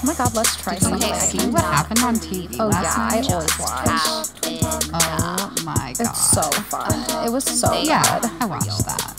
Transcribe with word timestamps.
Oh 0.00 0.06
my 0.06 0.14
god, 0.14 0.34
let's 0.34 0.56
try 0.62 0.76
something. 0.76 1.02
Okay, 1.10 1.18
see 1.18 1.48
what 1.50 1.64
happened 1.64 1.98
on 2.00 2.14
TV 2.16 2.56
Oh 2.60 2.68
last 2.68 2.96
yeah, 2.96 3.04
I 3.04 3.20
night? 3.20 3.32
always 3.32 3.58
watch. 3.58 3.88
Oh 4.94 5.52
my 5.64 5.92
god. 5.98 6.00
It's 6.00 6.30
so 6.32 6.42
fun. 6.42 7.26
It 7.26 7.30
was 7.32 7.44
so 7.44 7.72
yeah, 7.80 8.20
good. 8.20 8.30
I 8.40 8.46
watched 8.46 8.84
that. 8.86 9.14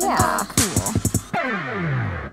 Yeah. 0.00 0.44
Cool. 0.48 2.30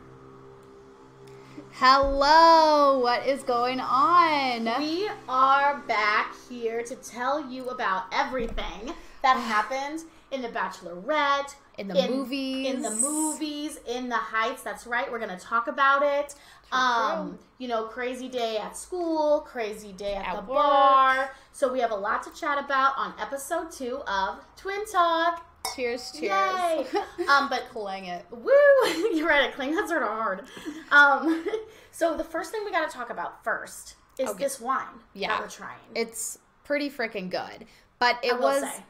Hello, 1.73 2.99
what 2.99 3.25
is 3.25 3.43
going 3.43 3.79
on? 3.79 4.65
We 4.79 5.09
are 5.29 5.77
back 5.87 6.33
here 6.49 6.83
to 6.83 6.95
tell 6.95 7.49
you 7.49 7.67
about 7.69 8.03
everything 8.11 8.93
that 9.21 9.37
happened 9.39 10.01
in 10.31 10.41
the 10.41 10.47
Bachelorette, 10.49 11.53
In 11.77 11.87
the 11.87 12.07
movies. 12.09 12.67
in 12.73 12.81
the 12.81 12.91
movies, 12.91 13.79
in 13.87 14.09
the 14.09 14.15
Heights. 14.15 14.63
That's 14.63 14.87
right. 14.87 15.09
We're 15.11 15.19
gonna 15.19 15.39
talk 15.39 15.67
about 15.67 16.01
it. 16.03 16.35
Um, 16.75 17.39
you 17.57 17.67
know, 17.67 17.85
crazy 17.85 18.27
day 18.27 18.57
at 18.57 18.75
school, 18.75 19.41
crazy 19.41 19.93
day 19.93 20.15
at, 20.15 20.25
At 20.27 20.33
the 20.35 20.51
work. 20.51 20.61
bar. 20.61 21.31
So 21.51 21.71
we 21.71 21.79
have 21.79 21.91
a 21.91 21.95
lot 21.95 22.21
to 22.23 22.33
chat 22.39 22.63
about 22.63 22.97
on 22.97 23.13
episode 23.19 23.71
two 23.71 23.99
of 24.07 24.39
Twin 24.57 24.85
Talk. 24.91 25.45
Cheers, 25.75 26.11
cheers. 26.11 26.31
Yay! 26.31 26.85
um, 27.29 27.49
but 27.49 27.63
Clang 27.71 28.05
it. 28.05 28.25
Woo! 28.29 28.51
You're 29.13 29.27
right. 29.27 29.51
Cling 29.53 29.73
that's 29.73 29.89
sort 29.89 30.03
of 30.03 30.09
hard. 30.09 30.43
Um, 30.91 31.45
so 31.91 32.15
the 32.15 32.23
first 32.23 32.51
thing 32.51 32.61
we 32.65 32.71
got 32.71 32.89
to 32.89 32.95
talk 32.95 33.09
about 33.09 33.43
first 33.43 33.95
is 34.19 34.29
Okay. 34.29 34.43
this 34.43 34.59
wine 34.61 34.85
Yeah. 35.13 35.29
that 35.29 35.41
we're 35.41 35.47
trying. 35.49 35.79
It's 35.95 36.37
pretty 36.63 36.89
freaking 36.89 37.29
good. 37.31 37.65
But 37.99 38.19
it 38.23 38.39
was 38.39 38.61
say. 38.61 38.83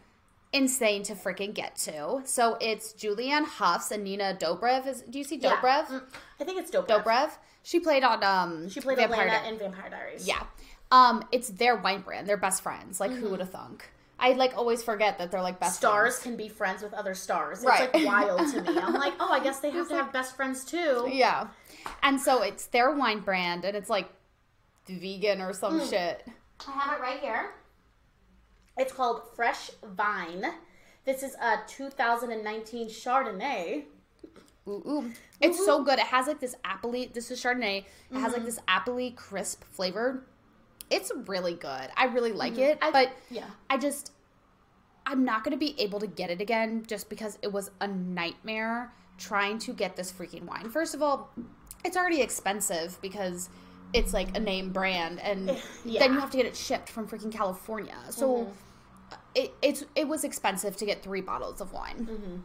insane 0.51 1.03
to 1.03 1.13
freaking 1.15 1.53
get 1.53 1.75
to. 1.77 2.21
So 2.25 2.57
it's 2.59 2.91
Julianne 2.93 3.45
Hough's 3.45 3.91
and 3.91 4.03
Nina 4.03 4.35
Dobrev. 4.39 4.85
Is 4.87 5.01
do 5.03 5.17
you 5.17 5.23
see 5.23 5.39
Dobrev? 5.39 5.85
Mm, 5.87 6.03
I 6.41 6.43
think 6.43 6.59
it's 6.59 6.71
Dobrev. 6.71 7.03
Dobrev. 7.03 7.29
She 7.65 7.79
played 7.79 8.03
on 8.03 8.23
um 8.23 8.69
She 8.69 8.79
played 8.79 8.97
Vampire 8.97 9.21
Elena 9.27 9.39
Di- 9.43 9.49
in 9.49 9.57
Vampire 9.59 9.89
Diaries. 9.89 10.27
Yeah. 10.27 10.43
Um, 10.91 11.25
it's 11.31 11.49
their 11.49 11.75
wine 11.75 12.01
brand. 12.01 12.27
They're 12.27 12.37
best 12.37 12.61
friends. 12.63 12.99
Like 12.99 13.09
Mm-hmm. 13.11 13.19
who 13.21 13.29
would 13.31 13.39
have 13.39 13.49
thunk? 13.49 13.89
I 14.19 14.33
like 14.33 14.55
always 14.55 14.81
forget 14.83 15.17
that 15.17 15.31
they're 15.31 15.41
like 15.41 15.59
best 15.59 15.77
Stars 15.77 16.13
friends. 16.19 16.23
can 16.23 16.37
be 16.37 16.47
friends 16.47 16.81
with 16.83 16.93
other 16.93 17.13
stars. 17.15 17.57
It's 17.59 17.65
Right. 17.67 17.91
like 17.93 18.05
wild 18.05 18.49
to 18.53 18.61
me. 18.61 18.77
I'm 18.79 18.93
like, 18.93 19.13
oh, 19.19 19.29
I 19.31 19.39
guess 19.43 19.59
they 19.59 19.71
have 19.77 19.89
to 19.89 19.95
have 19.95 20.13
best 20.13 20.35
friends 20.35 20.63
too. 20.63 21.09
Yeah. 21.11 21.47
And 22.03 22.21
so 22.21 22.41
it's 22.43 22.67
their 22.67 22.91
wine 22.95 23.19
brand 23.21 23.65
and 23.65 23.75
it's 23.75 23.89
like 23.89 24.09
vegan 24.87 25.41
or 25.41 25.51
some 25.51 25.79
Mm. 25.81 25.89
shit. 25.89 26.25
I 26.67 26.71
have 26.71 26.99
it 26.99 27.01
right 27.01 27.19
here. 27.19 27.49
It's 28.77 28.93
called 28.93 29.21
Fresh 29.35 29.71
Vine. 29.83 30.45
This 31.03 31.23
is 31.23 31.33
a 31.35 31.57
2019 31.67 32.87
Chardonnay. 32.89 33.85
Ooh, 34.67 34.83
ooh. 34.87 35.11
It's 35.39 35.63
so 35.63 35.83
good. 35.83 35.99
It 35.99 36.05
has 36.07 36.27
like 36.27 36.39
this 36.39 36.55
appley. 36.65 37.13
This 37.13 37.29
is 37.31 37.41
Chardonnay. 37.41 37.85
It 38.11 38.17
has 38.17 38.33
like 38.33 38.45
this 38.45 38.59
appley 38.67 39.15
crisp 39.15 39.63
flavor. 39.63 40.23
It's 40.89 41.11
really 41.27 41.53
good. 41.53 41.89
I 41.97 42.05
really 42.05 42.31
like 42.31 42.57
it, 42.57 42.77
I- 42.81 42.91
but 42.91 43.11
yeah. 43.29 43.45
I 43.69 43.77
just 43.77 44.11
I'm 45.07 45.23
not 45.23 45.43
going 45.43 45.51
to 45.51 45.57
be 45.57 45.79
able 45.79 45.99
to 45.99 46.07
get 46.07 46.31
it 46.31 46.41
again 46.41 46.83
just 46.87 47.09
because 47.09 47.37
it 47.43 47.51
was 47.53 47.69
a 47.79 47.87
nightmare 47.87 48.91
trying 49.19 49.59
to 49.59 49.71
get 49.73 49.95
this 49.95 50.11
freaking 50.11 50.43
wine. 50.45 50.69
First 50.69 50.95
of 50.95 51.01
all, 51.03 51.29
it's 51.83 51.95
already 51.95 52.21
expensive 52.21 52.97
because 53.03 53.49
it's 53.93 54.13
like 54.13 54.35
a 54.35 54.39
name 54.39 54.71
brand 54.71 55.19
and 55.19 55.47
Yeah. 55.49 55.53
Mm-hmm. 55.55 55.93
then 55.99 56.13
you 56.13 56.19
have 56.19 56.31
to 56.31 56.37
get 56.37 56.47
it 56.47 56.55
shipped 56.55 56.89
from 56.89 57.07
freaking 57.07 57.31
California. 57.31 57.95
So 58.09 58.51
it 59.35 59.53
it's 59.61 59.83
it 59.95 60.07
was 60.07 60.23
expensive 60.23 60.75
to 60.77 60.85
get 60.85 61.03
3 61.03 61.21
bottles 61.21 61.61
of 61.61 61.71
wine 61.71 62.07
Mm-hmm. 62.11 62.35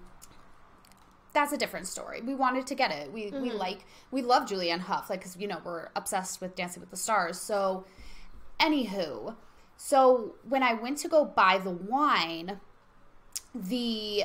That's 1.33 1.53
a 1.53 1.57
different 1.57 1.87
story. 1.87 2.21
We 2.23 2.35
wanted 2.35 2.67
to 2.69 2.75
get 2.75 2.91
it. 2.91 3.13
We 3.13 3.31
Mm-hmm. 3.31 3.43
we 3.43 3.51
like 3.53 3.85
we 4.11 4.23
love 4.23 4.49
Julianne 4.49 4.81
Hough, 4.81 5.09
like 5.11 5.21
because 5.21 5.37
you 5.37 5.47
know 5.49 5.61
we're 5.65 5.89
obsessed 5.97 6.41
with 6.41 6.57
Dancing 6.57 6.81
with 6.81 6.91
the 6.91 6.97
Stars. 6.97 7.41
So, 7.41 7.85
anywho, 8.59 9.37
so 9.77 10.35
when 10.49 10.63
I 10.63 10.75
went 10.75 10.99
to 10.99 11.09
go 11.09 11.25
buy 11.25 11.59
the 11.59 11.71
wine, 11.71 12.61
the 13.55 14.25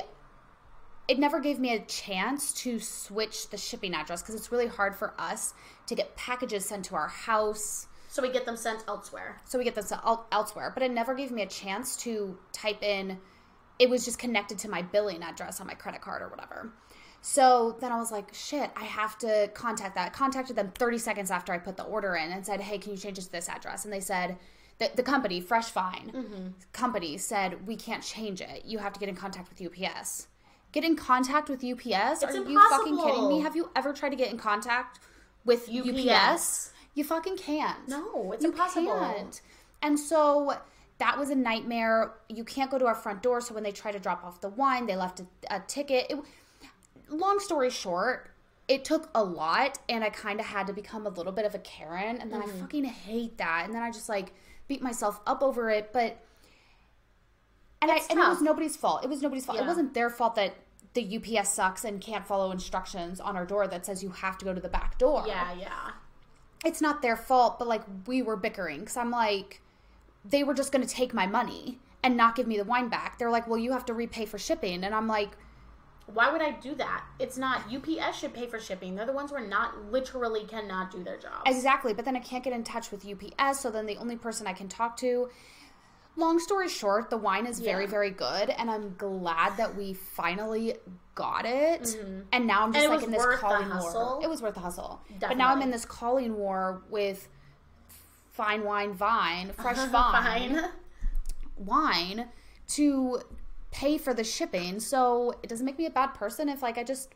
it 1.08 1.18
never 1.20 1.38
gave 1.38 1.60
me 1.60 1.72
a 1.72 1.78
chance 1.84 2.52
to 2.52 2.80
switch 2.80 3.50
the 3.50 3.56
shipping 3.56 3.94
address 3.94 4.22
because 4.22 4.34
it's 4.34 4.50
really 4.50 4.66
hard 4.66 4.94
for 4.96 5.14
us 5.20 5.54
to 5.86 5.94
get 5.94 6.16
packages 6.16 6.64
sent 6.66 6.84
to 6.86 6.96
our 6.96 7.06
house 7.06 7.86
So 8.08 8.22
we 8.22 8.32
get 8.32 8.44
them 8.44 8.56
sent 8.56 8.82
elsewhere. 8.88 9.40
so 9.44 9.56
we 9.56 9.62
get 9.64 9.76
this 9.76 9.92
el- 9.92 10.26
elsewhere 10.32 10.72
but 10.74 10.82
it 10.82 10.90
never 10.90 11.14
gave 11.14 11.30
me 11.30 11.42
a 11.42 11.46
chance 11.46 11.96
to 11.98 12.36
type 12.52 12.82
in 12.82 13.18
it 13.78 13.88
was 13.88 14.04
just 14.04 14.18
connected 14.18 14.58
to 14.60 14.68
my 14.68 14.82
billing 14.82 15.22
address 15.22 15.60
on 15.60 15.66
my 15.68 15.74
credit 15.74 16.00
card 16.00 16.22
or 16.22 16.28
whatever 16.28 16.72
so 17.26 17.76
then 17.80 17.90
i 17.90 17.96
was 17.96 18.12
like 18.12 18.32
shit 18.32 18.70
i 18.76 18.84
have 18.84 19.18
to 19.18 19.50
contact 19.54 19.94
that 19.96 20.06
I 20.06 20.10
contacted 20.10 20.54
them 20.54 20.70
30 20.76 20.98
seconds 20.98 21.30
after 21.30 21.52
i 21.52 21.58
put 21.58 21.76
the 21.76 21.82
order 21.82 22.14
in 22.14 22.30
and 22.30 22.46
said 22.46 22.60
hey 22.60 22.78
can 22.78 22.92
you 22.92 22.98
change 22.98 23.18
it 23.18 23.22
to 23.22 23.32
this 23.32 23.48
address 23.48 23.84
and 23.84 23.92
they 23.92 24.00
said 24.00 24.36
that 24.78 24.96
the 24.96 25.02
company 25.02 25.40
fresh 25.40 25.70
vine 25.70 26.12
mm-hmm. 26.14 26.46
company 26.72 27.16
said 27.18 27.66
we 27.66 27.74
can't 27.74 28.02
change 28.02 28.40
it 28.40 28.64
you 28.64 28.78
have 28.78 28.92
to 28.92 29.00
get 29.00 29.08
in 29.08 29.16
contact 29.16 29.48
with 29.48 29.82
ups 29.82 30.28
get 30.70 30.84
in 30.84 30.94
contact 30.94 31.48
with 31.48 31.64
ups 31.64 32.22
are 32.22 32.34
you 32.36 32.68
fucking 32.70 32.96
kidding 32.96 33.28
me 33.28 33.40
have 33.40 33.56
you 33.56 33.70
ever 33.74 33.92
tried 33.92 34.10
to 34.10 34.16
get 34.16 34.30
in 34.30 34.38
contact 34.38 35.00
with 35.44 35.68
UPS? 35.68 36.08
ups 36.08 36.72
you 36.96 37.04
fucking 37.04 37.36
can't 37.36 37.86
No, 37.86 38.32
it's 38.32 38.42
you 38.42 38.50
impossible. 38.50 38.98
can't. 38.98 39.40
And 39.82 40.00
so 40.00 40.54
that 40.98 41.18
was 41.18 41.28
a 41.28 41.34
nightmare. 41.34 42.14
You 42.28 42.42
can't 42.42 42.70
go 42.70 42.78
to 42.78 42.86
our 42.86 42.94
front 42.94 43.22
door. 43.22 43.42
So 43.42 43.54
when 43.54 43.62
they 43.62 43.70
tried 43.70 43.92
to 43.92 44.00
drop 44.00 44.24
off 44.24 44.40
the 44.40 44.48
wine, 44.48 44.86
they 44.86 44.96
left 44.96 45.20
a, 45.20 45.26
a 45.50 45.60
ticket. 45.60 46.06
It, 46.10 46.18
long 47.08 47.38
story 47.40 47.70
short, 47.70 48.30
it 48.68 48.84
took 48.84 49.08
a 49.14 49.22
lot, 49.22 49.78
and 49.88 50.02
I 50.02 50.10
kind 50.10 50.40
of 50.40 50.46
had 50.46 50.66
to 50.66 50.72
become 50.72 51.06
a 51.06 51.10
little 51.10 51.32
bit 51.32 51.44
of 51.44 51.54
a 51.54 51.58
Karen. 51.58 52.16
And 52.18 52.32
then 52.32 52.40
Mm-hmm. 52.42 52.56
I 52.56 52.60
fucking 52.60 52.84
hate 52.84 53.38
that. 53.38 53.62
And 53.64 53.74
then 53.74 53.82
I 53.82 53.90
just 53.90 54.08
like 54.08 54.32
beat 54.68 54.82
myself 54.82 55.20
up 55.26 55.42
over 55.42 55.70
it. 55.70 55.92
But 55.92 56.18
and 57.82 57.90
I 57.90 57.96
and 58.10 58.18
it 58.18 58.28
was 58.28 58.42
nobody's 58.42 58.76
fault. 58.76 59.04
It 59.04 59.08
was 59.10 59.22
nobody's 59.22 59.44
fault. 59.46 59.58
It 59.58 59.66
wasn't 59.66 59.94
their 59.94 60.10
fault 60.10 60.34
that 60.36 60.54
the 60.94 61.16
UPS 61.18 61.50
sucks 61.52 61.84
and 61.84 62.00
can't 62.00 62.26
follow 62.26 62.50
instructions 62.50 63.20
on 63.20 63.36
our 63.36 63.44
door 63.44 63.68
that 63.68 63.84
says 63.84 64.02
you 64.02 64.08
have 64.10 64.38
to 64.38 64.46
go 64.46 64.54
to 64.54 64.60
the 64.60 64.68
back 64.68 64.96
door 64.96 65.24
Yeah, 65.26 65.52
yeah. 65.52 65.90
it's 66.64 66.80
not 66.80 67.02
their 67.02 67.16
fault, 67.16 67.58
but 67.58 67.68
like 67.68 67.82
we 68.06 68.22
were 68.22 68.36
bickering 68.36 68.80
because 68.80 68.96
I'm 68.96 69.10
like, 69.10 69.60
they 70.24 70.42
were 70.42 70.54
just 70.54 70.72
going 70.72 70.84
to 70.86 70.92
take 70.92 71.12
my 71.12 71.26
money 71.26 71.78
and 72.02 72.16
not 72.16 72.34
give 72.34 72.46
me 72.46 72.56
the 72.56 72.64
wine 72.64 72.88
back. 72.88 73.18
They're 73.18 73.30
like, 73.30 73.46
well, 73.46 73.58
you 73.58 73.72
have 73.72 73.84
to 73.86 73.92
repay 73.94 74.24
for 74.24 74.38
shipping. 74.38 74.84
And 74.84 74.94
I'm 74.94 75.06
like, 75.06 75.32
Why 76.06 76.30
would 76.32 76.40
I 76.40 76.52
do 76.52 76.74
that? 76.76 77.04
It's 77.18 77.36
not 77.36 77.62
UPS 77.72 78.18
should 78.18 78.32
pay 78.32 78.46
for 78.46 78.60
shipping. 78.60 78.94
They're 78.94 79.06
the 79.06 79.12
ones 79.12 79.30
who 79.30 79.36
are 79.36 79.46
not 79.46 79.90
literally 79.90 80.44
cannot 80.44 80.90
do 80.92 81.02
their 81.02 81.16
job. 81.18 81.42
exactly. 81.46 81.92
But 81.94 82.04
then 82.04 82.14
I 82.16 82.20
can't 82.20 82.44
get 82.44 82.52
in 82.52 82.62
touch 82.64 82.90
with 82.92 83.04
UPS. 83.04 83.60
So 83.60 83.70
then 83.70 83.86
the 83.86 83.96
only 83.96 84.16
person 84.16 84.46
I 84.46 84.52
can 84.52 84.68
talk 84.68 84.96
to, 84.98 85.28
long 86.16 86.38
story 86.38 86.68
short, 86.68 87.10
the 87.10 87.16
wine 87.16 87.44
is 87.46 87.58
very, 87.58 87.84
Yeah. 87.84 87.90
very 87.90 88.10
good. 88.10 88.50
And 88.50 88.70
I'm 88.70 88.94
glad 88.96 89.56
that 89.56 89.74
we 89.76 89.94
finally 89.94 90.76
got 91.16 91.44
it. 91.44 91.96
And 92.32 92.46
now 92.46 92.62
I'm 92.62 92.72
just 92.72 92.84
Mm-hmm. 92.86 92.94
like 92.94 93.04
in 93.04 93.10
this 93.10 93.26
calling 93.40 93.68
war. 93.68 94.20
It 94.22 94.28
was 94.30 94.40
worth 94.42 94.54
the 94.54 94.60
hustle. 94.60 95.00
But 95.20 95.36
now 95.36 95.48
I'm 95.52 95.60
in 95.62 95.70
this 95.72 95.84
calling 95.84 96.36
war 96.36 96.82
with 96.88 97.26
fine 98.30 98.62
wine 98.64 98.92
vine, 98.94 99.50
fresh 99.54 99.78
vine. 99.90 100.60
Wine 101.56 102.28
to 102.68 103.20
pay 103.70 103.98
for 103.98 104.14
the 104.14 104.24
shipping. 104.24 104.80
So 104.80 105.34
it 105.42 105.48
doesn't 105.48 105.66
make 105.66 105.78
me 105.78 105.86
a 105.86 105.90
bad 105.90 106.08
person 106.14 106.48
if 106.48 106.62
like 106.62 106.78
I 106.78 106.84
just 106.84 107.10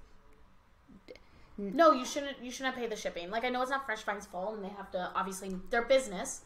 No, 1.59 1.93
you 1.93 2.05
shouldn't. 2.05 2.43
You 2.43 2.50
shouldn't 2.50 2.77
pay 2.77 2.87
the 2.87 2.97
shipping. 2.97 3.31
Like 3.31 3.44
I 3.44 3.49
know 3.50 3.61
it's 3.62 3.71
not 3.71 3.84
Fresh 3.84 4.03
Vine's 4.05 4.27
fault, 4.27 4.55
and 4.56 4.65
they 4.65 4.69
have 4.71 4.91
to 4.93 5.10
obviously 5.15 5.56
their 5.71 5.83
business. 5.83 6.43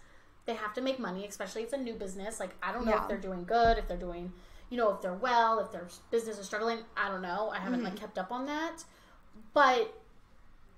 They 0.47 0.55
have 0.55 0.75
to 0.75 0.83
make 0.83 0.99
money, 0.99 1.25
especially 1.27 1.63
it's 1.63 1.73
a 1.73 1.77
new 1.79 1.95
business. 1.95 2.41
Like 2.41 2.51
I 2.63 2.73
don't 2.73 2.85
know 2.85 2.93
Yeah. 2.93 3.03
if 3.03 3.09
they're 3.09 3.19
doing 3.19 3.45
good, 3.45 3.79
if 3.79 3.87
they're 3.89 3.97
doing, 3.97 4.33
you 4.71 4.77
know, 4.77 4.91
if 4.93 5.01
they're 5.01 5.15
well, 5.15 5.59
if 5.61 5.71
their 5.73 5.87
business 6.11 6.39
is 6.39 6.47
struggling. 6.47 6.79
I 6.97 7.09
don't 7.09 7.23
know. 7.23 7.51
I 7.51 7.59
haven't 7.61 7.81
Mm-hmm. 7.81 7.85
like 7.91 7.97
kept 8.01 8.19
up 8.19 8.31
on 8.33 8.45
that, 8.47 8.85
but 9.55 9.95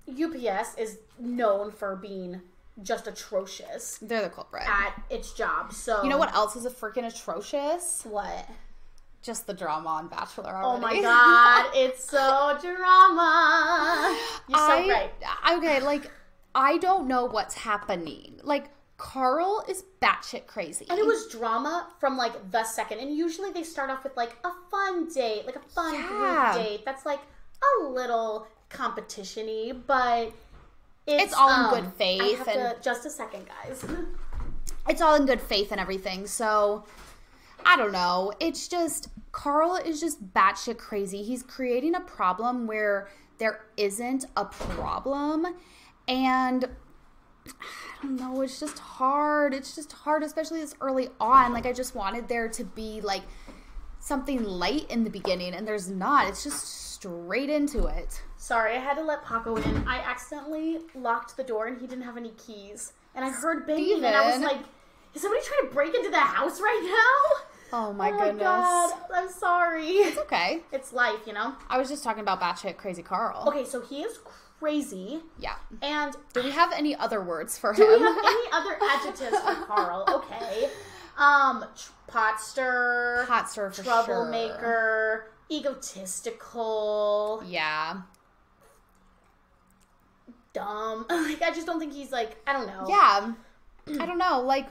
UPS 0.09 0.75
is 0.77 0.99
known 1.19 1.71
for 1.71 1.95
being 1.97 2.41
just 2.83 3.07
atrocious 3.07 3.97
they're 4.01 4.21
the 4.21 4.29
culprit. 4.29 4.63
at 4.69 5.01
its 5.09 5.33
job. 5.33 5.73
So 5.73 6.03
you 6.03 6.09
know 6.09 6.17
what 6.17 6.33
else 6.35 6.55
is 6.55 6.65
a 6.65 6.69
freaking 6.69 7.05
atrocious? 7.07 8.03
What? 8.05 8.47
Just 9.23 9.45
the 9.47 9.53
drama 9.53 9.89
on 9.89 10.07
Bachelor. 10.07 10.59
Oh 10.63 10.77
my 10.77 11.01
god, 11.01 11.71
it's 11.75 12.03
so 12.09 12.57
drama. 12.61 14.17
You're 14.47 14.57
so 14.57 14.63
I, 14.65 14.87
right. 14.89 15.57
Okay, 15.57 15.81
like 15.81 16.09
I 16.55 16.77
don't 16.77 17.07
know 17.07 17.25
what's 17.25 17.55
happening. 17.55 18.39
Like 18.43 18.69
Carl 18.97 19.63
is 19.67 19.83
batshit 20.01 20.47
crazy. 20.47 20.85
And 20.89 20.97
it 20.97 21.05
was 21.05 21.27
drama 21.27 21.87
from 21.99 22.15
like 22.17 22.51
the 22.51 22.63
second. 22.63 22.99
And 22.99 23.15
usually 23.15 23.51
they 23.51 23.63
start 23.63 23.89
off 23.89 24.03
with 24.03 24.15
like 24.17 24.35
a 24.43 24.49
fun 24.71 25.07
date, 25.13 25.45
like 25.45 25.55
a 25.55 25.59
fun 25.59 25.93
Yeah. 25.93 26.53
group 26.53 26.65
date. 26.65 26.85
That's 26.85 27.05
like 27.05 27.19
a 27.81 27.83
little 27.83 28.47
competition 28.69 29.47
y, 29.47 29.73
but 29.85 30.31
it's, 31.05 31.25
It's 31.25 31.33
all 31.33 31.49
in 31.49 31.65
um, 31.65 31.73
good 31.83 31.93
faith 31.93 32.21
I 32.21 32.25
have 32.37 32.47
and- 32.47 32.77
to, 32.77 32.83
just 32.83 33.05
a 33.05 33.09
second, 33.09 33.45
guys. 33.47 33.83
it's 34.89 35.01
all 35.01 35.15
in 35.15 35.25
good 35.25 35.41
faith 35.41 35.71
and 35.71 35.79
everything. 35.81 36.27
So 36.27 36.83
I 37.69 37.75
don't 37.75 37.91
know. 37.91 38.31
It's 38.39 38.69
just 38.69 39.09
Carl 39.33 39.75
is 39.75 39.99
just 39.99 40.33
batshit 40.33 40.77
crazy. 40.77 41.21
He's 41.21 41.43
creating 41.43 41.95
a 41.95 41.99
problem 41.99 42.65
where 42.65 43.09
there 43.39 43.65
isn't 43.75 44.25
a 44.37 44.45
problem, 44.45 45.45
and 46.07 46.65
I 47.45 48.01
don't 48.01 48.15
know. 48.15 48.41
It's 48.41 48.59
just 48.59 48.79
hard. 48.79 49.53
It's 49.53 49.75
just 49.75 49.91
hard, 49.91 50.23
especially 50.23 50.61
this 50.61 50.75
early 50.79 51.09
on. 51.19 51.51
Like 51.51 51.65
I 51.65 51.73
just 51.73 51.93
wanted 51.93 52.29
there 52.29 52.47
to 52.47 52.63
be 52.63 53.01
like 53.01 53.23
something 53.99 54.41
light 54.43 54.89
in 54.89 55.03
the 55.03 55.09
beginning, 55.09 55.53
and 55.53 55.67
there's 55.67 55.89
not. 55.89 56.29
It's 56.29 56.45
just 56.45 56.87
straight 56.97 57.49
into 57.49 57.85
it. 57.85 58.23
Sorry, 58.37 58.75
I 58.75 58.79
had 58.79 58.95
to 58.95 59.03
let 59.03 59.25
Paco 59.25 59.57
in. 59.57 59.87
I 59.87 59.97
accidentally 59.97 60.79
locked 60.95 61.35
the 61.35 61.43
door 61.43 61.67
and 61.67 61.79
he 61.79 61.85
didn't 61.85 62.05
have 62.05 62.17
any 62.17 62.31
keys. 62.31 62.93
And 63.13 63.25
I 63.25 63.29
heard 63.29 63.67
banging 63.67 64.03
and 64.03 64.15
I 64.15 64.31
was 64.31 64.41
like, 64.41 64.61
is 65.13 65.21
somebody 65.21 65.43
trying 65.45 65.67
to 65.67 65.73
break 65.73 65.93
into 65.93 66.09
the 66.09 66.19
house 66.19 66.59
right 66.59 66.81
now? 66.83 67.43
Oh 67.73 67.91
my 67.93 68.09
oh 68.11 68.17
goodness. 68.17 68.35
my 68.37 68.43
god, 68.43 68.93
I'm 69.13 69.29
sorry. 69.29 69.87
It's 69.87 70.17
okay. 70.19 70.61
It's 70.71 70.93
life, 70.93 71.19
you 71.25 71.33
know? 71.33 71.55
I 71.69 71.77
was 71.77 71.89
just 71.89 72.03
talking 72.03 72.21
about 72.21 72.39
batshit 72.41 72.77
crazy 72.77 73.03
Carl. 73.03 73.45
Okay, 73.47 73.65
so 73.65 73.81
he 73.81 74.01
is 74.01 74.17
crazy. 74.59 75.21
Yeah. 75.39 75.55
And 75.81 76.15
Do 76.33 76.43
we 76.43 76.51
have 76.51 76.71
any 76.73 76.95
other 76.95 77.21
words 77.21 77.57
for 77.57 77.71
him? 77.73 77.77
do 77.85 77.87
we 77.87 77.99
have 77.99 78.17
any 78.17 78.51
other 78.53 78.77
adjectives 78.91 79.37
for 79.39 79.55
Carl? 79.65 80.05
Okay. 80.09 80.69
Um, 81.17 81.65
tr- 81.75 81.91
pot 82.07 82.39
stir, 82.39 83.25
Hot 83.27 83.49
stir 83.49 83.71
for 83.71 83.83
troublemaker, 83.83 85.31
egotistical. 85.51 87.43
Yeah. 87.45 88.01
dumb. 90.53 91.05
Like, 91.09 91.41
I 91.41 91.51
just 91.51 91.65
don't 91.67 91.79
think 91.79 91.93
he's 91.93 92.11
like, 92.11 92.37
I 92.47 92.53
don't 92.53 92.67
know. 92.67 92.85
Yeah. 92.87 93.33
I 94.01 94.05
don't 94.05 94.17
know. 94.17 94.41
Like, 94.41 94.67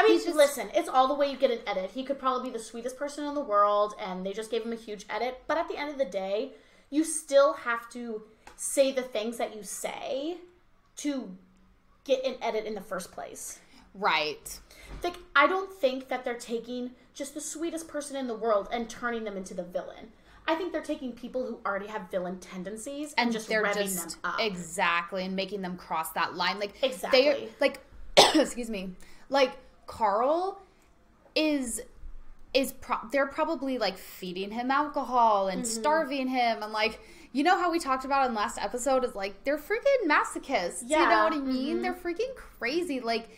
I 0.00 0.08
mean, 0.08 0.18
just- 0.22 0.36
listen, 0.36 0.68
it's 0.74 0.88
all 0.88 1.08
the 1.08 1.14
way 1.14 1.30
you 1.30 1.36
get 1.36 1.50
an 1.50 1.60
edit. 1.66 1.90
He 1.92 2.04
could 2.04 2.18
probably 2.18 2.50
be 2.50 2.52
the 2.56 2.62
sweetest 2.62 2.96
person 2.96 3.24
in 3.26 3.34
the 3.34 3.40
world, 3.40 3.94
and 4.00 4.24
they 4.24 4.32
just 4.32 4.50
gave 4.50 4.62
him 4.64 4.72
a 4.72 4.76
huge 4.76 5.04
edit. 5.10 5.42
But 5.46 5.58
at 5.58 5.68
the 5.68 5.76
end 5.76 5.90
of 5.90 5.98
the 5.98 6.04
day, 6.04 6.52
you 6.90 7.04
still 7.04 7.52
have 7.54 7.88
to 7.90 8.22
say 8.56 8.92
the 8.92 9.02
things 9.02 9.38
that 9.38 9.54
you 9.56 9.62
say 9.62 10.38
to 10.96 11.36
get 12.04 12.24
an 12.24 12.34
edit 12.42 12.64
in 12.64 12.74
the 12.74 12.80
first 12.80 13.12
place. 13.12 13.60
right. 13.94 14.60
Like, 15.04 15.16
I 15.36 15.46
don't 15.46 15.72
think 15.72 16.08
that 16.08 16.24
they're 16.24 16.34
taking 16.34 16.90
just 17.14 17.34
the 17.34 17.40
sweetest 17.40 17.86
person 17.86 18.16
in 18.16 18.26
the 18.26 18.34
world 18.34 18.68
and 18.72 18.90
turning 18.90 19.22
them 19.22 19.36
into 19.36 19.54
the 19.54 19.62
villain. 19.62 20.10
I 20.48 20.56
think 20.56 20.72
they're 20.72 20.82
taking 20.82 21.12
people 21.12 21.46
who 21.46 21.60
already 21.64 21.86
have 21.86 22.10
villain 22.10 22.40
tendencies 22.40 23.14
and, 23.16 23.26
And 23.26 23.32
just 23.32 23.48
they're 23.48 23.62
revving 23.62 23.74
just 23.84 24.20
them 24.22 24.32
up. 24.32 24.40
exactly 24.40 25.24
and 25.24 25.36
making 25.36 25.62
them 25.62 25.76
cross 25.76 26.10
that 26.12 26.34
line. 26.34 26.58
Like 26.58 26.72
Exactly. 26.82 27.20
They 27.22 27.48
like, 27.60 27.78
excuse 28.34 28.68
me. 28.68 28.90
Like 29.28 29.52
Carl 29.90 30.60
is 31.34 31.82
is 32.54 32.72
pro- 32.72 33.08
they're 33.12 33.26
probably 33.26 33.78
like 33.78 33.96
feeding 33.98 34.50
him 34.50 34.70
alcohol 34.70 35.48
and 35.48 35.62
Mm-hmm. 35.62 35.80
starving 35.80 36.28
him 36.28 36.62
and 36.62 36.72
like 36.72 37.00
you 37.32 37.42
know 37.44 37.56
how 37.56 37.70
we 37.70 37.78
talked 37.78 38.04
about 38.04 38.28
in 38.28 38.34
last 38.34 38.58
episode 38.58 39.04
is 39.04 39.14
like 39.14 39.44
they're 39.44 39.58
freaking 39.58 40.08
masochists. 40.08 40.82
Yeah. 40.86 41.02
You 41.04 41.08
know 41.10 41.24
what 41.24 41.32
I 41.34 41.38
mean? 41.38 41.78
mhm. 41.78 41.82
They're 41.82 41.94
freaking 41.94 42.34
crazy. 42.34 42.98
Like, 42.98 43.28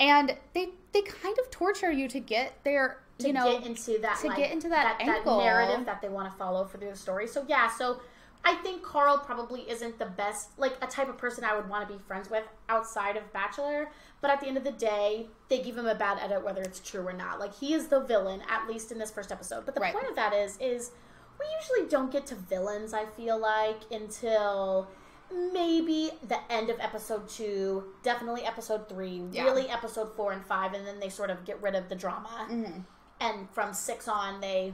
and 0.00 0.36
they 0.52 0.70
they 0.92 1.02
kind 1.02 1.36
of 1.38 1.48
torture 1.50 1.92
you 1.92 2.08
to 2.08 2.18
get 2.18 2.62
their 2.64 2.98
to 3.18 3.28
you 3.28 3.32
know 3.32 3.58
get 3.58 3.66
into 3.66 3.98
that 4.02 4.18
to 4.20 4.26
like, 4.28 4.36
get 4.36 4.50
into 4.50 4.68
that 4.70 4.98
that, 4.98 5.08
angle. 5.08 5.38
narrative 5.38 5.86
that 5.86 6.00
they 6.02 6.08
want 6.08 6.30
to 6.32 6.36
follow 6.38 6.64
for 6.64 6.78
their 6.78 6.94
story. 6.96 7.26
So 7.28 7.44
yeah, 7.48 7.70
so 7.70 8.00
I 8.48 8.54
think 8.54 8.82
Carl 8.84 9.18
probably 9.18 9.68
isn't 9.68 9.98
the 9.98 10.06
best 10.06 10.50
like 10.56 10.76
a 10.80 10.86
type 10.86 11.08
of 11.08 11.18
person 11.18 11.42
I 11.42 11.56
would 11.56 11.68
want 11.68 11.86
to 11.88 11.92
be 11.92 12.00
friends 12.06 12.30
with 12.30 12.44
outside 12.68 13.16
of 13.16 13.32
Bachelor. 13.32 13.90
But 14.20 14.30
at 14.30 14.40
the 14.40 14.46
end 14.46 14.56
of 14.56 14.62
the 14.64 14.70
day, 14.70 15.26
they 15.48 15.60
give 15.60 15.76
him 15.76 15.86
a 15.86 15.96
bad 15.96 16.18
edit 16.22 16.44
whether 16.44 16.62
it's 16.62 16.78
true 16.78 17.06
or 17.06 17.12
not. 17.12 17.40
Like 17.40 17.52
he 17.54 17.74
is 17.74 17.88
the 17.88 18.00
villain 18.00 18.40
at 18.48 18.68
least 18.68 18.92
in 18.92 18.98
this 18.98 19.10
first 19.10 19.32
episode. 19.32 19.66
But 19.66 19.74
the 19.74 19.80
Right. 19.80 19.92
point 19.92 20.08
of 20.08 20.14
that 20.14 20.32
is 20.32 20.56
is 20.60 20.92
we 21.40 21.44
usually 21.60 21.90
don't 21.90 22.10
get 22.12 22.24
to 22.28 22.36
villains. 22.36 22.94
I 22.94 23.04
feel 23.04 23.36
like 23.36 23.80
until 23.90 24.88
maybe 25.52 26.12
the 26.28 26.38
end 26.50 26.70
of 26.70 26.78
episode 26.78 27.28
two, 27.28 27.82
definitely 28.04 28.44
episode 28.44 28.88
three, 28.88 29.24
Yeah. 29.32 29.42
really 29.42 29.68
episode 29.68 30.14
four 30.14 30.30
and 30.32 30.44
five, 30.46 30.72
and 30.72 30.86
then 30.86 31.00
they 31.00 31.08
sort 31.08 31.30
of 31.30 31.44
get 31.44 31.60
rid 31.60 31.74
of 31.74 31.88
the 31.88 31.96
drama 31.96 32.46
Mm-hmm. 32.48 32.80
and 33.20 33.50
from 33.50 33.74
six 33.74 34.06
on 34.06 34.40
they 34.40 34.72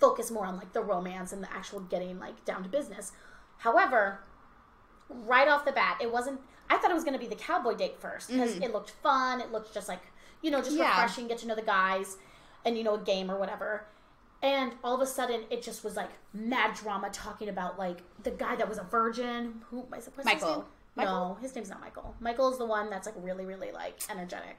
focus 0.00 0.30
more 0.30 0.44
on 0.46 0.56
like 0.56 0.72
the 0.72 0.80
romance 0.82 1.32
and 1.32 1.42
the 1.42 1.52
actual 1.52 1.80
getting 1.80 2.18
like 2.18 2.44
down 2.44 2.62
to 2.62 2.68
business 2.68 3.12
however 3.58 4.20
right 5.08 5.48
off 5.48 5.64
the 5.64 5.72
bat 5.72 5.98
it 6.00 6.10
wasn't 6.12 6.40
i 6.68 6.76
thought 6.76 6.90
it 6.90 6.94
was 6.94 7.04
going 7.04 7.14
to 7.14 7.20
be 7.20 7.28
the 7.28 7.34
cowboy 7.36 7.74
date 7.74 7.96
first 8.00 8.28
because 8.28 8.56
it 8.56 8.72
looked 8.72 8.90
fun 8.90 9.40
it 9.40 9.52
looked 9.52 9.72
just 9.72 9.88
like 9.88 10.00
you 10.42 10.50
know 10.50 10.58
just 10.58 10.70
Mm-hmm. 10.72 10.78
Yeah. 10.80 10.90
refreshing 10.90 11.28
get 11.28 11.38
to 11.38 11.46
know 11.46 11.54
the 11.54 11.62
guys 11.62 12.16
and 12.64 12.76
you 12.76 12.84
know 12.84 12.94
a 12.94 12.98
game 12.98 13.30
or 13.30 13.38
whatever 13.38 13.84
and 14.42 14.72
all 14.84 14.94
of 14.94 15.00
a 15.00 15.06
sudden 15.06 15.42
it 15.50 15.62
just 15.62 15.82
was 15.84 15.96
like 15.96 16.10
mad 16.34 16.74
drama 16.74 17.08
talking 17.10 17.48
about 17.48 17.78
like 17.78 17.98
the 18.22 18.30
guy 18.32 18.56
that 18.56 18.68
was 18.68 18.78
a 18.78 18.82
virgin 18.84 19.54
who 19.70 19.86
his 19.94 20.08
Michael. 20.24 20.66
no 20.96 21.38
his 21.40 21.54
name's 21.54 21.70
not 21.70 21.80
michael 21.80 22.14
michael 22.20 22.50
is 22.52 22.58
the 22.58 22.66
one 22.66 22.90
that's 22.90 23.06
like 23.06 23.14
really 23.18 23.46
really 23.46 23.70
like 23.72 23.98
energetic 24.10 24.58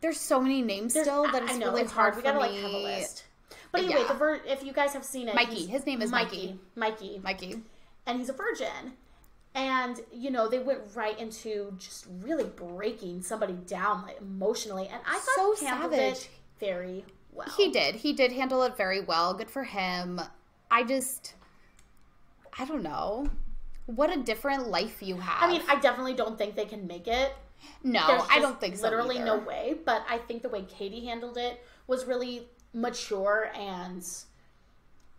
There's 0.00 0.18
so 0.18 0.40
many 0.40 0.62
names 0.62 0.94
there's- 0.94 1.06
still 1.06 1.30
that 1.30 1.42
it's 1.44 1.52
I 1.52 1.58
know, 1.58 1.66
really 1.68 1.82
it's 1.82 1.92
hard, 1.92 2.16
We 2.16 2.22
for 2.22 2.24
gotta 2.32 2.40
me. 2.40 2.54
like 2.54 2.62
have 2.62 2.72
a 2.72 2.78
list. 2.78 3.24
But 3.72 3.82
anyway, 3.84 4.02
Yeah. 4.02 4.08
the 4.08 4.14
ver- 4.14 4.42
if 4.46 4.62
you 4.62 4.72
guys 4.72 4.92
have 4.92 5.04
seen 5.04 5.28
it, 5.28 5.34
Mikey. 5.34 5.66
His 5.66 5.86
name 5.86 6.02
is 6.02 6.10
Mikey. 6.10 6.58
Mikey. 6.76 7.20
Mikey. 7.24 7.62
and 8.06 8.18
he's 8.18 8.28
a 8.28 8.32
virgin. 8.32 8.94
And 9.54 10.00
you 10.12 10.30
know 10.30 10.48
they 10.48 10.58
went 10.58 10.80
right 10.94 11.18
into 11.18 11.74
just 11.78 12.06
really 12.22 12.44
breaking 12.44 13.22
somebody 13.22 13.52
down 13.52 14.02
like 14.02 14.18
emotionally, 14.20 14.88
and 14.88 15.00
I 15.06 15.14
thought 15.18 15.34
So 15.34 15.54
he 15.56 15.66
handled 15.66 15.92
savage. 15.92 16.16
it 16.18 16.28
very 16.58 17.04
well. 17.32 17.48
He 17.56 17.70
did. 17.70 17.96
He 17.96 18.12
did 18.14 18.32
handle 18.32 18.62
it 18.62 18.76
very 18.76 19.00
well. 19.00 19.34
Good 19.34 19.50
for 19.50 19.64
him. 19.64 20.20
I 20.70 20.84
just, 20.84 21.34
I 22.58 22.64
don't 22.64 22.82
know. 22.82 23.28
What 23.86 24.10
a 24.10 24.22
different 24.22 24.68
life 24.68 25.02
you 25.02 25.16
have. 25.16 25.42
I 25.42 25.52
mean, 25.52 25.60
I 25.68 25.76
definitely 25.80 26.14
don't 26.14 26.38
think 26.38 26.54
they 26.56 26.64
can 26.64 26.86
make 26.86 27.06
it. 27.06 27.34
no, 27.82 28.24
I 28.30 28.40
don't 28.40 28.58
think 28.60 28.76
so. 28.76 28.84
Literally 28.84 29.16
either. 29.16 29.24
no 29.26 29.38
way. 29.38 29.76
But 29.84 30.02
I 30.08 30.16
think 30.18 30.42
the 30.42 30.48
way 30.48 30.62
Katie 30.62 31.04
handled 31.04 31.36
it 31.36 31.62
was 31.86 32.06
really 32.06 32.48
mature 32.74 33.50
and 33.54 34.02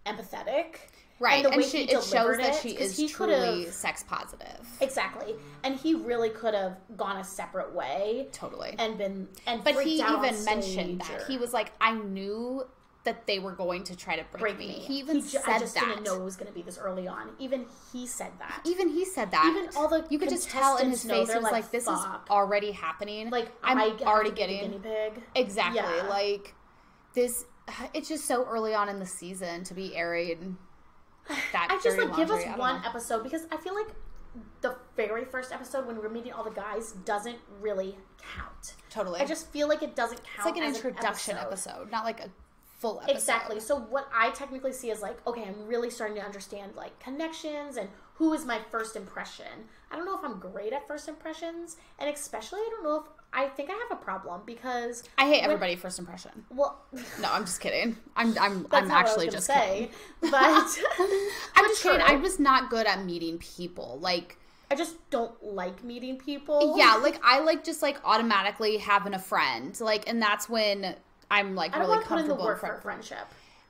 empathetic. 0.05 0.75
Right, 1.19 1.45
and, 1.45 1.55
way 1.55 1.63
she, 1.63 1.85
he 1.85 1.91
it 1.93 2.03
shows 2.03 2.37
that 2.37 2.55
she 2.61 2.69
is 2.71 2.97
he 2.97 3.07
truly 3.07 3.67
sex 3.67 4.03
positive. 4.03 4.67
Exactly. 4.81 5.35
And 5.63 5.75
he 5.75 5.93
really 5.95 6.29
could 6.29 6.53
have 6.53 6.77
gone 6.97 7.17
a 7.17 7.23
separate 7.23 7.73
way 7.73 8.27
Totally. 8.33 8.75
and 8.77 8.97
been 8.97 9.29
and 9.47 9.63
but 9.63 9.75
he 9.83 10.01
even 10.01 10.43
mentioned 10.43 10.99
that 11.01 11.21
or- 11.21 11.25
he 11.25 11.37
was 11.37 11.53
like, 11.53 11.71
I 11.79 11.93
knew 11.93 12.65
that 13.05 13.27
they 13.27 13.37
were 13.37 13.51
going 13.51 13.83
to 13.83 13.95
try 13.97 14.15
to 14.15 14.23
break, 14.31 14.41
break 14.41 14.57
me. 14.59 14.67
me. 14.67 14.73
He 14.75 14.99
even 14.99 15.19
ju- 15.21 15.27
said 15.27 15.41
I 15.47 15.59
just 15.59 15.75
that. 15.75 15.85
didn't 15.85 16.03
know 16.03 16.15
it 16.15 16.23
was 16.23 16.35
going 16.35 16.47
to 16.47 16.53
be 16.53 16.61
this 16.61 16.77
early 16.77 17.07
on. 17.07 17.29
Even 17.37 17.65
he 17.91 18.07
said 18.07 18.31
that. 18.39 18.61
Even 18.65 18.89
he 18.89 19.05
said 19.05 19.29
that. 19.31 19.45
Even 19.55 19.69
all 19.77 19.87
the 19.87 20.05
you 20.09 20.17
could 20.17 20.29
just 20.29 20.49
tell 20.49 20.77
in 20.77 20.89
his 20.89 21.03
face. 21.03 21.29
He 21.29 21.35
was 21.37 21.43
like, 21.51 21.69
"This 21.69 21.85
"Fuck." 21.85 21.97
is 22.25 22.29
already 22.31 22.71
happening. 22.71 23.29
like 23.29 23.49
I'm 23.61 23.77
I 23.77 23.93
already 24.03 24.31
getting 24.31 24.59
guinea 24.71 24.79
pig. 24.81 25.21
exactly 25.35 25.81
Yeah. 25.81 26.07
like 26.09 26.55
this. 27.13 27.45
It's 27.93 28.09
just 28.09 28.25
so 28.25 28.43
early 28.45 28.73
on 28.73 28.89
in 28.89 28.99
the 28.99 29.05
season 29.05 29.63
to 29.63 29.73
be 29.73 29.95
airing 29.95 30.57
that. 31.53 31.67
I 31.69 31.79
just 31.81 31.97
like 31.97 32.15
give 32.15 32.29
us 32.29 32.43
laundry. 32.43 32.45
I 32.45 32.49
don't 32.49 32.59
one 32.59 32.81
know. 32.81 32.89
episode 32.89 33.23
because 33.23 33.47
I 33.51 33.57
feel 33.57 33.73
like 33.73 33.87
the 34.61 34.75
very 34.95 35.25
first 35.25 35.51
episode 35.51 35.85
when 35.85 35.97
we're 35.97 36.09
meeting 36.09 36.33
all 36.33 36.43
the 36.43 36.51
guys 36.51 36.93
doesn't 37.05 37.37
really 37.61 37.95
count. 38.35 38.73
Totally. 38.89 39.21
I 39.21 39.25
just 39.25 39.49
feel 39.51 39.67
like 39.67 39.83
it 39.83 39.95
doesn't 39.95 40.23
count. 40.23 40.37
it's 40.37 40.45
like 40.45 40.57
an 40.57 40.63
introduction 40.63 41.37
episode. 41.37 41.69
episode. 41.69 41.91
not 41.91 42.03
like 42.03 42.19
a 42.19 42.29
full 42.79 42.99
episode. 43.01 43.15
Exactly. 43.15 43.59
So 43.59 43.79
what 43.79 44.09
I 44.13 44.31
technically 44.31 44.73
see 44.73 44.89
is 44.89 45.01
like, 45.01 45.25
okay, 45.27 45.43
I'm 45.43 45.67
really 45.67 45.89
starting 45.89 46.17
to 46.17 46.23
understand 46.23 46.75
like 46.75 46.99
connections 46.99 47.77
and 47.77 47.89
who 48.15 48.33
is 48.33 48.45
my 48.45 48.59
first 48.71 48.95
impression. 48.95 49.45
I 49.91 49.95
don't 49.95 50.05
know 50.05 50.17
if 50.17 50.23
I'm 50.23 50.39
great 50.39 50.73
at 50.73 50.87
first 50.87 51.07
impressions, 51.07 51.77
and 51.99 52.09
especially 52.09 52.59
I 52.59 52.69
don't 52.71 52.83
know 52.83 52.97
if 52.97 53.03
I 53.33 53.47
think 53.47 53.69
I 53.69 53.73
have 53.73 53.99
a 53.99 54.01
problem 54.01 54.41
because 54.45 55.03
I 55.17 55.25
hate 55.25 55.41
when- 55.41 55.51
everybody 55.51 55.75
first 55.75 55.99
impression. 55.99 56.45
Well, 56.49 56.79
No, 57.19 57.31
I'm 57.31 57.45
just 57.45 57.59
kidding. 57.59 57.97
I'm 58.15 58.37
I'm 58.39 58.67
I'm 58.71 58.91
actually 58.91 59.25
I 59.29 59.31
was 59.31 59.45
just 59.45 59.47
gonna 59.47 59.63
kidding. 59.63 59.89
but 60.31 60.41
I'm 61.55 61.65
just 61.67 61.83
kidding. 61.83 62.01
I'm 62.01 62.23
just 62.23 62.39
not 62.39 62.69
good 62.69 62.85
at 62.85 63.03
meeting 63.03 63.37
people. 63.39 63.97
Like 64.01 64.37
I 64.71 64.75
just 64.75 65.09
don't 65.09 65.43
like 65.43 65.83
meeting 65.83 66.17
people. 66.17 66.75
yeah, 66.77 66.95
like 66.95 67.19
I 67.23 67.39
like 67.39 67.63
just 67.63 67.81
like 67.81 67.99
automatically 68.05 68.77
having 68.77 69.13
a 69.13 69.19
friend. 69.19 69.79
Like 69.79 70.07
and 70.07 70.21
that's 70.21 70.47
when 70.49 70.95
I'm 71.29 71.55
like 71.55 71.75
I 71.75 71.79
don't 71.79 71.89
really 71.89 72.03
to 72.03 72.07
put 72.07 72.19
in 72.19 72.27
the 72.27 72.35
comfortable 72.35 72.45
work 72.45 72.59
for 72.59 72.81
friendship. 72.81 73.27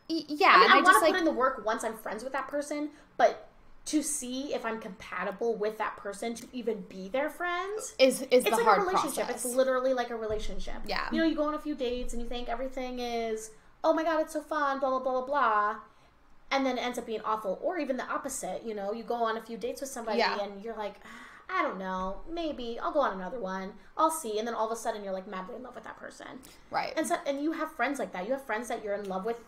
Yeah, 0.10 0.50
I 0.50 0.58
mean, 0.58 0.63
and 0.63 0.74
I, 0.74 0.77
I, 0.77 0.82
want 0.82 0.86
just 0.88 1.00
to 1.00 1.05
like 1.05 1.13
put 1.13 1.20
in 1.20 1.25
the 1.25 1.32
work 1.32 1.65
once 1.65 1.84
I'm 1.84 1.96
friends 1.96 2.24
with 2.24 2.34
that 2.34 2.48
person, 2.48 2.89
but 3.17 3.50
to 3.86 4.02
see 4.02 4.54
if 4.54 4.66
I'm 4.66 4.80
compatible 4.80 5.56
with 5.56 5.78
that 5.78 5.98
person 5.98 6.34
to 6.36 6.48
even 6.54 6.82
be 6.88 7.10
their 7.10 7.30
friend. 7.30 7.78
is 8.00 8.22
is 8.22 8.28
It's 8.32 8.46
the 8.46 8.52
like 8.52 8.63
hard 8.63 8.78
a 8.80 8.82
relationship. 8.86 9.25
process. 9.25 9.46
It's 9.46 9.56
literally 9.56 9.94
like 9.94 10.10
a 10.10 10.16
relationship. 10.16 10.75
Yeah. 10.86 11.08
You 11.12 11.18
know, 11.20 11.25
you 11.25 11.36
go 11.36 11.44
on 11.44 11.54
a 11.54 11.60
few 11.60 11.75
dates 11.75 12.13
and 12.13 12.22
you 12.22 12.28
think 12.30 12.48
everything 12.48 13.00
is, 13.00 13.52
oh 13.84 13.94
my 13.94 14.04
god, 14.04 14.22
it's 14.22 14.34
so 14.34 14.42
fun, 14.42 14.80
blah 14.80 14.90
blah 14.90 15.00
blah 15.00 15.12
blah 15.22 15.25
blah, 15.25 15.75
and 16.52 16.66
then 16.66 16.78
it 16.78 16.82
ends 16.82 16.98
up 16.98 17.06
being 17.06 17.22
awful. 17.25 17.60
Or 17.62 17.78
even 17.78 17.98
the 17.98 18.06
opposite. 18.10 18.63
You 18.66 18.74
know, 18.74 18.94
you 18.94 19.04
go 19.04 19.16
on 19.16 19.36
a 19.38 19.42
few 19.42 19.58
dates 19.58 19.82
with 19.82 19.90
somebody 19.90 20.20
Yeah. 20.20 20.40
and 20.42 20.63
you're 20.63 20.78
like, 20.78 20.96
ah, 21.06 21.60
I 21.60 21.62
don't 21.62 21.78
know, 21.78 22.22
maybe 22.32 22.80
I'll 22.82 22.94
go 22.94 23.02
on 23.02 23.13
another 23.20 23.40
one. 23.40 23.74
I'll 23.98 24.12
see, 24.12 24.40
and 24.40 24.48
then 24.48 24.56
all 24.56 24.66
of 24.66 24.72
a 24.72 24.80
sudden 24.80 25.04
you're 25.04 25.12
like 25.13 25.28
madly 25.28 25.56
in 25.58 25.63
love 25.63 25.75
with 25.75 25.84
that 25.84 25.98
person. 25.98 26.40
right. 26.72 26.94
And 26.96 27.06
so, 27.06 27.16
and 27.28 27.44
you 27.44 27.52
have 27.52 27.70
friends 27.74 28.00
like 28.00 28.13
that. 28.13 28.25
You 28.28 28.32
have 28.32 28.46
friends 28.46 28.70
that 28.70 28.82
you're 28.82 28.96
in 28.96 29.10
love 29.10 29.25
with 29.25 29.42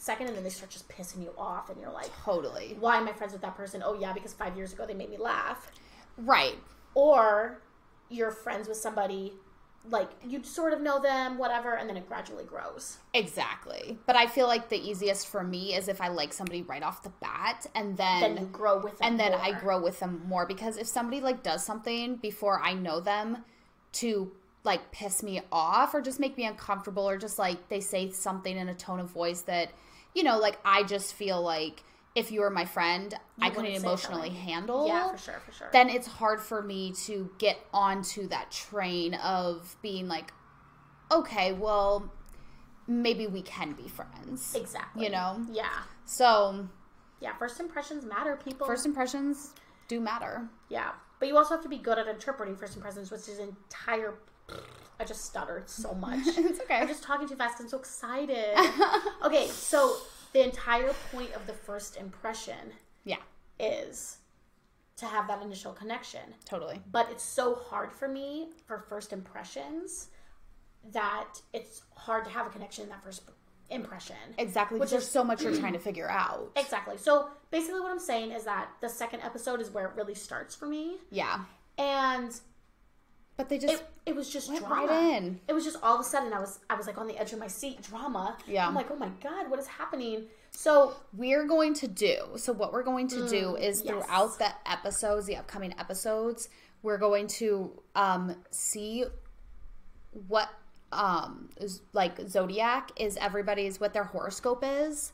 second, 0.00 0.28
and 0.28 0.36
then 0.36 0.42
they 0.44 0.50
start 0.50 0.70
just 0.70 0.88
pissing 0.88 1.22
you 1.22 1.30
off, 1.36 1.68
and 1.70 1.78
you're 1.80 1.92
like, 1.92 2.10
totally. 2.24 2.76
why 2.80 2.96
am 2.96 3.06
I 3.06 3.12
friends 3.12 3.32
with 3.32 3.42
that 3.42 3.56
person? 3.56 3.82
Oh 3.84 3.94
yeah, 3.94 4.12
because 4.12 4.32
five 4.32 4.56
years 4.56 4.72
ago 4.72 4.86
they 4.86 4.94
made 4.94 5.10
me 5.10 5.18
laugh. 5.18 5.70
Right. 6.16 6.56
Or 6.94 7.60
you're 8.08 8.30
friends 8.30 8.66
with 8.66 8.76
somebody, 8.76 9.34
like 9.88 10.10
you 10.26 10.42
sort 10.42 10.72
of 10.72 10.80
know 10.80 11.00
them, 11.00 11.38
whatever, 11.38 11.74
and 11.76 11.88
then 11.88 11.96
it 11.96 12.08
gradually 12.08 12.44
grows. 12.44 12.98
Exactly. 13.14 13.98
But 14.06 14.16
I 14.16 14.26
feel 14.26 14.46
like 14.46 14.68
the 14.68 14.76
easiest 14.78 15.28
for 15.28 15.44
me 15.44 15.74
is 15.74 15.86
if 15.88 16.00
I 16.00 16.08
like 16.08 16.32
somebody 16.32 16.62
right 16.62 16.82
off 16.82 17.02
the 17.02 17.12
bat 17.20 17.66
and 17.74 17.96
then, 17.96 18.20
Then 18.20 18.36
you 18.38 18.46
grow 18.46 18.78
with 18.78 18.98
them. 18.98 19.08
and 19.12 19.20
then 19.20 19.34
I 19.34 19.52
grow 19.58 19.80
with 19.80 20.00
them 20.00 20.22
more 20.26 20.46
because 20.46 20.76
if 20.76 20.86
somebody 20.86 21.20
like 21.20 21.42
does 21.42 21.64
something 21.64 22.16
before 22.16 22.60
I 22.60 22.72
know 22.74 23.00
them 23.00 23.44
to 23.92 24.32
like 24.64 24.90
piss 24.92 25.22
me 25.22 25.40
off 25.50 25.94
or 25.94 26.02
just 26.02 26.20
make 26.20 26.36
me 26.36 26.44
uncomfortable 26.44 27.08
or 27.08 27.16
just 27.16 27.38
like 27.38 27.68
they 27.68 27.80
say 27.80 28.10
something 28.10 28.56
in 28.56 28.68
a 28.68 28.74
tone 28.74 29.00
of 29.00 29.08
voice 29.10 29.40
that 29.42 29.70
you 30.14 30.22
know 30.22 30.38
like 30.38 30.58
I 30.64 30.82
just 30.82 31.14
feel 31.14 31.40
like 31.42 31.82
if 32.14 32.32
you 32.32 32.40
were 32.40 32.50
my 32.50 32.64
friend 32.64 33.14
I 33.40 33.50
couldn't 33.50 33.72
emotionally 33.72 34.30
handle 34.30 34.86
Yeah, 34.86 35.12
for 35.12 35.18
sure, 35.18 35.40
for 35.46 35.52
sure. 35.52 35.68
then 35.72 35.88
it's 35.88 36.06
hard 36.06 36.40
for 36.40 36.62
me 36.62 36.92
to 37.04 37.30
get 37.38 37.58
onto 37.72 38.26
that 38.28 38.50
train 38.50 39.14
of 39.14 39.76
being 39.82 40.08
like 40.08 40.32
okay 41.10 41.52
well 41.52 42.12
maybe 42.86 43.26
we 43.26 43.42
can 43.42 43.72
be 43.72 43.88
friends 43.88 44.54
exactly. 44.54 45.04
you 45.04 45.10
know 45.10 45.44
Yeah. 45.50 45.68
so 46.04 46.68
Yeah. 47.20 47.36
First 47.36 47.60
impressions 47.60 48.04
matter, 48.04 48.36
people. 48.36 48.66
first 48.66 48.86
impressions 48.86 49.54
do 49.88 50.00
matter 50.00 50.48
Yeah. 50.68 50.92
But 51.18 51.28
you 51.28 51.36
also 51.36 51.54
have 51.54 51.62
to 51.64 51.68
be 51.68 51.76
good 51.76 51.98
at 51.98 52.08
interpreting 52.08 52.56
first 52.56 52.76
impressions, 52.76 53.10
which 53.10 53.28
is 53.28 53.38
an 53.38 53.48
entire. 53.48 54.14
I 55.00 55.04
just 55.04 55.24
stuttered 55.24 55.68
so 55.68 55.94
much. 56.06 56.20
it's 56.26 56.60
okay 56.60 56.76
I'm 56.76 56.88
just 56.88 57.02
talking 57.02 57.26
too 57.28 57.36
fast. 57.36 57.60
I'm 57.60 57.68
so 57.68 57.78
excited. 57.78 58.54
okay, 59.24 59.48
so 59.48 59.96
the 60.32 60.44
entire 60.44 60.92
point 61.10 61.32
of 61.34 61.46
the 61.46 61.52
first 61.54 61.96
impression 61.96 62.72
yeah 63.04 63.16
is 63.58 64.18
to 64.96 65.06
have 65.06 65.26
that 65.28 65.40
initial 65.42 65.72
connection. 65.72 66.20
totally 66.44 66.80
But 66.92 67.08
it's 67.10 67.24
so 67.24 67.54
hard 67.54 67.90
for 67.92 68.06
me 68.08 68.50
for 68.66 68.78
first 68.78 69.12
impressions 69.14 70.08
that 70.92 71.28
it's 71.52 71.82
hard 71.94 72.24
to 72.24 72.30
have 72.30 72.46
a 72.46 72.50
connection 72.50 72.84
in 72.84 72.90
that 72.90 73.02
first 73.02 73.22
impression. 73.70 74.16
exactly 74.38 74.78
Which 74.78 74.90
there's 74.90 75.04
is- 75.04 75.10
so 75.10 75.22
much 75.24 75.42
you're 75.42 75.56
trying 75.56 75.72
to 75.72 75.78
figure 75.88 76.08
out 76.10 76.50
Exactly. 76.56 76.96
So 76.98 77.28
basically, 77.50 77.80
what 77.80 77.90
I'm 77.90 77.98
saying 78.00 78.32
is 78.32 78.44
that 78.44 78.68
the 78.80 78.88
second 78.88 79.20
episode 79.22 79.60
is 79.60 79.70
where 79.70 79.86
it 79.86 79.92
really 79.96 80.14
starts 80.14 80.54
for 80.54 80.66
me, 80.66 80.96
yeah 81.10 81.40
and 81.78 82.38
but 83.40 83.48
they 83.48 83.58
just 83.58 83.74
it, 83.74 83.86
it 84.10 84.14
was 84.16 84.28
just 84.30 84.48
drama. 84.54 84.74
right 84.86 85.16
in 85.16 85.40
It 85.48 85.52
was 85.54 85.64
just 85.64 85.78
all 85.82 85.94
of 85.94 86.00
a 86.00 86.04
sudden 86.04 86.32
I 86.32 86.38
was 86.40 86.58
I 86.68 86.74
was 86.74 86.86
like 86.86 86.98
on 86.98 87.06
the 87.06 87.16
edge 87.18 87.32
of 87.32 87.38
my 87.38 87.46
seat, 87.48 87.80
drama. 87.82 88.36
Yeah. 88.46 88.66
I'm 88.68 88.74
like, 88.74 88.90
oh 88.90 88.96
my 88.96 89.08
god, 89.22 89.48
what 89.50 89.58
is 89.58 89.66
happening? 89.66 90.24
So 90.50 90.94
we're 91.16 91.46
going 91.46 91.72
to 91.74 91.88
do 91.88 92.16
so 92.36 92.52
what 92.52 92.72
we're 92.74 92.82
going 92.82 93.08
to 93.08 93.28
do 93.28 93.56
is 93.56 93.82
Mm, 93.82 93.84
yes. 93.86 94.04
throughout 94.06 94.38
the 94.38 94.50
episodes 94.70 95.26
the 95.26 95.36
upcoming 95.36 95.72
episodes 95.78 96.48
we're 96.82 96.98
going 96.98 97.26
to 97.40 97.70
um 97.94 98.36
see 98.50 99.04
what 100.28 100.48
um 100.92 101.48
is 101.58 101.82
like 101.92 102.18
zodiac 102.28 102.90
is 102.96 103.16
everybody's 103.16 103.78
what 103.80 103.92
their 103.94 104.04
horoscope 104.04 104.64
is 104.66 105.12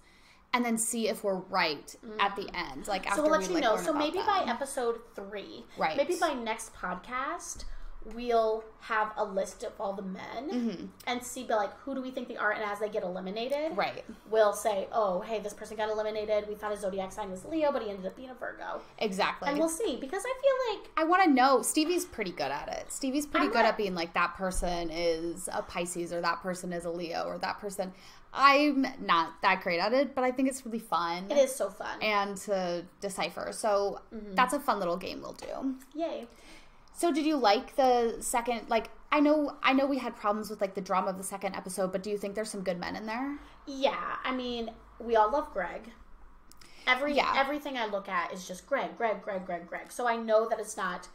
and 0.55 0.65
then 0.65 0.79
see 0.79 1.09
if 1.09 1.23
we're 1.23 1.41
right 1.61 1.95
at 2.19 2.35
the 2.37 2.49
end 2.57 2.89
like 2.89 3.07
after 3.07 3.21
Mm. 3.21 3.25
so 3.25 3.31
we'll 3.31 3.41
let 3.41 3.49
you 3.49 3.55
like, 3.57 3.63
know. 3.65 3.77
So 3.77 3.93
maybe 3.93 4.17
them. 4.19 4.27
by 4.27 4.45
episode 4.49 4.97
three, 5.15 5.65
Right. 5.77 5.97
Maybe 5.99 6.17
by 6.19 6.33
next 6.33 6.73
podcast, 6.75 7.65
we'll 8.15 8.63
have 8.81 9.13
a 9.17 9.25
list 9.25 9.65
of 9.65 9.73
all 9.81 9.93
the 9.93 10.03
men 10.03 10.91
and 11.07 11.23
see, 11.23 11.43
be 11.45 11.55
like, 11.55 11.73
who 11.81 11.95
do 11.95 12.01
we 12.01 12.11
think 12.11 12.29
they 12.29 12.37
are? 12.37 12.53
And 12.53 12.63
as 12.63 12.79
they 12.79 12.89
get 12.89 13.03
eliminated, 13.03 13.57
Mm-hmm. 13.57 13.75
right 13.75 14.05
we'll 14.31 14.53
say, 14.53 14.87
oh, 14.93 15.21
hey, 15.21 15.41
this 15.41 15.53
person 15.55 15.77
got 15.77 15.89
eliminated. 15.91 16.49
We 16.49 16.55
thought 16.55 16.71
his 16.71 16.81
zodiac 16.81 17.11
sign 17.13 17.31
was 17.31 17.45
Leo, 17.45 17.73
but 17.73 17.83
he 17.83 17.91
ended 17.91 18.07
up 18.07 18.17
being 18.17 18.31
a 18.31 18.35
Virgo, 18.35 18.81
exactly 18.99 19.49
and 19.49 19.59
we'll 19.59 19.69
see. 19.69 19.97
Because 20.01 20.23
I 20.25 20.33
feel 20.41 20.79
like 20.81 20.91
I 20.97 21.05
want 21.05 21.25
to 21.25 21.31
know. 21.31 21.63
Stevie's 21.63 22.05
pretty 22.05 22.31
good 22.33 22.51
at 22.51 22.69
it. 22.69 22.93
Stevie's 22.93 23.27
pretty 23.27 23.47
I'm 23.47 23.53
good 23.53 23.59
not- 23.63 23.69
at 23.71 23.77
being 23.77 23.95
like 23.95 24.15
that 24.15 24.35
person 24.35 24.91
is 24.91 25.49
a 25.53 25.63
Pisces 25.63 26.13
or 26.13 26.21
that 26.21 26.43
person 26.43 26.73
is 26.73 26.85
a 26.85 26.91
Leo 26.91 27.25
or 27.25 27.39
that 27.39 27.59
person. 27.59 27.93
I'm 28.39 28.87
not 29.01 29.41
that 29.43 29.63
great 29.63 29.81
at 29.81 29.95
it, 29.95 30.15
but 30.15 30.23
I 30.23 30.31
think 30.31 30.49
it's 30.49 30.65
really 30.67 30.79
fun 30.79 31.31
it 31.31 31.39
is 31.39 31.55
so 31.55 31.71
fun. 31.71 32.03
and 32.03 32.37
to 32.39 32.85
decipher. 33.01 33.49
So 33.53 34.01
that's 34.35 34.53
a 34.53 34.61
fun 34.61 34.79
little 34.79 34.99
game 34.99 35.23
we'll 35.23 35.33
do. 35.33 35.77
Yay! 35.95 36.27
So 36.97 37.13
did 37.13 37.27
you 37.27 37.37
like 37.37 37.77
the 37.77 38.17
second? 38.21 38.69
Like 38.69 38.91
I 39.13 39.21
know 39.21 39.57
I 39.63 39.73
know 39.73 39.87
we 39.87 39.99
had 39.99 40.17
problems 40.17 40.51
with 40.51 40.61
like 40.61 40.75
the 40.75 40.81
drama 40.81 41.11
of 41.11 41.19
the 41.19 41.25
second 41.25 41.55
episode, 41.55 41.93
but 41.93 42.03
do 42.03 42.11
you 42.11 42.19
think 42.19 42.35
there's 42.35 42.51
some 42.51 42.63
good 42.63 42.81
men 42.81 42.97
in 42.97 43.07
there? 43.07 43.39
Yeah, 43.67 44.17
I 44.25 44.35
mean, 44.35 44.71
we 44.99 45.15
all 45.17 45.31
love 45.31 45.53
Greg. 45.53 45.91
Every 46.87 47.15
Yeah. 47.15 47.35
everything 47.37 47.77
I 47.77 47.87
look 47.87 48.09
at 48.09 48.33
is 48.33 48.47
just 48.47 48.67
Greg, 48.67 48.97
Greg, 48.97 49.23
Greg, 49.23 49.45
Greg, 49.45 49.67
Greg. 49.69 49.93
So 49.93 50.07
I 50.09 50.17
know 50.17 50.49
that 50.49 50.59
it's 50.59 50.77
not 50.77 51.09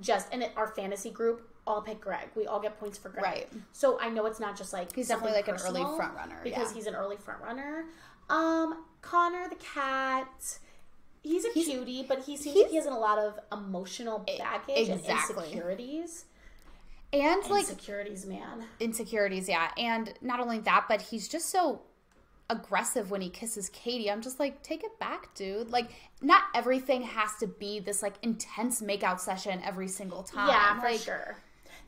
just 0.00 0.28
and 0.32 0.42
it, 0.42 0.52
our 0.56 0.68
fantasy 0.68 1.10
group 1.10 1.46
all 1.66 1.82
pick 1.82 2.00
Greg. 2.00 2.28
We 2.34 2.46
all 2.46 2.60
get 2.60 2.78
points 2.80 2.96
for 2.96 3.10
Greg. 3.10 3.22
Right. 3.24 3.52
So 3.72 4.00
I 4.00 4.08
know 4.08 4.24
it's 4.26 4.40
not 4.40 4.56
just 4.56 4.72
like 4.72 4.94
He's 4.94 5.08
definitely 5.08 5.36
like 5.36 5.48
an 5.48 5.56
early 5.66 5.82
front 5.96 6.14
runner, 6.14 6.40
because 6.42 6.70
yeah. 6.70 6.74
he's 6.74 6.86
an 6.86 6.94
early 6.94 7.16
front 7.16 7.42
runner. 7.42 7.84
Um, 8.30 8.84
Connor 9.02 9.48
the 9.48 9.56
cat. 9.56 10.58
He's 11.22 11.44
a 11.44 11.50
cutie, 11.50 12.04
but 12.08 12.24
he 12.24 12.36
seems 12.36 12.56
like 12.56 12.70
he 12.70 12.76
has 12.76 12.86
a 12.86 12.90
lot 12.90 13.18
of 13.18 13.38
emotional 13.52 14.20
baggage 14.20 14.88
exactly. 14.88 15.44
and 15.44 15.52
insecurities. 15.52 16.24
And 17.12 17.42
like 17.50 17.68
insecurities, 17.68 18.24
man. 18.24 18.64
insecurities, 18.78 19.48
yeah. 19.48 19.70
And 19.76 20.14
not 20.22 20.40
only 20.40 20.60
that, 20.60 20.86
but 20.88 21.02
he's 21.02 21.28
just 21.28 21.50
so 21.50 21.82
aggressive 22.48 23.10
when 23.10 23.20
he 23.20 23.28
kisses 23.28 23.68
Katie. 23.70 24.10
I'm 24.10 24.22
just 24.22 24.38
like, 24.40 24.62
take 24.62 24.84
it 24.84 24.98
back, 24.98 25.34
dude. 25.34 25.70
Like, 25.70 25.90
not 26.22 26.44
everything 26.54 27.02
has 27.02 27.30
to 27.40 27.46
be 27.46 27.80
this 27.80 28.02
like 28.02 28.14
intense 28.22 28.80
makeout 28.80 29.20
session 29.20 29.60
every 29.64 29.88
single 29.88 30.22
time. 30.22 30.48
Yeah, 30.48 30.80
for 30.80 30.98
sure. 30.98 31.36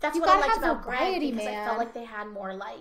That's 0.01 0.19
what 0.19 0.29
I 0.29 0.41
liked 0.41 0.59
about 0.59 0.85
variety, 0.85 1.31
Greg 1.31 1.45
because 1.45 1.47
I 1.47 1.65
felt 1.65 1.79
like 1.79 1.95
they 1.95 2.05
had 2.05 2.27
more 2.27 2.55
like 2.55 2.81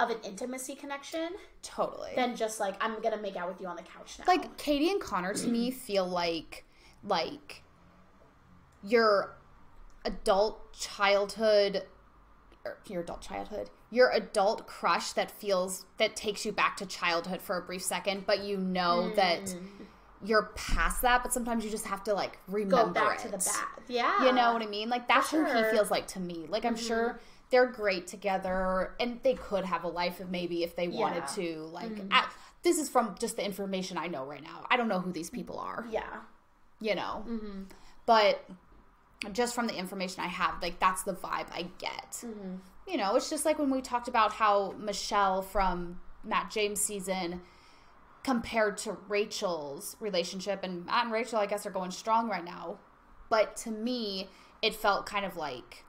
of 0.00 0.10
an 0.10 0.16
intimacy 0.24 0.74
connection 0.74 1.30
Totally. 1.62 2.10
than 2.16 2.34
just 2.34 2.58
like 2.58 2.74
I'm 2.80 3.00
gonna 3.00 3.20
make 3.20 3.36
out 3.36 3.48
with 3.48 3.60
you 3.60 3.66
on 3.66 3.76
the 3.76 3.82
couch 3.82 4.18
now. 4.18 4.24
like 4.26 4.56
Katie 4.56 4.90
and 4.90 5.00
Connor 5.00 5.34
to 5.34 5.46
me 5.46 5.70
feel 5.70 6.06
like 6.06 6.64
like 7.02 7.62
your 8.82 9.36
adult 10.04 10.72
childhood 10.72 11.84
or 12.64 12.78
your 12.86 13.02
adult 13.02 13.20
childhood 13.20 13.70
your 13.90 14.10
adult 14.10 14.66
crush 14.66 15.12
that 15.12 15.30
feels 15.30 15.86
that 15.98 16.16
takes 16.16 16.44
you 16.44 16.50
back 16.50 16.76
to 16.76 16.86
childhood 16.86 17.40
for 17.40 17.56
a 17.56 17.62
brief 17.62 17.82
second 17.82 18.26
but 18.26 18.40
you 18.40 18.56
know 18.56 19.14
that 19.14 19.42
mm. 19.44 19.64
you're 20.24 20.50
past 20.56 21.02
that 21.02 21.22
but 21.22 21.32
sometimes 21.32 21.64
you 21.64 21.70
just 21.70 21.86
have 21.86 22.02
to 22.02 22.12
like 22.12 22.38
remember 22.48 22.86
go 22.86 22.90
back 22.90 23.20
it 23.20 23.22
to 23.22 23.28
the 23.28 23.38
back. 23.38 23.74
Yeah, 23.86 24.24
you 24.24 24.32
know 24.32 24.52
what 24.52 24.62
I 24.62 24.66
mean? 24.66 24.88
Like 24.88 25.06
that's 25.06 25.30
who 25.30 25.44
he 25.44 25.62
feels 25.70 25.90
like 25.90 26.06
to 26.08 26.20
me. 26.20 26.46
Like 26.48 26.64
I'm 26.64 26.76
sure 26.76 27.10
mm-hmm. 27.10 27.18
They're 27.54 27.66
great 27.66 28.08
together, 28.08 28.96
and 28.98 29.20
they 29.22 29.34
could 29.34 29.64
have 29.64 29.84
a 29.84 29.88
life 29.88 30.18
of 30.18 30.28
maybe 30.28 30.64
if 30.64 30.74
they 30.74 30.88
wanted 30.88 31.22
Yeah. 31.22 31.44
to. 31.44 31.60
Like 31.66 31.88
mm-hmm. 31.88 32.12
at, 32.12 32.28
this 32.64 32.78
is 32.78 32.88
from 32.88 33.14
just 33.16 33.36
the 33.36 33.44
information 33.44 33.96
I 33.96 34.08
know 34.08 34.24
right 34.24 34.42
now. 34.42 34.66
I 34.68 34.76
don't 34.76 34.88
know 34.88 34.98
who 34.98 35.12
these 35.12 35.30
people 35.30 35.60
are, 35.60 35.86
Yeah, 35.88 36.02
you 36.80 36.96
know, 36.96 37.24
mm-hmm. 37.28 37.62
but 38.06 38.44
just 39.32 39.54
from 39.54 39.68
the 39.68 39.76
information 39.76 40.24
I 40.24 40.26
have, 40.26 40.60
like 40.60 40.80
that's 40.80 41.04
the 41.04 41.14
vibe 41.14 41.46
I 41.52 41.68
get. 41.78 42.10
Mm-hmm. 42.24 42.56
You 42.88 42.96
know, 42.96 43.14
it's 43.14 43.30
just 43.30 43.44
like 43.44 43.60
when 43.60 43.70
we 43.70 43.80
talked 43.80 44.08
about 44.08 44.32
how 44.32 44.74
Michelle 44.76 45.40
from 45.40 46.00
Matt 46.24 46.50
James 46.50 46.80
season 46.80 47.40
compared 48.24 48.78
to 48.78 48.96
Rachel's 49.06 49.96
relationship, 50.00 50.64
and 50.64 50.86
Matt 50.86 51.04
and 51.04 51.12
Rachel, 51.12 51.38
I 51.38 51.46
guess, 51.46 51.66
are 51.66 51.70
going 51.70 51.92
strong 51.92 52.28
right 52.28 52.44
now. 52.44 52.78
But 53.30 53.56
to 53.58 53.70
me, 53.70 54.28
it 54.60 54.74
felt 54.74 55.06
kind 55.06 55.24
of 55.24 55.36
like 55.36 55.84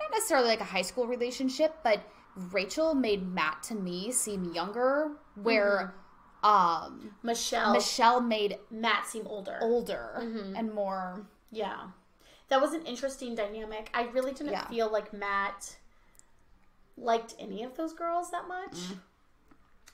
not 0.00 0.10
necessarily 0.12 0.48
like 0.48 0.60
a 0.60 0.64
high 0.64 0.82
school 0.82 1.06
relationship, 1.06 1.76
but 1.82 2.00
Rachel 2.36 2.94
made 2.94 3.26
Matt 3.26 3.62
to 3.64 3.74
me 3.74 4.12
seem 4.12 4.52
younger, 4.54 5.12
where 5.34 5.94
um, 6.42 7.14
Michelle, 7.22 7.72
Michelle 7.72 8.20
made 8.20 8.58
Matt 8.70 9.06
seem 9.06 9.26
older. 9.26 9.58
older 9.60 10.10
and 10.56 10.72
more. 10.72 11.26
Yeah, 11.50 11.88
that 12.48 12.60
was 12.60 12.72
an 12.74 12.82
interesting 12.86 13.34
dynamic. 13.34 13.90
I 13.94 14.02
really 14.04 14.32
didn't 14.32 14.52
Yeah. 14.52 14.68
feel 14.68 14.90
like 14.90 15.12
Matt 15.12 15.76
liked 16.96 17.34
any 17.38 17.62
of 17.62 17.76
those 17.76 17.92
girls 17.92 18.30
that 18.30 18.46
much. 18.48 18.76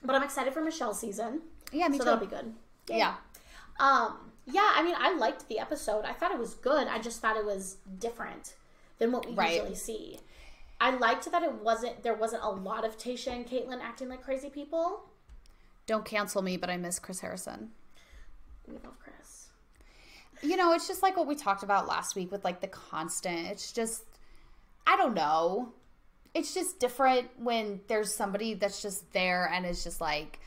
But 0.03 0.15
I'm 0.15 0.23
excited 0.23 0.53
for 0.53 0.61
Michelle's 0.61 0.99
season, 0.99 1.41
Yeah, 1.71 1.87
me 1.87 1.97
so 1.97 2.03
too. 2.03 2.09
that'll 2.11 2.25
be 2.27 2.35
good. 2.35 2.53
Yay. 2.89 2.97
Yeah, 2.99 3.15
Um, 3.79 4.31
yeah, 4.45 4.73
I 4.75 4.83
mean, 4.83 4.95
I 4.97 5.13
liked 5.15 5.47
the 5.47 5.57
episode. 5.59 6.05
I 6.05 6.13
thought 6.13 6.31
it 6.31 6.37
was 6.37 6.53
good. 6.53 6.87
I 6.87 6.99
just 6.99 7.21
thought 7.21 7.37
it 7.37 7.45
was 7.45 7.77
different 7.97 8.55
than 8.99 9.11
what 9.11 9.25
we 9.27 9.33
Right. 9.33 9.55
usually 9.55 9.75
see. 9.75 10.19
I 10.79 10.91
liked 10.91 11.29
that 11.31 11.41
it 11.43 11.53
wasn't 11.53 12.03
there 12.03 12.13
wasn't 12.15 12.43
a 12.43 12.49
lot 12.49 12.83
of 12.85 12.97
Tayshia 12.97 13.33
and 13.33 13.47
Kaitlyn 13.47 13.81
acting 13.81 14.09
like 14.09 14.23
crazy 14.23 14.49
people. 14.49 15.03
don't 15.87 16.03
cancel 16.05 16.41
me, 16.41 16.57
but 16.57 16.69
I 16.69 16.77
miss 16.77 16.97
Chris 16.97 17.19
Harrison. 17.19 17.71
We 18.67 18.73
love 18.83 18.97
Chris. 18.99 19.49
you 20.41 20.57
know, 20.57 20.73
it's 20.73 20.87
just 20.87 21.03
like 21.03 21.15
what 21.15 21.27
we 21.27 21.35
talked 21.35 21.61
about 21.63 21.87
last 21.87 22.15
week 22.15 22.31
with 22.31 22.43
like 22.43 22.59
the 22.59 22.67
constant. 22.67 23.47
It's 23.47 23.71
just, 23.71 24.03
I 24.87 24.97
don't 24.97 25.13
know. 25.13 25.73
It's 26.33 26.53
just 26.55 26.79
different 26.79 27.29
when 27.39 27.81
there's 27.87 28.13
somebody 28.15 28.55
that's 28.55 28.81
just 28.81 29.11
there 29.13 29.47
and 29.53 29.65
is 29.65 29.83
just 29.83 30.01
like, 30.01 30.39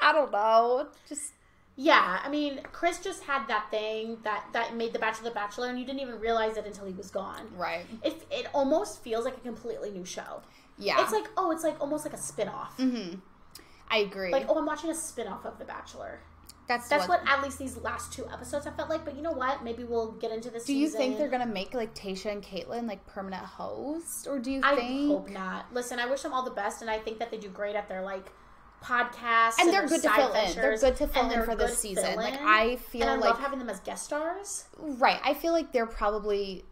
I 0.00 0.12
don't 0.12 0.30
know. 0.30 0.88
Just, 1.08 1.32
Yeah, 1.76 2.20
I 2.22 2.28
mean, 2.28 2.60
Chris 2.70 3.00
just 3.00 3.24
had 3.24 3.48
that 3.48 3.66
thing 3.70 4.18
that 4.22 4.46
that 4.52 4.76
made 4.76 4.92
the 4.92 4.98
Bachelor 5.00 5.28
the 5.30 5.34
Bachelor, 5.34 5.68
and 5.68 5.78
you 5.78 5.84
didn't 5.84 6.00
even 6.00 6.20
realize 6.20 6.56
it 6.56 6.66
until 6.66 6.86
he 6.86 6.92
was 6.92 7.10
gone. 7.10 7.48
Right. 7.56 7.84
It 8.04 8.24
it 8.30 8.46
almost 8.54 9.02
feels 9.02 9.24
like 9.24 9.36
a 9.36 9.40
completely 9.40 9.90
new 9.90 10.04
show. 10.04 10.42
Yeah. 10.78 11.02
It's 11.02 11.12
like 11.12 11.24
oh, 11.36 11.50
it's 11.50 11.64
like 11.64 11.80
almost 11.80 12.04
like 12.04 12.14
a 12.14 12.18
spin 12.18 12.48
off. 12.48 12.76
Mm-hmm. 12.78 13.18
I 13.90 13.98
agree. 13.98 14.30
Like 14.30 14.46
oh, 14.48 14.56
I'm 14.58 14.66
watching 14.66 14.90
a 14.90 14.94
spin 14.94 15.26
off 15.26 15.44
of 15.44 15.58
The 15.58 15.64
Bachelor. 15.64 16.20
that's 16.68 16.88
That's 16.88 17.08
what, 17.08 17.20
at 17.26 17.42
least 17.42 17.58
these 17.58 17.76
last 17.78 18.12
two 18.12 18.26
episodes 18.32 18.66
I 18.66 18.70
felt 18.70 18.88
like. 18.88 19.04
But 19.04 19.16
you 19.16 19.22
know 19.22 19.32
what? 19.32 19.64
Maybe 19.64 19.82
we'll 19.82 20.12
get 20.12 20.30
into 20.30 20.50
this. 20.50 20.64
Do 20.64 20.74
you 20.74 20.88
think 20.88 21.18
they're 21.18 21.28
gonna 21.28 21.44
make 21.44 21.74
like 21.74 21.92
Tayshia 21.94 22.30
and 22.32 22.42
Kaitlyn 22.42 22.86
like 22.86 23.04
permanent 23.06 23.44
hosts, 23.44 24.28
or 24.28 24.38
do 24.38 24.52
you 24.52 24.60
think 24.62 24.72
I 24.72 24.76
think? 24.76 25.10
hope 25.10 25.28
not. 25.28 25.66
Listen, 25.72 25.98
I 25.98 26.06
wish 26.06 26.22
them 26.22 26.32
all 26.32 26.44
the 26.44 26.50
best, 26.52 26.82
and 26.82 26.90
I 26.90 26.98
think 26.98 27.18
that 27.18 27.30
they 27.32 27.36
do 27.36 27.48
great 27.48 27.74
at 27.74 27.88
their 27.88 28.02
like 28.02 28.30
podcasts, 28.84 29.54
And 29.58 29.72
they're 29.72 29.80
their 29.80 29.88
good 29.88 30.02
to 30.02 30.10
fill 30.10 30.32
in. 30.34 30.54
They're 30.54 30.76
good 30.78 30.96
to 30.96 31.06
fill 31.08 31.30
in 31.30 31.42
for 31.44 31.56
this 31.56 31.78
season. 31.78 32.16
Like. 32.16 32.38
I 32.40 32.76
feel 32.76 33.02
and 33.02 33.10
I 33.10 33.14
like- 33.14 33.30
love 33.30 33.40
having 33.40 33.58
them 33.58 33.70
as 33.70 33.80
guest 33.80 34.04
stars 34.04 34.64
Right. 34.78 35.20
I 35.24 35.34
feel 35.34 35.52
like 35.52 35.72
they're 35.72 35.86
probably 35.86 36.64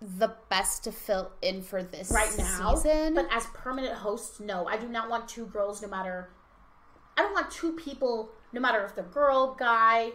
the 0.00 0.34
best 0.48 0.84
to 0.84 0.92
fill 0.92 1.32
in 1.42 1.62
for 1.62 1.82
this 1.82 2.10
right 2.10 2.32
now. 2.38 2.74
season. 2.74 3.14
But 3.14 3.28
as 3.30 3.46
permanent 3.52 3.94
hosts, 3.94 4.40
no, 4.40 4.66
I 4.66 4.76
do 4.78 4.88
not 4.88 5.10
want 5.10 5.28
two 5.28 5.46
girls, 5.46 5.82
no 5.82 5.88
matter. 5.88 6.30
I 7.18 7.22
don't 7.22 7.34
want 7.34 7.50
two 7.50 7.72
people, 7.72 8.30
no 8.52 8.60
matter 8.60 8.82
if 8.84 8.94
they're 8.94 9.04
girl, 9.04 9.54
guy, 9.58 10.12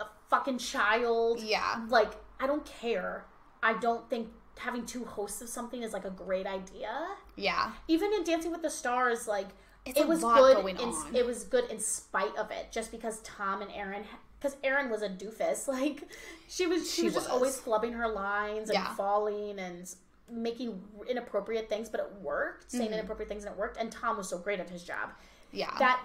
a 0.00 0.04
fucking 0.30 0.58
child. 0.58 1.40
yeah. 1.42 1.84
Like 1.88 2.12
I 2.40 2.46
don't 2.46 2.64
care. 2.64 3.26
I 3.62 3.74
don't 3.74 4.08
think 4.08 4.28
having 4.58 4.86
two 4.86 5.04
hosts 5.04 5.42
of 5.42 5.48
something 5.50 5.82
is 5.82 5.92
like 5.92 6.04
a 6.06 6.10
great 6.10 6.46
idea. 6.46 7.08
Yeah. 7.36 7.72
even 7.88 8.12
in 8.14 8.24
Dancing 8.24 8.52
with 8.52 8.62
the 8.62 8.70
Stars, 8.70 9.28
like 9.28 9.48
It's 9.86 9.98
it 10.00 10.06
was 10.08 10.22
good. 10.22 10.66
in. 10.66 10.94
It 11.14 11.24
was 11.24 11.44
good 11.44 11.70
in 11.70 11.78
spite 11.78 12.36
of 12.36 12.50
it, 12.50 12.70
just 12.72 12.90
because 12.90 13.20
Tom 13.20 13.62
and 13.62 13.70
Erin, 13.72 14.02
because 14.38 14.56
Erin 14.64 14.90
was 14.90 15.02
a 15.02 15.08
doofus. 15.08 15.68
Like 15.76 16.02
she 16.48 16.66
was, 16.66 16.90
she, 16.90 17.02
She 17.02 17.04
was 17.04 17.14
just 17.14 17.30
always 17.30 17.56
flubbing 17.58 17.94
her 17.94 18.08
lines 18.08 18.68
and 18.70 18.74
Yeah. 18.78 18.94
falling 18.94 19.58
and 19.58 19.94
making 20.28 20.82
inappropriate 21.08 21.68
things, 21.68 21.88
but 21.88 22.00
it 22.00 22.12
worked. 22.20 22.68
Mm-hmm. 22.68 22.78
Saying 22.78 22.92
inappropriate 22.92 23.28
things 23.28 23.44
and 23.44 23.54
it 23.54 23.58
worked. 23.58 23.76
And 23.78 23.92
Tom 23.92 24.16
was 24.16 24.28
so 24.28 24.38
great 24.38 24.58
at 24.58 24.68
his 24.68 24.82
job 24.82 25.10
Yeah. 25.52 25.70
that 25.78 26.02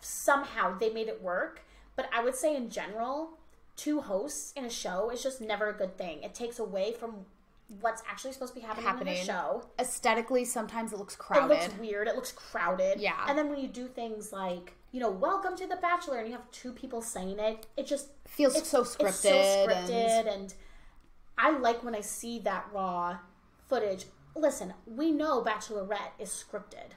somehow 0.00 0.78
they 0.78 0.90
made 0.90 1.08
it 1.08 1.20
work. 1.22 1.62
But 1.96 2.08
I 2.14 2.22
would 2.22 2.34
say 2.36 2.54
in 2.56 2.70
general, 2.70 3.30
two 3.76 4.00
hosts 4.00 4.52
in 4.56 4.64
a 4.64 4.70
show 4.70 5.10
is 5.10 5.22
just 5.22 5.40
never 5.40 5.68
a 5.68 5.72
good 5.72 5.98
thing. 5.98 6.22
It 6.22 6.34
takes 6.34 6.58
away 6.58 6.92
from 6.92 7.26
what's 7.80 8.02
actually 8.10 8.32
supposed 8.32 8.52
to 8.54 8.60
be 8.60 8.66
happening, 8.66 9.14
in 9.14 9.20
the 9.20 9.24
show. 9.24 9.64
Aesthetically, 9.78 10.44
sometimes 10.44 10.92
it 10.92 10.98
looks 10.98 11.14
crowded. 11.14 11.54
It 11.54 11.62
looks 11.62 11.78
weird. 11.78 12.08
It 12.08 12.16
looks 12.16 12.32
crowded. 12.32 13.00
Yeah. 13.00 13.24
And 13.28 13.38
then 13.38 13.48
when 13.48 13.60
you 13.60 13.68
do 13.68 13.86
things 13.86 14.32
like, 14.32 14.74
you 14.90 14.98
know, 15.00 15.10
welcome 15.10 15.56
to 15.56 15.66
The 15.66 15.76
Bachelor, 15.76 16.18
and 16.18 16.26
you 16.26 16.32
have 16.32 16.50
two 16.50 16.72
people 16.72 17.00
saying 17.00 17.38
it, 17.38 17.66
it 17.76 17.86
just 17.86 18.08
Feels 18.26 18.56
it's, 18.56 18.68
so 18.68 18.80
It's 18.80 18.96
scripted. 18.96 19.12
so 19.12 19.30
scripted, 19.30 20.18
and- 20.18 20.28
and... 20.28 20.54
I 21.38 21.56
like 21.56 21.82
when 21.82 21.94
I 21.94 22.02
see 22.02 22.38
that 22.40 22.66
raw 22.70 23.18
footage. 23.66 24.04
Listen, 24.36 24.74
we 24.84 25.10
know 25.10 25.42
Bachelorette 25.42 26.12
is 26.18 26.28
scripted 26.28 26.92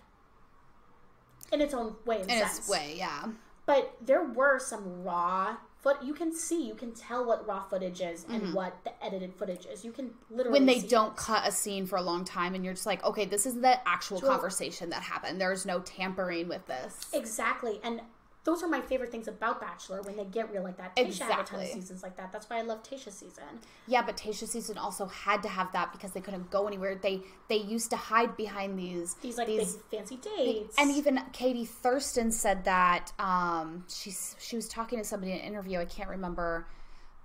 in 1.54 1.62
its 1.62 1.74
own 1.74 1.96
way 2.06 2.22
and 2.22 2.30
in 2.30 2.40
sense. 2.40 2.60
its 2.60 2.68
way, 2.70 2.96
yeah. 2.98 3.28
But 3.66 3.96
there 4.02 4.24
were 4.24 4.60
some 4.60 5.04
raw 5.04 5.56
foot. 5.84 5.98
You 6.02 6.14
can 6.14 6.34
see, 6.34 6.66
you 6.66 6.74
can 6.74 6.94
tell 6.94 7.26
what 7.26 7.46
raw 7.48 7.62
footage 7.64 8.02
is 8.02 8.26
and 8.30 8.42
Mm-hmm. 8.42 8.54
what 8.54 8.84
the 8.84 8.92
edited 9.06 9.34
footage 9.36 9.66
is. 9.66 9.84
You 9.86 9.92
can 9.92 10.12
literally 10.32 10.58
When 10.60 10.66
they 10.66 10.80
don't 10.80 11.12
it. 11.12 11.18
cut 11.18 11.48
a 11.48 11.52
scene 11.52 11.86
for 11.86 11.98
a 11.98 12.02
long 12.02 12.26
time 12.26 12.56
and 12.56 12.64
you're 12.66 12.74
just 12.74 12.86
like, 12.86 13.04
okay, 13.04 13.26
this 13.26 13.46
is 13.46 13.60
the 13.60 13.78
actual 13.88 14.20
conversation 14.22 14.90
that 14.92 15.04
happened. 15.04 15.40
There's 15.40 15.66
no 15.66 15.80
tampering 15.82 16.48
with 16.48 16.66
this. 16.68 17.08
Exactly. 17.14 17.80
And 17.84 18.02
those 18.46 18.62
are 18.62 18.68
my 18.68 18.82
favorite 18.82 19.10
things 19.10 19.30
about 19.30 19.62
Bachelor 19.62 20.02
when 20.02 20.18
they 20.18 20.26
get 20.26 20.52
real 20.52 20.64
like 20.64 20.76
that. 20.78 20.94
Tayshia 20.98 21.22
had 21.30 21.40
a 21.40 21.44
ton 21.44 21.62
of 21.62 21.68
seasons 21.68 22.04
like 22.04 22.18
that. 22.18 22.32
That's 22.34 22.50
why 22.50 22.58
I 22.58 22.62
love 22.62 22.84
Tayshia's 22.84 23.14
season. 23.16 23.44
Yeah, 23.88 24.02
but 24.02 24.18
Tayshia's 24.18 24.52
season 24.52 24.78
also 24.78 25.06
had 25.06 25.42
to 25.44 25.50
have 25.50 25.72
that 25.72 25.94
because 25.94 26.12
they 26.12 26.20
couldn't 26.20 26.52
go 26.52 26.68
anywhere. 26.68 26.96
They 27.02 27.22
they 27.48 27.56
used 27.58 27.90
to 27.92 27.96
hide 27.96 28.36
behind 28.36 28.78
these 28.78 29.14
These 29.22 29.38
like 29.38 29.48
these 29.48 29.76
big 29.78 30.00
fancy 30.00 30.18
dates. 30.18 30.76
and 30.78 30.92
even 30.92 31.22
Katie 31.32 31.64
Thurston 31.66 32.32
said 32.32 32.66
that 32.66 33.14
um, 33.18 33.86
she's 33.88 34.36
she 34.40 34.58
was 34.58 34.68
talking 34.68 35.00
to 35.00 35.06
somebody 35.06 35.32
in 35.32 35.38
an 35.40 35.46
interview. 35.46 35.80
I 35.80 35.86
can't 35.86 36.10
remember 36.10 36.68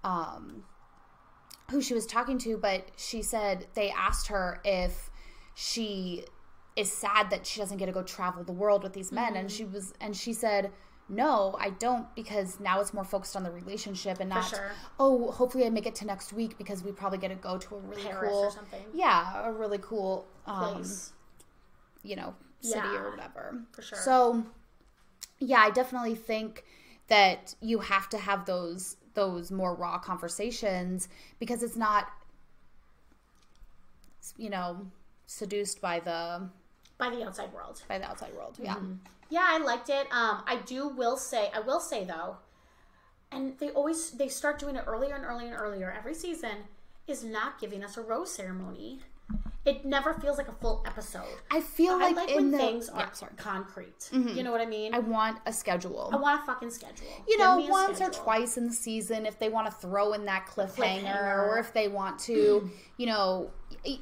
um, 0.04 0.62
who 1.70 1.82
she 1.82 1.94
was 1.94 2.06
talking 2.06 2.38
to, 2.38 2.56
but 2.56 2.86
she 2.96 3.22
said 3.22 3.66
they 3.74 3.90
asked 3.90 4.28
her 4.28 4.60
if 4.64 5.10
she 5.54 6.24
is 6.76 6.92
sad 6.92 7.30
that 7.30 7.44
she 7.44 7.58
doesn't 7.58 7.78
get 7.78 7.86
to 7.86 7.92
go 7.92 8.04
travel 8.04 8.44
the 8.44 8.52
world 8.52 8.84
with 8.84 8.92
these 8.92 9.10
men, 9.10 9.34
and 9.34 9.50
she 9.50 9.64
Mm-hmm. 9.64 9.72
was 9.74 9.94
and 10.00 10.16
she 10.16 10.32
said. 10.32 10.70
No, 11.08 11.56
I 11.58 11.70
don't 11.70 12.14
because 12.14 12.60
now 12.60 12.80
it's 12.80 12.92
more 12.92 13.04
focused 13.04 13.34
on 13.34 13.42
the 13.42 13.50
relationship 13.50 14.20
and 14.20 14.28
not. 14.28 14.44
sure. 14.44 14.72
Oh, 15.00 15.30
hopefully 15.30 15.64
I 15.64 15.70
make 15.70 15.86
it 15.86 15.94
to 15.96 16.06
next 16.06 16.32
week 16.32 16.58
because 16.58 16.84
we 16.84 16.92
probably 16.92 17.18
get 17.18 17.28
to 17.28 17.34
go 17.34 17.56
to 17.56 17.74
a 17.76 17.78
really 17.78 18.02
Paris 18.02 18.30
cool, 18.30 18.38
or 18.44 18.50
something. 18.50 18.82
yeah, 18.92 19.46
a 19.48 19.52
really 19.52 19.78
cool 19.78 20.26
um, 20.46 20.74
place. 20.74 21.12
you 22.02 22.14
know, 22.16 22.34
city 22.60 22.80
Yeah, 22.92 23.00
or 23.02 23.10
whatever. 23.10 23.62
for 23.72 23.80
sure. 23.82 23.98
So, 23.98 24.44
yeah, 25.38 25.60
I 25.60 25.70
definitely 25.70 26.14
think 26.14 26.64
that 27.08 27.54
you 27.62 27.78
have 27.78 28.08
to 28.10 28.18
have 28.18 28.44
those 28.44 28.96
those 29.14 29.50
more 29.50 29.74
raw 29.74 29.98
conversations 29.98 31.08
because 31.38 31.62
it's 31.62 31.74
not, 31.76 32.08
you 34.36 34.50
know, 34.50 34.86
seduced 35.26 35.80
by 35.80 36.00
the 36.00 36.48
by 36.98 37.10
the 37.10 37.24
outside 37.24 37.52
world. 37.52 37.82
by 37.88 37.98
the 37.98 38.06
outside 38.06 38.34
world. 38.34 38.56
Yeah, 38.60 38.76
Yeah, 39.30 39.46
I 39.46 39.58
liked 39.58 39.88
it. 39.88 40.06
Um, 40.12 40.42
I 40.46 40.60
do 40.66 40.88
will 40.88 41.16
say 41.16 41.50
I 41.54 41.60
will 41.60 41.80
say 41.80 42.04
though, 42.04 42.36
and 43.30 43.58
they 43.58 43.70
always 43.70 44.10
they 44.12 44.28
start 44.28 44.58
doing 44.58 44.76
it 44.76 44.84
earlier 44.86 45.14
and 45.14 45.24
earlier 45.24 45.52
and 45.52 45.60
earlier 45.60 45.94
every 45.96 46.14
season 46.14 46.64
is 47.06 47.24
not 47.24 47.60
giving 47.60 47.82
us 47.84 47.96
a 47.96 48.02
rose 48.02 48.32
ceremony. 48.32 49.00
It 49.68 49.84
never 49.84 50.14
feels 50.14 50.38
like 50.38 50.48
a 50.48 50.52
full 50.52 50.82
episode. 50.86 51.26
I 51.50 51.60
feel 51.60 51.92
I 51.92 52.10
like, 52.10 52.16
like 52.16 52.30
in 52.30 52.36
when 52.36 52.50
the 52.52 52.58
things 52.58 52.90
yeah, 52.92 53.02
are 53.02 53.14
sorry. 53.14 53.32
concrete. 53.36 53.98
Mm-hmm. 54.12 54.36
You 54.36 54.42
know 54.42 54.50
what 54.50 54.62
I 54.62 54.66
mean? 54.66 54.94
I 54.94 54.98
I, 54.98 55.00
want 55.00 55.38
a 55.44 55.52
schedule. 55.52 56.08
I 56.12 56.16
want 56.16 56.40
a 56.42 56.46
fucking 56.46 56.70
schedule. 56.70 57.06
you 57.28 57.36
Give 57.36 57.46
know, 57.46 57.58
once 57.68 58.00
or 58.00 58.10
twice 58.10 58.56
in 58.56 58.66
the 58.66 58.72
season 58.72 59.26
if 59.26 59.38
they 59.38 59.50
want 59.50 59.66
to 59.66 59.72
throw 59.72 60.14
in 60.14 60.24
that 60.24 60.46
cliffhanger, 60.46 61.02
cliffhanger. 61.04 61.48
or 61.48 61.58
if 61.58 61.74
they 61.74 61.88
want 61.88 62.18
to, 62.20 62.70
you 62.96 63.06
know, 63.06 63.50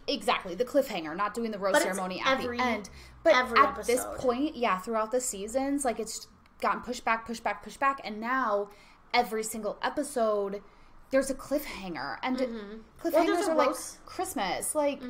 exactly 0.06 0.54
the 0.54 0.64
cliffhanger, 0.64 1.16
not 1.16 1.34
doing 1.34 1.50
the 1.50 1.58
rose 1.58 1.82
ceremony 1.82 2.22
at 2.24 2.38
every- 2.38 2.58
the 2.58 2.62
end. 2.62 2.90
But 3.24 3.34
at 3.34 3.84
this 3.86 4.06
point, 4.18 4.54
yeah, 4.54 4.78
throughout 4.78 5.10
the 5.10 5.20
seasons, 5.20 5.84
like 5.84 5.98
it's 5.98 6.28
gotten 6.60 6.80
pushed 6.82 7.04
back, 7.04 7.26
pushed 7.26 7.42
back, 7.42 7.64
pushed 7.64 7.80
back, 7.80 8.00
and 8.04 8.20
now 8.20 8.68
every 9.12 9.42
single 9.42 9.78
episode. 9.82 10.62
There's 11.10 11.30
a 11.30 11.34
cliffhanger, 11.34 12.18
and 12.22 12.36
Mm-hmm. 12.36 12.76
Cliffhangers 13.00 13.48
are 13.48 13.54
like 13.54 13.76
Christmas. 14.06 14.74
Like, 14.74 15.00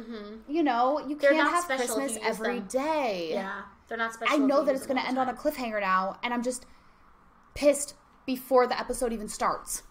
you 0.49 0.63
know, 0.63 1.01
you 1.07 1.17
They're 1.17 1.33
can't 1.33 1.49
have 1.51 1.65
Christmas 1.65 2.19
every 2.23 2.59
them. 2.59 2.69
day. 2.69 3.31
Yeah, 3.33 3.63
they're 3.89 3.97
not 3.97 4.13
special. 4.13 4.35
I 4.35 4.39
know 4.39 4.63
that 4.65 4.75
it's 4.75 4.87
going 4.87 5.01
to 5.01 5.07
end 5.07 5.17
the 5.17 5.23
on 5.23 5.29
a 5.31 5.35
cliffhanger 5.35 5.81
now, 5.81 6.19
and 6.23 6.35
I'm 6.35 6.43
just 6.43 6.67
pissed 7.55 7.95
before 8.27 8.67
the 8.67 8.79
episode 8.79 9.13
even 9.13 9.29
starts. 9.29 9.83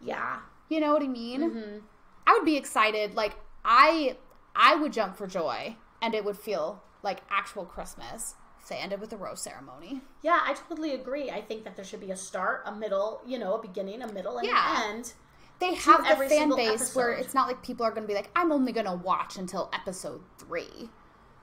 Yeah, 0.00 0.38
You 0.70 0.80
know 0.80 0.92
what 0.94 1.02
I 1.02 1.08
mean? 1.08 1.42
Mm-hmm. 1.42 1.78
I 2.26 2.32
would 2.32 2.44
be 2.46 2.56
excited. 2.56 3.14
Like 3.14 3.34
I, 3.64 4.16
I 4.56 4.76
would 4.76 4.92
jump 4.94 5.16
for 5.16 5.26
joy, 5.26 5.76
and 6.00 6.14
it 6.14 6.24
would 6.24 6.38
feel 6.38 6.82
like 7.02 7.20
actual 7.30 7.64
Christmas 7.66 8.34
they 8.70 8.76
ended 8.78 9.00
with 9.00 9.12
a 9.12 9.16
rose 9.18 9.42
ceremony. 9.42 10.00
yeah, 10.22 10.40
I 10.42 10.54
totally 10.54 10.94
agree. 10.94 11.30
I 11.30 11.42
think 11.42 11.64
that 11.64 11.76
there 11.76 11.84
should 11.84 12.00
be 12.00 12.10
a 12.10 12.16
start, 12.16 12.62
a 12.64 12.72
middle, 12.74 13.20
you 13.26 13.38
know, 13.38 13.54
a 13.54 13.60
beginning, 13.60 14.00
a 14.00 14.10
middle, 14.10 14.38
and 14.38 14.46
Yeah. 14.48 14.82
an 14.84 14.90
end. 14.96 15.12
They 15.58 15.74
have 15.74 16.04
the 16.04 16.08
every 16.08 16.28
fan 16.30 16.56
base 16.56 16.94
where 16.94 17.12
it's 17.12 17.34
not 17.34 17.46
like 17.46 17.62
people 17.62 17.84
are 17.84 17.90
going 17.90 18.04
to 18.04 18.08
be 18.08 18.14
like, 18.14 18.30
I'm 18.34 18.50
only 18.50 18.72
going 18.72 18.86
to 18.86 18.94
watch 18.94 19.36
until 19.36 19.68
episode 19.74 20.22
three. 20.38 20.88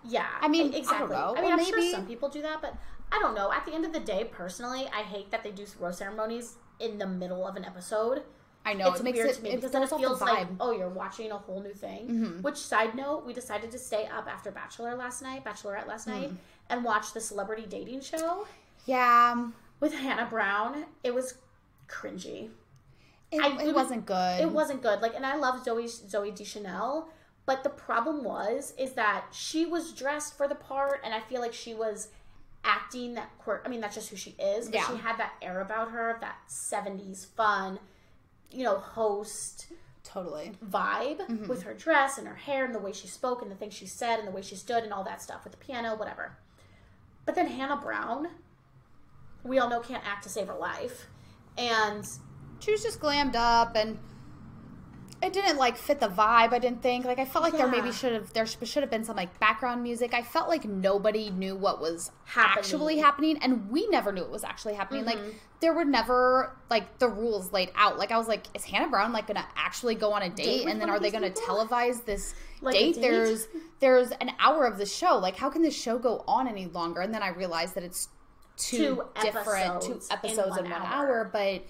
Yeah, 0.03 0.25
I 0.41 0.47
mean, 0.47 0.73
I 0.73 0.77
exactly. 0.77 1.15
know. 1.15 1.35
I 1.37 1.41
mean, 1.41 1.51
Or 1.51 1.53
I'm 1.53 1.63
sure 1.65 1.77
maybe- 1.77 1.91
some 1.91 2.07
people 2.07 2.29
do 2.29 2.41
that, 2.41 2.59
but 2.61 2.75
I 3.11 3.19
don't 3.19 3.35
know. 3.35 3.51
At 3.53 3.65
the 3.65 3.73
end 3.73 3.85
of 3.85 3.93
the 3.93 3.99
day, 3.99 4.23
personally, 4.31 4.87
I 4.93 5.01
hate 5.03 5.29
that 5.31 5.43
they 5.43 5.51
do 5.51 5.65
rose 5.79 5.97
ceremonies 5.99 6.55
in 6.79 6.97
the 6.97 7.05
middle 7.07 7.45
of 7.47 7.55
an 7.55 7.65
episode. 7.65 8.23
I 8.65 8.73
know 8.73 8.89
it's 8.91 8.99
it 8.99 9.03
weird 9.13 9.29
it, 9.29 9.35
to 9.35 9.43
me 9.43 9.49
it 9.51 9.55
because 9.57 9.71
then 9.71 9.81
it 9.83 9.89
feels 9.89 10.19
the 10.19 10.25
like. 10.25 10.45
Mm-hmm. 10.47 10.55
oh, 10.59 10.71
you're 10.71 10.89
watching 10.89 11.31
a 11.31 11.37
whole 11.37 11.61
new 11.61 11.73
thing. 11.73 12.39
Which 12.41 12.57
side 12.57 12.95
note, 12.95 13.25
we 13.25 13.31
decided 13.33 13.71
to 13.71 13.79
stay 13.79 14.07
up 14.07 14.27
after 14.27 14.51
Bachelor 14.51 14.93
last 14.95 15.21
night, 15.21 15.45
Bachelorette 15.45 15.87
last 15.87 16.05
night, 16.07 16.31
Mm. 16.31 16.37
And 16.69 16.83
watch 16.83 17.13
the 17.13 17.21
celebrity 17.21 17.65
dating 17.67 18.01
show 18.01 18.45
yeah, 18.85 19.49
with 19.79 19.93
Hannah 19.93 20.27
Brown. 20.29 20.85
It 21.03 21.13
was 21.13 21.35
cringy. 21.87 22.49
it, 23.31 23.41
I 23.41 23.47
it 23.49 23.57
really- 23.57 23.73
wasn't 23.73 24.05
good. 24.05 24.41
It 24.41 24.49
wasn't 24.51 24.81
good. 24.81 25.01
Like, 25.01 25.15
and 25.15 25.25
I 25.25 25.35
love 25.35 25.63
Zooey 25.65 25.85
Zooey 25.85 26.35
Deschanel, 26.35 27.09
but 27.45 27.63
the 27.63 27.69
problem 27.69 28.23
was 28.23 28.73
is 28.77 28.93
that 28.93 29.25
she 29.31 29.65
was 29.65 29.93
dressed 29.93 30.35
for 30.37 30.47
the 30.47 30.55
part, 30.55 31.01
and 31.03 31.13
I 31.13 31.21
feel 31.21 31.39
like 31.41 31.53
she 31.53 31.73
was 31.73 32.09
acting 32.63 33.13
that 33.13 33.29
quirk. 33.39 33.63
I 33.65 33.69
mean, 33.69 33.79
that's 33.81 33.95
just 33.95 34.09
who 34.09 34.15
she 34.17 34.31
is. 34.31 34.65
But 34.65 34.75
Yeah. 34.75 34.87
she 34.87 34.97
had 34.97 35.17
that 35.17 35.33
air 35.41 35.61
about 35.61 35.91
her, 35.91 36.17
that 36.19 36.37
'70s 36.49 37.25
fun, 37.25 37.79
you 38.51 38.63
know, 38.63 38.77
host 38.77 39.67
totally. 40.03 40.53
vibe 40.65 41.19
Mm-hmm. 41.27 41.47
with 41.47 41.63
her 41.63 41.73
dress 41.73 42.17
and 42.17 42.27
her 42.27 42.35
hair 42.35 42.63
and 42.65 42.73
the 42.75 42.79
way 42.79 42.91
she 42.93 43.07
spoke 43.07 43.41
and 43.41 43.51
the 43.51 43.55
things 43.55 43.73
she 43.73 43.85
said 43.85 44.19
and 44.19 44.27
the 44.27 44.31
way 44.31 44.41
she 44.41 44.55
stood 44.55 44.83
and 44.83 44.91
all 44.93 45.03
that 45.03 45.21
stuff 45.21 45.43
with 45.43 45.51
the 45.51 45.57
piano, 45.59 45.95
whatever. 45.95 46.37
But 47.27 47.35
then 47.35 47.45
Hannah 47.47 47.75
Brown, 47.75 48.29
we 49.43 49.59
all 49.59 49.69
know 49.69 49.81
can't 49.81 50.03
act 50.07 50.23
to 50.23 50.29
save 50.29 50.47
her 50.47 50.55
life. 50.55 51.05
and 51.57 52.05
she 52.59 52.71
was 52.71 52.81
just 52.81 52.99
glammed 52.99 53.35
up 53.35 53.75
and 53.75 53.99
it 55.21 55.33
didn't 55.33 55.57
like 55.57 55.75
fit 55.77 55.99
the 55.99 56.07
vibe 56.07 56.53
i 56.53 56.59
didn't 56.59 56.81
think 56.81 57.03
like 57.05 57.17
i 57.17 57.25
felt 57.25 57.43
like 57.43 57.53
there 57.53 57.67
maybe 57.67 57.91
should 57.91 58.13
have 58.13 58.31
there 58.33 58.45
should 58.45 58.83
have 58.83 58.89
been 58.91 59.03
some 59.03 59.15
like 59.15 59.39
background 59.39 59.81
music 59.81 60.13
i 60.13 60.21
felt 60.21 60.47
like 60.47 60.63
nobody 60.65 61.29
knew 61.31 61.55
what 61.55 61.81
was 61.81 62.11
Happening. 62.25 62.57
actually 62.63 62.97
happening 62.99 63.37
and 63.41 63.69
we 63.69 63.87
never 63.87 64.11
knew 64.11 64.21
it 64.21 64.29
was 64.29 64.43
actually 64.43 64.75
happening 64.75 65.05
like 65.05 65.17
Mm-hmm. 65.17 65.29
there 65.59 65.73
were 65.73 65.85
never 65.85 66.55
like 66.69 66.99
the 66.99 67.07
rules 67.09 67.51
laid 67.51 67.71
out 67.75 67.97
like 67.97 68.11
i 68.11 68.17
was 68.17 68.27
like 68.27 68.45
is 68.53 68.63
hannah 68.63 68.89
brown 68.89 69.11
like 69.11 69.25
gonna 69.27 69.45
actually 69.55 69.95
go 69.95 70.11
on 70.13 70.21
a 70.21 70.29
date, 70.29 70.65
with 70.65 70.71
and 70.73 70.79
then 70.81 70.89
are 70.89 70.99
they 70.99 71.09
gonna 71.09 71.31
people? 71.31 71.41
televise 71.65 72.05
this 72.05 72.35
Like 72.61 72.75
date? 72.75 72.95
date? 72.95 73.01
there's 73.01 73.47
there's 73.79 74.11
an 74.21 74.31
hour 74.39 74.65
of 74.65 74.77
the 74.77 74.85
show 74.85 75.17
like 75.17 75.35
how 75.35 75.49
can 75.49 75.63
this 75.63 75.75
show 75.75 75.97
go 75.97 76.23
on 76.27 76.47
any 76.47 76.67
longer 76.67 77.01
and 77.01 77.11
then 77.13 77.23
i 77.23 77.29
realized 77.29 77.73
that 77.75 77.83
it's 77.83 78.09
two, 78.57 78.77
Two 78.77 79.03
different 79.21 79.81
two 79.81 79.99
episodes 80.09 80.09
in 80.09 80.15
episodes 80.17 80.57
in 80.57 80.63
one 80.65 80.71
one, 80.73 80.81
hour. 80.81 81.07
hour. 81.07 81.29
but 81.31 81.63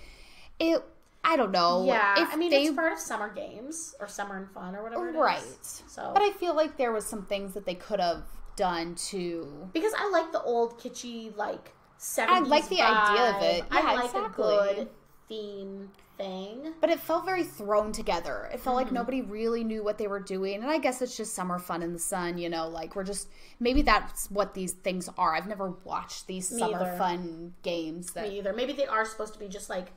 it 0.60 0.84
i 1.24 1.36
don't 1.36 1.52
know 1.52 1.86
yeah, 1.86 2.22
if 2.24 2.34
I 2.34 2.36
mean 2.38 2.50
they 2.52 2.64
it's 2.66 2.76
part 2.76 2.94
of 2.94 3.00
summer 3.00 3.34
games 3.34 3.96
or 4.00 4.08
summer 4.08 4.38
and 4.38 4.50
fun 4.50 4.76
or 4.76 4.84
whatever. 4.84 5.08
it 5.08 5.12
is. 5.12 5.16
right 5.18 5.66
So, 5.88 6.12
but 6.14 6.22
i 6.24 6.32
feel 6.32 6.56
like 6.56 6.78
there 6.78 6.92
was 6.92 7.06
some 7.06 7.26
things 7.26 7.54
that 7.54 7.66
they 7.66 7.76
could 7.76 8.00
have 8.00 8.24
done 8.56 8.96
to 8.96 9.70
because 9.74 9.94
I 9.96 10.10
like 10.10 10.32
the 10.32 10.42
old 10.42 10.80
kitschy 10.80 11.36
like 11.38 11.74
70s 12.00 12.26
I 12.28 12.40
like 12.40 12.68
the 12.70 12.82
idea 12.82 13.30
of 13.30 13.36
vibe. 13.36 13.58
it. 13.60 13.64
I 13.72 13.94
like 13.96 14.06
exactly. 14.06 14.56
a 14.56 14.76
good 14.76 14.88
theme 15.30 15.90
thing. 16.18 16.74
but 16.82 16.90
it 16.90 17.00
felt 17.00 17.26
very 17.26 17.44
thrown 17.44 17.92
together 17.92 18.50
it 18.52 18.60
felt 18.60 18.76
Mm-hmm. 18.78 18.86
like 18.86 18.92
nobody 18.92 19.22
really 19.22 19.64
knew 19.64 19.84
what 19.84 20.00
they 20.00 20.08
were 20.08 20.20
doing 20.20 20.56
and 20.64 20.72
i 20.72 20.80
guess 20.80 21.02
it's 21.04 21.16
just 21.16 21.36
summer 21.36 21.60
fun 21.60 21.84
in 21.84 21.94
the 21.94 22.00
sun 22.00 22.40
you 22.40 22.50
know 22.50 22.68
like 22.68 22.96
we're 22.96 23.04
just 23.04 23.28
maybe 23.60 23.84
that's 23.84 24.32
what 24.32 24.56
these 24.56 24.72
things 24.72 25.08
are 25.20 25.36
i've 25.36 25.46
never 25.48 25.76
watched 25.84 26.26
these 26.26 26.52
Me 26.52 26.60
summer 26.60 26.82
either. 26.82 26.98
fun 26.98 27.54
games 27.62 28.14
that 28.14 28.30
Me 28.30 28.40
either. 28.40 28.52
Maybe 28.54 28.74
they 28.74 28.88
are 28.88 29.06
supposed 29.06 29.34
to 29.34 29.40
be 29.40 29.48
just 29.48 29.70
like. 29.70 29.92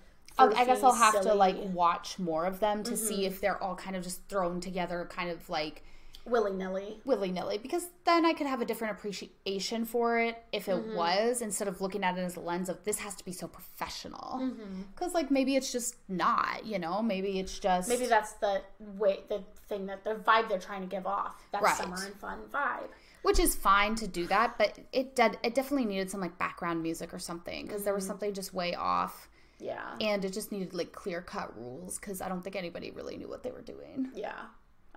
I 0.49 0.65
guess 0.65 0.83
I'll 0.83 0.93
have 0.95 1.21
to 1.23 1.35
like 1.35 1.57
watch 1.73 2.19
more 2.19 2.47
of 2.47 2.61
them 2.61 2.83
to 2.85 2.93
Mm-hmm. 2.93 3.07
see 3.07 3.27
if 3.27 3.41
they're 3.41 3.63
all 3.63 3.75
kind 3.77 3.97
of 3.97 4.03
just 4.03 4.27
thrown 4.29 4.61
together, 4.61 5.07
kind 5.11 5.31
of 5.31 5.49
like 5.49 5.83
willy 6.27 6.53
nilly. 6.53 7.01
willy 7.05 7.31
nilly. 7.33 7.59
Because 7.59 7.89
then 8.05 8.27
I 8.27 8.33
could 8.35 8.47
have 8.47 8.61
a 8.61 8.65
different 8.65 8.97
appreciation 8.97 9.85
for 9.85 10.19
it 10.19 10.43
if 10.53 10.69
it 10.69 10.73
Mm-hmm. 10.77 10.95
was 10.97 11.41
instead 11.43 11.67
of 11.69 11.81
looking 11.81 12.05
at 12.05 12.17
it 12.19 12.21
as 12.23 12.37
a 12.37 12.41
lens 12.41 12.69
of 12.69 12.85
this 12.85 12.99
has 13.01 13.15
to 13.17 13.25
be 13.25 13.33
so 13.33 13.49
professional. 13.49 14.39
Mm-hmm. 14.41 14.83
Because 14.95 15.15
like 15.15 15.31
maybe 15.31 15.57
it's 15.57 15.73
just 15.73 15.97
not, 16.09 16.65
you 16.67 16.79
know, 16.79 17.03
maybe 17.03 17.39
it's 17.41 17.59
just 17.59 17.89
Maybe 17.89 18.07
that's 18.07 18.35
the 18.35 18.63
way 18.99 19.21
the 19.29 19.43
thing 19.69 19.87
that 19.87 20.05
the 20.05 20.15
vibe 20.17 20.49
they're 20.49 20.59
trying 20.59 20.83
to 20.83 20.87
give 20.89 21.07
off. 21.07 21.37
That 21.53 21.63
Right. 21.63 21.77
summer 21.77 21.97
and 22.05 22.15
fun 22.17 22.39
vibe. 22.53 22.89
which 23.23 23.39
is 23.39 23.55
fine 23.55 23.95
to 23.97 24.07
do 24.07 24.27
that, 24.27 24.57
but 24.59 24.79
it 24.93 25.17
did 25.17 25.39
it 25.43 25.55
definitely 25.55 25.87
needed 25.87 26.11
some 26.11 26.21
like 26.21 26.37
background 26.39 26.83
music 26.83 27.13
or 27.15 27.19
something 27.19 27.67
because 27.67 27.83
there 27.85 27.95
was 27.95 28.05
Mm-hmm. 28.05 28.11
something 28.11 28.35
just 28.35 28.53
way 28.55 28.75
off. 28.75 29.29
Yeah. 29.61 29.95
And 30.01 30.25
it 30.25 30.33
just 30.33 30.51
needed 30.53 30.73
like 30.75 30.93
clear 30.93 31.21
cut 31.21 31.57
rules 31.57 31.99
because 31.99 32.21
I 32.21 32.29
don't 32.29 32.43
think 32.43 32.57
anybody 32.57 32.91
really 32.91 33.17
knew 33.17 33.29
what 33.29 33.43
they 33.43 33.51
were 33.53 33.61
doing. 33.61 34.09
Yeah. 34.15 34.41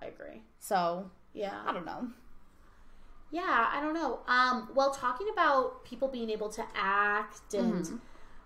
I 0.01 0.05
agree. 0.07 0.41
So 0.59 1.09
Yeah. 1.33 1.61
I 1.65 1.73
don't 1.73 1.85
know. 1.85 2.07
Yeah, 3.31 3.67
I 3.73 3.81
don't 3.81 3.95
know. 3.95 4.19
Um, 4.27 4.69
well, 4.75 4.91
talking 4.91 5.27
about 5.33 5.83
people 5.85 6.07
being 6.07 6.29
able 6.29 6.49
to 6.49 6.63
act 6.75 7.53
and 7.55 7.83
Mm-hmm. 7.83 7.95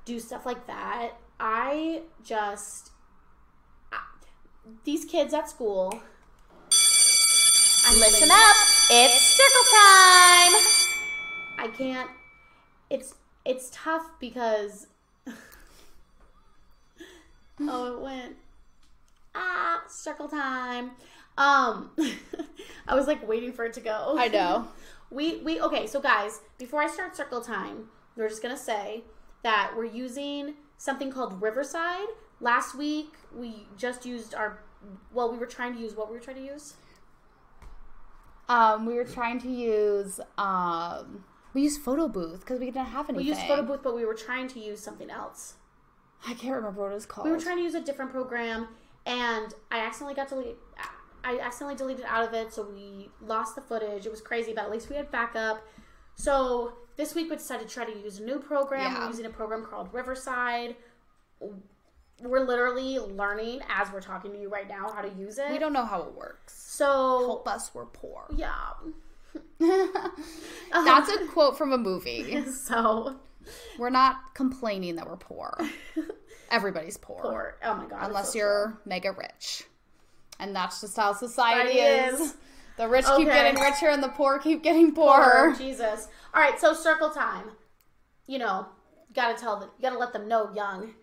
do 0.06 0.18
stuff 0.20 0.46
like 0.46 0.66
that, 0.68 1.12
I 1.40 2.04
just 2.24 2.92
I, 3.92 4.00
these 4.86 5.04
kids 5.06 5.34
at 5.34 5.50
school. 5.50 5.92
I'm 7.90 8.00
Listen 8.00 8.30
up, 8.32 8.56
it's 8.90 9.22
circle 9.22 9.64
time. 9.72 10.54
I 11.60 11.70
can't. 11.78 12.10
It's 12.90 13.16
it's 13.46 13.70
tough 13.74 14.04
because. 14.20 14.88
Oh, 17.62 17.94
it 17.94 18.02
went. 18.02 18.36
Ah, 19.36 19.84
circle 19.88 20.28
time. 20.28 20.92
Um, 21.38 21.92
I 22.88 22.96
was 22.96 23.08
like 23.08 23.28
waiting 23.28 23.54
for 23.54 23.66
it 23.66 23.74
to 23.74 23.82
go. 23.82 24.16
I 24.18 24.28
know. 24.28 24.68
We 25.10 25.38
we 25.38 25.62
okay, 25.62 25.88
so 25.88 26.02
guys, 26.02 26.42
before 26.58 26.82
I 26.82 26.88
start 26.88 27.16
circle 27.16 27.40
time, 27.40 27.88
we're 28.18 28.28
just 28.28 28.42
gonna 28.42 28.58
say 28.58 29.06
that 29.42 29.72
we're 29.78 29.86
using 29.86 30.56
something 30.78 31.14
called 31.14 31.42
Riverside. 31.42 32.10
Last 32.42 32.76
week 32.76 33.14
we 33.34 33.68
just 33.78 34.06
used 34.06 34.36
our 34.36 34.60
well, 35.14 35.32
we 35.32 35.38
were 35.38 35.46
trying 35.46 35.74
to 35.76 35.80
use 35.80 35.96
what 35.96 36.10
we 36.10 36.16
were 36.16 36.22
trying 36.22 36.36
to 36.36 36.44
use. 36.44 36.74
Um, 38.50 38.86
we 38.86 38.96
were 38.96 39.06
trying 39.06 39.40
to 39.40 39.50
use 39.50 40.20
um, 40.38 41.24
we 41.54 41.62
used 41.62 41.82
photo 41.82 42.08
booth 42.08 42.42
because 42.42 42.60
we 42.60 42.66
didn't 42.68 42.88
have 42.88 43.10
any. 43.10 43.18
We 43.18 43.24
anything. 43.24 43.40
used 43.40 43.48
photo 43.48 43.64
booth, 43.64 43.84
but 43.84 43.96
we 43.96 44.06
were 44.06 44.14
trying 44.14 44.48
to 44.50 44.60
use 44.60 44.82
something 44.82 45.10
else. 45.10 45.56
I 46.26 46.34
can't 46.34 46.56
remember 46.56 46.82
what 46.82 46.92
it 46.92 46.96
was 46.96 47.06
called. 47.06 47.26
We 47.26 47.32
were 47.32 47.40
trying 47.40 47.58
to 47.58 47.64
use 47.64 47.76
a 47.76 47.82
different 47.82 48.12
program, 48.12 48.68
and 49.06 49.54
I 49.72 49.80
accidentally 49.80 50.16
got 50.16 50.30
deleted. 50.30 50.56
I 51.24 51.40
accidentally 51.40 51.76
deleted 51.76 52.06
out 52.08 52.26
of 52.28 52.34
it, 52.34 52.54
so 52.54 52.64
we 52.70 53.10
lost 53.22 53.56
the 53.56 53.62
footage. 53.62 54.06
It 54.06 54.12
was 54.12 54.22
crazy, 54.22 54.54
but 54.54 54.64
at 54.64 54.72
least 54.72 54.90
we 54.90 54.96
had 54.96 55.12
backup. 55.12 55.62
So 56.16 56.74
this 56.96 57.14
week 57.16 57.30
we 57.30 57.36
decided 57.36 57.68
to 57.68 57.74
try 57.74 57.86
to 57.86 57.92
use 58.00 58.20
a 58.20 58.24
new 58.24 58.40
program. 58.40 58.92
Yeah. 58.94 59.02
We're 59.02 59.08
using 59.10 59.26
a 59.26 59.30
program 59.30 59.66
called 59.66 59.94
Riverside. 59.94 60.76
We're 62.24 62.46
literally 62.46 62.98
learning 62.98 63.60
as 63.70 63.92
we're 63.92 64.02
talking 64.02 64.32
to 64.32 64.40
you 64.40 64.50
right 64.50 64.68
now 64.68 64.90
how 64.92 65.02
to 65.02 65.10
use 65.20 65.38
it. 65.38 65.52
we 65.52 65.60
don't 65.60 65.74
know 65.74 65.86
how 65.86 66.02
it 66.02 66.14
works. 66.16 66.54
So 66.60 66.86
Help 67.28 67.48
us, 67.48 67.72
we're 67.74 67.86
poor. 67.86 68.26
yeah. 68.36 68.54
Um, 69.60 70.84
That's 70.86 71.10
a 71.10 71.26
quote 71.28 71.58
from 71.58 71.74
a 71.74 71.78
movie. 71.78 72.44
So 72.52 73.18
We're 73.78 73.90
not 73.90 74.34
complaining 74.34 74.96
that 74.96 75.08
we're 75.08 75.18
poor. 75.18 75.58
Everybody's 76.52 76.98
poor, 76.98 77.22
poor. 77.22 77.58
Oh 77.64 77.76
my 77.76 77.86
god. 77.86 78.08
unless 78.08 78.34
so 78.34 78.40
you're 78.40 78.82
mega 78.86 79.12
rich, 79.12 79.64
and 80.40 80.56
that's 80.56 80.82
just 80.82 80.96
how 80.96 81.14
society 81.14 81.80
is. 81.80 82.20
is. 82.20 82.36
The 82.78 82.88
rich 82.88 83.06
keep 83.18 83.28
getting 83.28 83.62
richer, 83.62 83.90
and 83.90 84.02
the 84.02 84.10
poor 84.10 84.40
keep 84.40 84.64
getting 84.64 84.94
poorer. 84.94 85.52
Poor, 85.52 85.56
Jesus. 85.56 86.08
All 86.34 86.42
right, 86.42 86.60
so 86.60 86.74
circle 86.74 87.10
time. 87.10 87.50
You 88.28 88.40
know, 88.40 88.68
gotta 89.14 89.38
tell 89.38 89.60
them, 89.60 89.70
you 89.78 89.82
gotta 89.82 89.98
let 89.98 90.14
them 90.14 90.28
know 90.28 90.54
young 90.54 90.94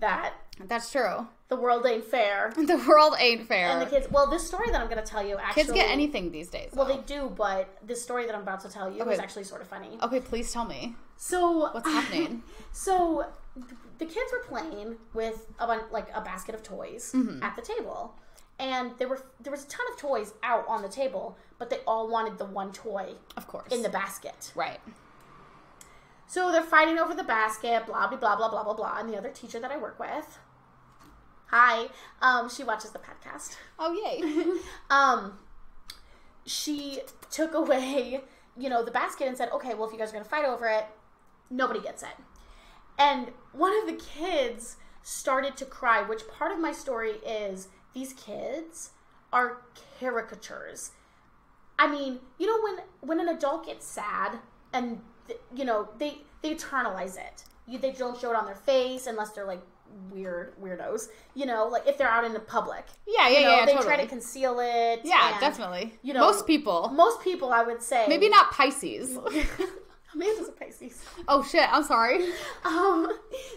that 0.00 0.34
That's 0.66 0.90
true. 0.90 1.26
the 1.48 1.56
world 1.56 1.86
ain't 1.86 2.04
fair. 2.04 2.52
The 2.56 2.76
world 2.88 3.14
ain't 3.18 3.46
fair. 3.48 3.68
And 3.68 3.80
the 3.80 3.86
kids, 3.86 4.06
well, 4.10 4.28
this 4.28 4.46
story 4.46 4.70
that 4.70 4.80
I'm 4.80 4.88
gonna 4.88 5.02
tell 5.04 5.24
you 5.26 5.36
actually. 5.38 5.62
Kids 5.64 5.72
get 5.74 5.88
anything 5.90 6.30
these 6.32 6.48
days. 6.48 6.70
Well, 6.74 6.86
they 6.86 6.98
do, 7.06 7.32
but 7.36 7.78
this 7.86 8.02
story 8.02 8.26
that 8.26 8.34
I'm 8.34 8.42
about 8.42 8.60
to 8.60 8.68
tell 8.68 8.90
you 8.92 9.00
Okay. 9.02 9.12
is 9.14 9.18
actually 9.18 9.44
sort 9.44 9.60
of 9.62 9.68
funny. 9.68 9.98
okay, 10.02 10.20
please 10.20 10.52
tell 10.52 10.64
me 10.64 10.94
So 11.16 11.70
what's 11.72 11.88
happening. 11.88 12.42
So 12.72 13.24
the 13.98 14.04
kids 14.04 14.30
were 14.32 14.44
playing 14.46 14.96
with 15.14 15.46
a 15.58 15.66
like 15.90 16.08
a 16.14 16.20
basket 16.20 16.54
of 16.54 16.62
toys 16.62 17.12
Mm-hmm. 17.14 17.42
at 17.42 17.56
the 17.56 17.62
table, 17.62 18.14
and 18.58 18.92
there 18.98 19.08
were 19.08 19.22
there 19.40 19.50
was 19.50 19.64
a 19.64 19.68
ton 19.68 19.86
of 19.92 19.98
toys 19.98 20.34
out 20.42 20.64
on 20.68 20.82
the 20.82 20.88
table, 20.88 21.36
but 21.58 21.70
they 21.70 21.78
all 21.86 22.08
wanted 22.08 22.36
the 22.38 22.44
one 22.44 22.72
toy 22.72 23.14
of 23.36 23.46
course. 23.48 23.72
in 23.72 23.82
the 23.82 23.88
basket. 23.88 24.52
right. 24.54 24.80
So 26.26 26.52
they're 26.52 26.62
fighting 26.62 26.98
over 26.98 27.14
the 27.14 27.24
basket, 27.24 27.86
blah 27.86 28.06
blah 28.06 28.18
blah 28.18 28.36
blah 28.36 28.48
blah 28.50 28.62
blah 28.64 28.74
blah. 28.74 28.98
And 28.98 29.08
the 29.08 29.16
other 29.16 29.30
teacher 29.30 29.58
that 29.60 29.70
I 29.70 29.78
work 29.78 29.98
with, 29.98 30.38
hi, 31.50 31.88
um, 32.22 32.48
she 32.48 32.64
watches 32.64 32.90
the 32.90 32.98
podcast. 32.98 33.56
Oh 33.78 33.92
yay. 33.92 34.44
Um, 34.90 35.38
she 36.46 37.00
took 37.30 37.54
away, 37.54 38.22
you 38.56 38.68
know, 38.70 38.84
the 38.84 38.90
basket 38.90 39.28
and 39.28 39.36
said, 39.36 39.50
"Okay, 39.52 39.74
well, 39.74 39.86
if 39.86 39.92
you 39.92 39.98
guys 39.98 40.10
are 40.10 40.12
gonna 40.12 40.24
fight 40.24 40.44
over 40.44 40.66
it, 40.66 40.86
nobody 41.50 41.80
gets 41.80 42.02
it." 42.02 42.16
And 42.98 43.28
one 43.52 43.72
of 43.78 43.86
the 43.86 44.02
kids 44.02 44.76
started 45.02 45.56
to 45.58 45.64
cry. 45.64 46.02
Which 46.02 46.26
part 46.28 46.52
of 46.52 46.58
my 46.58 46.72
story 46.72 47.16
is 47.26 47.68
these 47.94 48.12
kids 48.14 48.90
are 49.32 49.62
caricatures. 49.98 50.92
I 51.78 51.86
mean, 51.90 52.20
you 52.38 52.46
know, 52.46 52.60
when 52.62 52.86
when 53.00 53.20
an 53.20 53.34
adult 53.34 53.66
gets 53.66 53.86
sad 53.86 54.38
and 54.72 55.00
you 55.54 55.64
know 55.64 55.88
they 55.98 56.18
they 56.42 56.54
internalize 56.54 57.16
it. 57.16 57.44
You, 57.66 57.78
they 57.78 57.92
don't 57.92 58.18
show 58.18 58.30
it 58.30 58.36
on 58.36 58.46
their 58.46 58.54
face 58.54 59.06
unless 59.06 59.32
they're 59.32 59.44
like 59.44 59.62
weird 60.10 60.54
weirdos. 60.60 61.08
You 61.34 61.46
know, 61.46 61.66
like 61.66 61.86
if 61.86 61.98
they're 61.98 62.08
out 62.08 62.24
in 62.24 62.32
the 62.32 62.40
public. 62.40 62.84
Yeah, 63.06 63.28
yeah, 63.28 63.38
You 63.38 63.44
know, 63.44 63.56
yeah. 63.56 63.66
they 63.66 63.72
totally. 63.72 63.94
try 63.94 64.02
to 64.02 64.08
conceal 64.08 64.60
it. 64.60 65.00
Yeah, 65.04 65.32
and, 65.32 65.40
definitely. 65.40 65.94
you 66.02 66.14
know, 66.14 66.20
most 66.20 66.46
people. 66.46 66.90
Most 66.94 67.20
people, 67.20 67.52
I 67.52 67.62
would 67.62 67.82
say. 67.82 68.06
Maybe 68.08 68.28
not 68.28 68.50
Pisces. 68.50 69.18
Amanda's 70.14 70.48
a 70.48 70.52
Pisces. 70.52 71.02
oh 71.28 71.42
shit, 71.42 71.68
I'm 71.72 71.84
sorry. 71.84 72.30
Um, 72.64 73.10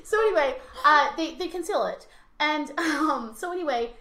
so 0.04 0.20
anyway, 0.20 0.56
uh, 0.86 1.16
they 1.16 1.36
they 1.36 1.48
conceal 1.48 1.86
it, 1.86 2.08
and 2.40 2.72
um, 2.80 3.34
so 3.36 3.52
anyway, 3.52 3.92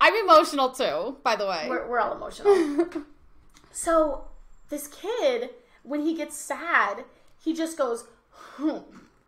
I'm 0.00 0.14
emotional 0.14 0.70
too, 0.70 1.18
by 1.22 1.36
the 1.36 1.46
way. 1.46 1.66
we're 1.68 1.86
we're 1.88 2.00
all 2.00 2.14
emotional. 2.14 2.86
so 3.72 4.24
this 4.68 4.88
kid, 4.88 5.50
when 5.82 6.00
he 6.02 6.14
gets 6.14 6.36
sad, 6.36 7.04
he 7.42 7.54
just 7.54 7.76
goes, 7.76 8.04
hmm. 8.30 8.78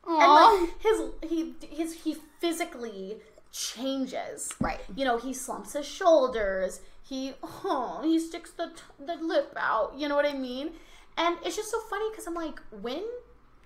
And 0.06 0.32
like 0.32 0.80
his 0.80 1.02
he 1.22 1.54
his 1.68 2.02
he 2.02 2.16
physically 2.40 3.18
changes. 3.52 4.52
Right. 4.60 4.80
You 4.94 5.04
know, 5.04 5.18
he 5.18 5.32
slumps 5.32 5.74
his 5.74 5.86
shoulders. 5.86 6.80
He 7.02 7.34
oh, 7.42 8.00
he 8.02 8.18
sticks 8.18 8.50
the 8.50 8.68
t- 8.68 9.04
the 9.04 9.16
lip 9.16 9.54
out. 9.56 9.94
You 9.96 10.08
know 10.08 10.16
what 10.16 10.26
I 10.26 10.34
mean? 10.34 10.72
And 11.16 11.36
it's 11.44 11.56
just 11.56 11.70
so 11.70 11.80
funny 11.80 12.08
because 12.10 12.26
I'm 12.26 12.34
like, 12.34 12.60
when 12.70 13.04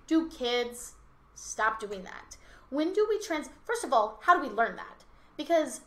do 0.05 0.29
kids 0.29 0.93
stop 1.33 1.79
doing 1.79 2.03
that? 2.03 2.37
when 2.69 2.93
do 2.93 3.05
we 3.09 3.19
trans? 3.19 3.49
First 3.65 3.83
of 3.83 3.93
all, 3.93 4.19
how 4.23 4.35
do 4.35 4.47
we 4.47 4.53
learn 4.53 4.75
that? 4.75 5.03
Because 5.35 5.81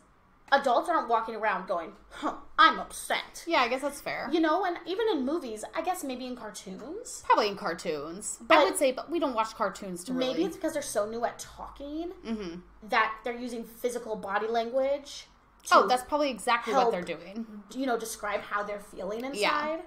adults 0.51 0.89
aren't 0.89 1.07
walking 1.09 1.35
around 1.35 1.67
going, 1.67 1.93
huh, 2.09 2.35
"I'm 2.57 2.79
upset." 2.79 3.43
Yeah, 3.47 3.61
I 3.61 3.67
guess 3.67 3.81
that's 3.81 4.01
fair. 4.01 4.27
You 4.31 4.39
know, 4.39 4.65
and 4.65 4.77
even 4.85 5.07
in 5.11 5.25
movies, 5.25 5.63
I 5.75 5.81
guess 5.81 6.03
maybe 6.03 6.25
in 6.25 6.35
cartoons, 6.35 7.23
Probably 7.25 7.47
in 7.49 7.55
cartoons. 7.55 8.37
But 8.41 8.57
I 8.57 8.63
would 8.65 8.77
say, 8.77 8.91
but 8.91 9.09
we 9.09 9.19
don't 9.19 9.33
watch 9.33 9.55
cartoons 9.55 10.03
to 10.05 10.13
really. 10.13 10.27
maybe 10.33 10.43
it's 10.45 10.55
because 10.55 10.73
they're 10.73 10.81
so 10.81 11.05
new 11.09 11.23
at 11.25 11.39
talking 11.39 12.11
Mm-hmm. 12.25 12.59
that 12.89 13.13
they're 13.23 13.37
using 13.37 13.63
physical 13.63 14.15
body 14.15 14.47
language. 14.47 15.27
Oh, 15.71 15.85
that's 15.87 16.03
probably 16.03 16.31
exactly 16.31 16.73
what 16.73 16.91
they're 16.91 17.01
doing. 17.03 17.45
you 17.75 17.85
know 17.85 17.97
describe 17.97 18.41
how 18.41 18.63
they're 18.63 18.79
feeling 18.79 19.19
inside. 19.23 19.35
Yeah. 19.39 19.77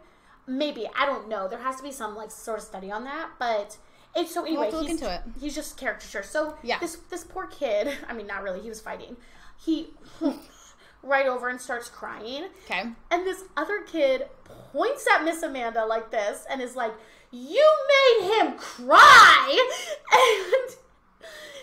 Maybe 0.46 0.86
I 0.96 1.04
don't 1.06 1.28
know. 1.28 1.48
There 1.48 1.58
has 1.58 1.76
to 1.76 1.82
be 1.82 1.90
some 1.90 2.14
like 2.14 2.30
sort 2.30 2.58
of 2.58 2.64
study 2.64 2.90
on 2.92 3.04
that, 3.04 3.30
but 3.38 3.76
it's 4.14 4.32
so 4.32 4.44
anyway. 4.44 4.64
have 4.66 4.70
to 4.72 4.78
look 4.78 4.88
he's, 4.88 5.00
into 5.00 5.12
it. 5.12 5.22
He's 5.40 5.54
just 5.54 5.76
caricature. 5.76 6.22
So 6.22 6.54
Yeah. 6.62 6.78
this 6.78 6.96
this 7.10 7.24
poor 7.24 7.46
kid. 7.48 7.88
I 8.08 8.12
mean, 8.12 8.26
not 8.28 8.42
really. 8.42 8.60
He 8.60 8.68
was 8.68 8.80
fighting. 8.80 9.16
He 9.56 9.90
right 11.04 11.26
over 11.26 11.48
and 11.48 11.60
starts 11.60 11.88
crying, 11.88 12.48
Okay. 12.64 12.82
and 13.10 13.26
this 13.26 13.44
other 13.56 13.82
kid 13.82 14.28
points 14.72 15.06
at 15.14 15.24
Miss 15.24 15.42
Amanda 15.42 15.84
like 15.86 16.10
this 16.10 16.44
and 16.50 16.60
is 16.60 16.74
like, 16.76 16.92
"You 17.30 17.64
made 18.20 18.30
him 18.38 18.56
cry," 18.58 19.68
and. 20.12 20.76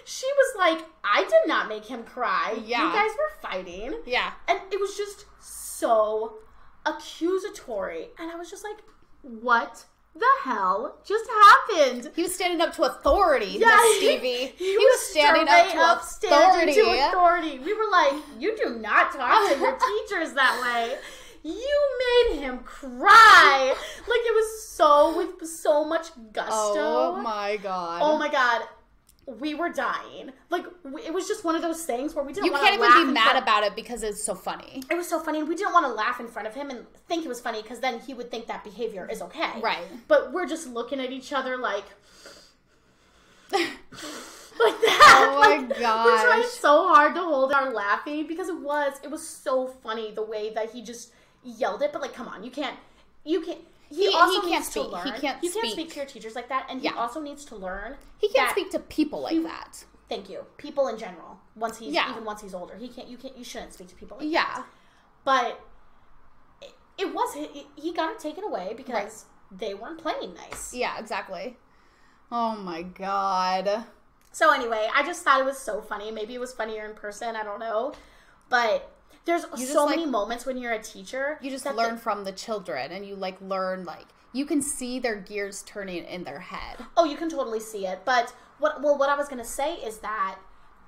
She 0.03 0.25
was 0.35 0.55
like, 0.57 0.85
I 1.05 1.21
did 1.23 1.47
not 1.47 1.69
make 1.69 1.85
him 1.85 2.03
cry. 2.03 2.59
Yeah. 2.65 2.87
You 2.87 2.91
guys 2.93 3.11
were 3.11 3.39
fighting. 3.49 3.93
Yeah. 4.05 4.31
And 4.47 4.59
it 4.71 4.79
was 4.79 4.97
just 4.97 5.25
so 5.39 6.39
accusatory. 6.85 8.09
And 8.19 8.31
I 8.31 8.35
was 8.35 8.49
just 8.49 8.63
like, 8.63 8.77
what 9.21 9.85
the 10.15 10.25
hell 10.43 10.97
just 11.05 11.25
happened? 11.29 12.11
He 12.15 12.23
was 12.23 12.35
standing 12.35 12.61
up 12.61 12.75
to 12.75 12.83
authority, 12.83 13.57
Yeah, 13.59 13.67
Miss 13.67 13.97
Stevie. 13.97 14.53
He, 14.57 14.77
was 14.77 14.99
standing 15.09 15.47
up 15.47 15.71
to 15.71 15.77
up 15.77 16.03
standing 16.03 16.73
to 16.75 17.07
authority. 17.07 17.59
We 17.59 17.73
were 17.73 17.89
like, 17.91 18.13
you 18.39 18.55
do 18.57 18.77
not 18.77 19.13
talk 19.13 19.51
to 19.51 19.59
your 19.59 19.77
teachers 20.07 20.33
that 20.33 20.59
way. 20.61 20.97
You 21.43 21.79
made 22.29 22.39
him 22.41 22.59
cry. 22.59 23.73
Like 23.99 24.07
it 24.07 24.35
was 24.35 24.67
so 24.67 25.17
with 25.17 25.47
so 25.47 25.83
much 25.83 26.07
gusto. 26.33 26.53
Oh 26.53 27.21
my 27.21 27.57
god. 27.57 28.01
Oh 28.03 28.17
my 28.17 28.29
god. 28.29 28.61
We 29.27 29.53
were 29.53 29.69
dying. 29.69 30.31
Like 30.49 30.65
it 31.05 31.13
was 31.13 31.27
just 31.27 31.43
one 31.43 31.55
of 31.55 31.61
those 31.61 31.83
things 31.85 32.13
where 32.15 32.23
we 32.25 32.33
didn't 32.33 32.45
You 32.47 32.51
can't 32.53 32.73
even 32.75 33.07
be 33.07 33.11
mad 33.13 33.41
about 33.41 33.63
it 33.63 33.75
because 33.75 34.03
it's 34.03 34.23
so 34.23 34.33
funny. 34.35 34.83
it 34.89 34.95
was 34.95 35.07
so 35.07 35.19
funny 35.19 35.39
and 35.39 35.47
we 35.47 35.55
didn't 35.55 35.73
want 35.73 35.85
to 35.85 35.93
laugh 35.93 36.19
in 36.19 36.27
front 36.27 36.47
of 36.47 36.55
him 36.55 36.69
and 36.69 36.85
think 37.07 37.23
it 37.23 37.27
was 37.29 37.39
funny 37.39 37.61
because 37.61 37.79
then 37.79 37.99
he 37.99 38.13
would 38.13 38.29
think 38.31 38.47
that 38.47 38.63
behavior 38.63 39.07
is 39.11 39.21
okay 39.21 39.59
Right. 39.61 39.83
but 40.07 40.33
we're 40.33 40.47
just 40.47 40.67
looking 40.67 40.99
at 40.99 41.11
each 41.11 41.31
other 41.33 41.55
like 41.57 41.85
like 43.51 43.61
that 44.81 45.27
Oh 45.29 45.39
my 45.39 45.57
Like, 45.67 46.05
we're 46.05 46.21
trying 46.23 46.43
so 46.49 46.87
hard 46.93 47.15
to 47.15 47.21
hold 47.21 47.51
our 47.53 47.71
laughing 47.73 48.27
because 48.27 48.49
it 48.49 48.59
was 48.59 48.93
it 49.03 49.11
was 49.11 49.25
so 49.27 49.67
funny 49.67 50.11
the 50.11 50.23
way 50.23 50.51
that 50.53 50.71
he 50.71 50.81
just 50.81 51.11
yelled 51.43 51.81
it 51.81 51.91
but 51.93 52.01
like 52.01 52.13
come 52.13 52.27
on 52.27 52.43
you 52.43 52.51
can't 52.51 52.77
you 53.23 53.41
can't 53.41 53.59
he, 53.91 54.09
He- 54.09 54.15
also 54.15 54.41
he 54.41 54.49
can't 54.49 54.61
needs 54.61 54.67
speak. 54.71 54.83
to 54.83 54.89
learn. 54.89 55.05
He 55.05 55.11
can't 55.11 55.43
you 55.43 55.51
can't 55.51 55.65
speak. 55.65 55.71
speak 55.73 55.89
to 55.91 55.95
your 55.97 56.05
teachers 56.05 56.33
like 56.35 56.49
that, 56.49 56.65
and 56.69 56.79
he 56.81 56.85
Yeah. 56.87 56.95
also 56.95 57.21
needs 57.21 57.45
to 57.45 57.55
learn. 57.55 57.97
He 58.17 58.29
can't 58.29 58.49
speak 58.51 58.71
to 58.71 58.79
people 58.79 59.21
like 59.21 59.43
that. 59.43 59.83
Thank 60.09 60.29
you. 60.29 60.45
People 60.57 60.87
in 60.87 60.97
general. 60.97 61.39
Once 61.55 61.77
he's 61.77 61.93
Yeah. 61.93 62.09
even 62.11 62.25
once 62.25 62.41
he's 62.41 62.53
older, 62.53 62.75
he 62.77 62.87
can't. 62.87 63.07
You 63.07 63.17
can't. 63.17 63.37
You 63.37 63.43
shouldn't 63.43 63.73
speak 63.73 63.87
to 63.89 63.95
people 63.95 64.17
like 64.17 64.25
that 64.27 64.31
Yeah. 64.31 64.63
but 65.23 65.59
it, 66.61 66.73
it 66.97 67.13
was 67.13 67.33
he, 67.33 67.67
he 67.75 67.93
got 67.93 68.11
it 68.11 68.19
taken 68.19 68.43
away 68.43 68.73
because 68.75 69.25
they 69.51 69.73
weren't 69.73 69.99
playing 69.99 70.33
nice. 70.35 70.73
Yeah, 70.73 70.97
exactly. 70.97 71.57
Oh 72.31 72.55
my 72.55 72.81
god. 72.83 73.85
So 74.31 74.51
anyway, 74.53 74.87
I 74.95 75.03
just 75.05 75.23
thought 75.23 75.41
it 75.41 75.45
was 75.45 75.57
so 75.57 75.81
funny. 75.81 76.09
Maybe 76.11 76.33
it 76.35 76.39
was 76.39 76.53
funnier 76.53 76.85
in 76.85 76.95
person. 76.95 77.35
I 77.35 77.43
don't 77.43 77.59
know, 77.59 77.91
but 78.49 78.89
there's 79.25 79.45
just, 79.45 79.71
so 79.73 79.85
like- 79.85 79.97
many 79.97 80.09
moments 80.09 80.45
when 80.45 80.57
you're 80.57 80.73
a 80.73 80.81
teacher. 80.81 81.37
You 81.41 81.51
just 81.51 81.65
learn 81.65 81.95
the- 81.95 82.01
from 82.01 82.23
the 82.23 82.31
children 82.31 82.91
and 82.91 83.05
you 83.05 83.15
like 83.15 83.39
learn 83.41 83.85
like 83.85 84.07
you 84.33 84.45
can 84.45 84.61
see 84.61 84.97
their 84.99 85.15
gears 85.15 85.61
turning 85.63 86.05
in 86.05 86.23
their 86.23 86.39
head. 86.39 86.77
oh, 86.95 87.03
you 87.05 87.17
can 87.17 87.29
totally 87.29 87.59
see 87.59 87.85
it. 87.85 88.01
But 88.05 88.33
what? 88.59 88.81
Well, 88.81 88.97
what 88.97 89.09
I 89.09 89.15
was 89.15 89.27
gonna 89.27 89.43
say 89.43 89.75
is 89.75 89.99
that 89.99 90.37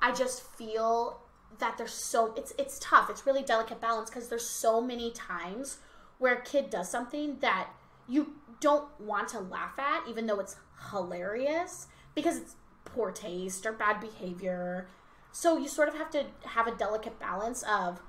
I 0.02 0.12
just 0.12 0.44
feel 0.44 1.20
that 1.60 1.78
there's 1.78 1.94
so 1.94 2.34
it's 2.36 2.54
it's 2.58 2.80
tough. 2.80 3.10
It's 3.10 3.26
really 3.26 3.44
delicate 3.44 3.80
balance 3.82 4.10
because 4.10 4.30
there's 4.30 4.48
so 4.48 4.82
many 4.82 5.12
times 5.12 5.78
where 6.20 6.34
a 6.36 6.42
kid 6.42 6.70
does 6.70 6.90
something 6.90 7.38
that 7.40 7.70
you 8.08 8.34
don't 8.60 8.88
want 9.00 9.28
to 9.30 9.40
laugh 9.40 9.78
at, 9.78 10.08
even 10.08 10.26
though 10.26 10.40
it's 10.40 10.56
hilarious 10.92 11.88
because 12.16 12.38
it's 12.38 12.56
poor 12.86 13.12
taste 13.12 13.66
or 13.66 13.74
bad 13.74 14.00
behavior. 14.00 14.88
So 15.32 15.58
you 15.58 15.68
sort 15.68 15.90
of 15.90 15.96
have 15.96 16.12
to 16.12 16.26
have 16.46 16.68
a 16.68 16.76
delicate 16.76 17.20
balance 17.20 17.64
of 17.64 18.02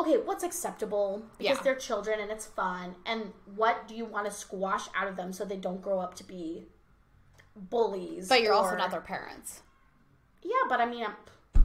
okay, 0.00 0.16
what's 0.18 0.42
acceptable 0.44 1.22
because 1.38 1.56
Yeah. 1.58 1.62
they're 1.62 1.74
children 1.76 2.20
and 2.20 2.30
it's 2.30 2.46
fun, 2.46 2.96
and 3.06 3.32
what 3.56 3.86
do 3.88 3.94
you 3.94 4.04
want 4.04 4.26
to 4.26 4.32
squash 4.32 4.88
out 4.94 5.08
of 5.08 5.16
them 5.16 5.32
so 5.32 5.44
they 5.44 5.56
don't 5.56 5.80
grow 5.82 6.00
up 6.00 6.14
to 6.14 6.24
be 6.24 6.66
bullies? 7.56 8.28
But 8.28 8.42
you're 8.42 8.52
also 8.54 8.76
not 8.76 8.90
their 8.90 9.00
parents. 9.00 9.62
Yeah, 10.42 10.52
but 10.68 10.80
I 10.80 10.86
mean, 10.86 11.04
I'm, 11.04 11.14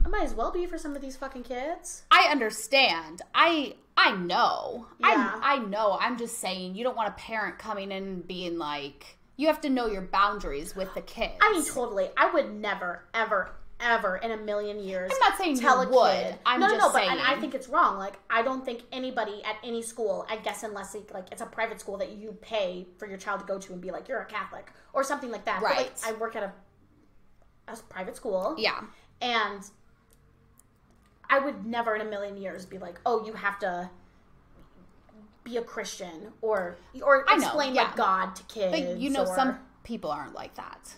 I 0.04 0.08
might 0.08 0.22
as 0.24 0.34
well 0.34 0.50
be 0.50 0.66
for 0.66 0.78
some 0.78 0.94
of 0.94 1.02
these 1.02 1.16
fucking 1.16 1.44
kids. 1.44 2.02
I 2.10 2.28
understand. 2.30 3.22
I 3.34 3.76
I 3.96 4.12
know. 4.14 4.86
Yeah. 4.98 5.38
I 5.42 5.54
I 5.54 5.58
know. 5.58 5.96
I'm 6.00 6.18
just 6.18 6.38
saying 6.38 6.74
you 6.74 6.84
don't 6.84 6.96
want 6.96 7.08
a 7.08 7.12
parent 7.12 7.58
coming 7.58 7.90
in 7.90 8.02
and 8.04 8.26
being 8.28 8.58
like 8.58 9.16
you 9.38 9.46
have 9.48 9.60
to 9.62 9.68
know 9.70 9.86
your 9.86 10.02
boundaries 10.02 10.74
with 10.74 10.92
the 10.94 11.00
kids. 11.02 11.34
I 11.40 11.52
mean, 11.52 11.64
totally. 11.64 12.08
I 12.16 12.30
would 12.30 12.54
never, 12.54 13.04
ever, 13.12 13.50
ever 13.80 14.16
in 14.16 14.30
a 14.30 14.36
million 14.36 14.78
years. 14.80 15.10
I'm 15.12 15.18
not 15.30 15.38
saying 15.38 15.58
tell 15.58 15.82
you 15.84 15.90
a 15.90 15.92
would. 15.94 16.12
kid. 16.24 16.38
I'm 16.46 16.60
no, 16.60 16.66
no, 16.68 16.74
just 16.76 16.86
no. 16.86 16.92
But 17.00 17.08
and 17.10 17.20
I 17.20 17.38
think 17.38 17.54
it's 17.54 17.68
wrong. 17.68 17.98
Like, 17.98 18.14
I 18.30 18.42
don't 18.42 18.64
think 18.64 18.82
anybody 18.92 19.42
at 19.44 19.56
any 19.62 19.82
school, 19.82 20.26
I 20.30 20.36
guess, 20.36 20.62
unless 20.62 20.94
it, 20.94 21.12
like 21.12 21.26
it's 21.30 21.42
a 21.42 21.46
private 21.46 21.78
school 21.80 21.96
that 21.98 22.12
you 22.12 22.32
pay 22.40 22.86
for 22.98 23.06
your 23.06 23.18
child 23.18 23.40
to 23.40 23.46
go 23.46 23.58
to 23.58 23.72
and 23.72 23.80
be 23.82 23.90
like, 23.90 24.08
you're 24.08 24.20
a 24.20 24.26
Catholic 24.26 24.70
or 24.92 25.04
something 25.04 25.30
like 25.30 25.44
that. 25.44 25.60
But, 25.60 25.70
like, 25.70 25.76
Right. 25.78 26.02
I 26.06 26.12
work 26.12 26.36
at 26.36 26.42
a 26.42 26.52
a 27.68 27.76
private 27.88 28.16
school. 28.16 28.54
yeah. 28.58 28.80
And 29.20 29.62
I 31.28 31.38
would 31.40 31.66
never 31.66 31.96
in 31.96 32.00
a 32.00 32.04
million 32.08 32.36
years 32.36 32.64
be 32.64 32.78
like, 32.78 33.00
oh, 33.04 33.26
you 33.26 33.32
have 33.32 33.58
to 33.60 33.90
be 35.42 35.56
a 35.56 35.62
Christian 35.62 36.32
or 36.42 36.76
or 37.02 37.24
I 37.28 37.36
know, 37.36 37.46
explain 37.46 37.74
yeah. 37.74 37.82
like 37.82 37.96
God 37.96 38.36
to 38.36 38.42
kids. 38.44 38.70
But 38.78 38.96
you 38.98 39.10
know 39.10 39.24
or- 39.26 39.34
some 39.36 39.58
people 39.84 40.10
aren't 40.10 40.34
like 40.34 40.54
that. 40.54 40.94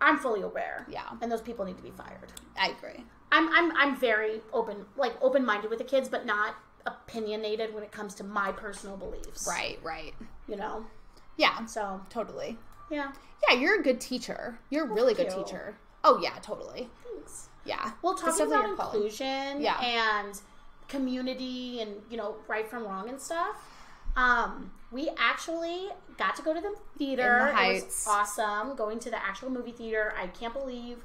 I'm 0.00 0.18
fully 0.18 0.42
aware. 0.42 0.86
Yeah. 0.88 1.08
And 1.20 1.30
those 1.30 1.40
people 1.40 1.64
need 1.64 1.76
to 1.76 1.82
be 1.82 1.90
fired. 1.90 2.32
I 2.58 2.68
agree. 2.68 3.04
I'm 3.32 3.48
I'm 3.52 3.76
I'm 3.76 3.96
very 3.96 4.40
open 4.52 4.86
like 4.96 5.14
open 5.22 5.44
minded 5.44 5.70
with 5.70 5.78
the 5.78 5.84
kids, 5.84 6.08
but 6.08 6.24
not 6.26 6.54
opinionated 6.86 7.74
when 7.74 7.82
it 7.82 7.92
comes 7.92 8.14
to 8.16 8.24
my 8.24 8.52
personal 8.52 8.96
beliefs. 8.96 9.46
Right, 9.46 9.78
right. 9.82 10.14
You 10.46 10.56
know? 10.56 10.86
Yeah, 11.36 11.64
So 11.66 12.00
totally. 12.10 12.56
yeah. 12.90 13.12
Yeah, 13.48 13.56
you're 13.56 13.78
a 13.78 13.82
good 13.82 14.00
teacher. 14.00 14.58
You're 14.70 14.86
a 14.86 14.92
really 14.92 15.14
good 15.14 15.30
you. 15.30 15.44
teacher. 15.44 15.76
Oh 16.04 16.18
yeah, 16.22 16.34
totally. 16.42 16.88
Thanks. 17.04 17.48
Yeah. 17.64 17.92
Well 18.02 18.14
talking 18.14 18.46
about 18.46 18.64
inclusion 18.70 19.60
Yeah. 19.60 19.78
and 19.80 20.40
community 20.88 21.80
and, 21.80 21.96
you 22.10 22.16
know, 22.16 22.36
right 22.48 22.68
from 22.68 22.84
wrong 22.84 23.08
and 23.08 23.20
stuff. 23.20 23.56
Um, 24.16 24.72
we 24.90 25.10
actually 25.18 25.88
got 26.16 26.36
to 26.36 26.42
go 26.42 26.54
to 26.54 26.60
the 26.60 26.74
theater. 26.96 27.52
The 27.54 27.62
It 27.62 27.84
was 27.84 28.06
awesome 28.08 28.76
going 28.76 28.98
to 29.00 29.10
the 29.10 29.22
actual 29.22 29.50
movie 29.50 29.72
theater. 29.72 30.14
I 30.18 30.28
can't 30.28 30.54
believe 30.54 30.98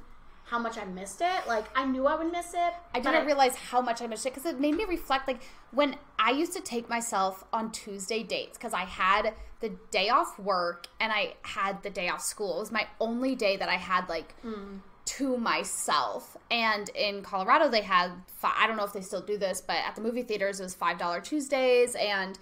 how 0.44 0.58
much 0.58 0.76
I 0.76 0.84
missed 0.84 1.20
it. 1.20 1.46
Like 1.46 1.66
I 1.74 1.84
knew 1.84 2.06
I 2.06 2.16
would 2.16 2.30
miss 2.30 2.52
it. 2.54 2.74
I 2.94 3.00
didn't 3.00 3.26
realize 3.26 3.56
how 3.56 3.80
much 3.80 4.02
I 4.02 4.06
missed 4.06 4.26
it 4.26 4.34
because 4.34 4.50
it 4.50 4.60
made 4.60 4.74
me 4.74 4.84
reflect. 4.84 5.26
Like 5.26 5.42
when 5.70 5.96
I 6.18 6.30
used 6.30 6.52
to 6.54 6.60
take 6.60 6.88
myself 6.88 7.44
on 7.52 7.72
Tuesday 7.72 8.22
dates 8.22 8.56
because 8.58 8.74
I 8.74 8.84
had 8.84 9.34
the 9.60 9.70
day 9.90 10.10
off 10.10 10.38
work 10.38 10.86
and 11.00 11.12
I 11.12 11.34
had 11.42 11.82
the 11.82 11.90
day 11.90 12.08
off 12.08 12.20
school. 12.20 12.58
It 12.58 12.60
was 12.60 12.72
my 12.72 12.86
only 13.00 13.34
day 13.34 13.56
that 13.56 13.68
I 13.68 13.76
had 13.76 14.08
like 14.08 14.34
mm. 14.44 14.80
to 15.06 15.36
myself. 15.38 16.36
And 16.50 16.90
in 16.90 17.22
Colorado, 17.22 17.70
they 17.70 17.80
had 17.80 18.10
fi- 18.26 18.54
I 18.56 18.66
don't 18.66 18.76
know 18.76 18.84
if 18.84 18.92
they 18.92 19.00
still 19.00 19.22
do 19.22 19.38
this, 19.38 19.62
but 19.62 19.76
at 19.76 19.94
the 19.94 20.02
movie 20.02 20.22
theaters, 20.22 20.60
it 20.60 20.64
was 20.64 20.74
five 20.74 20.98
dollar 20.98 21.20
Tuesdays, 21.20 21.94
and 21.94 22.38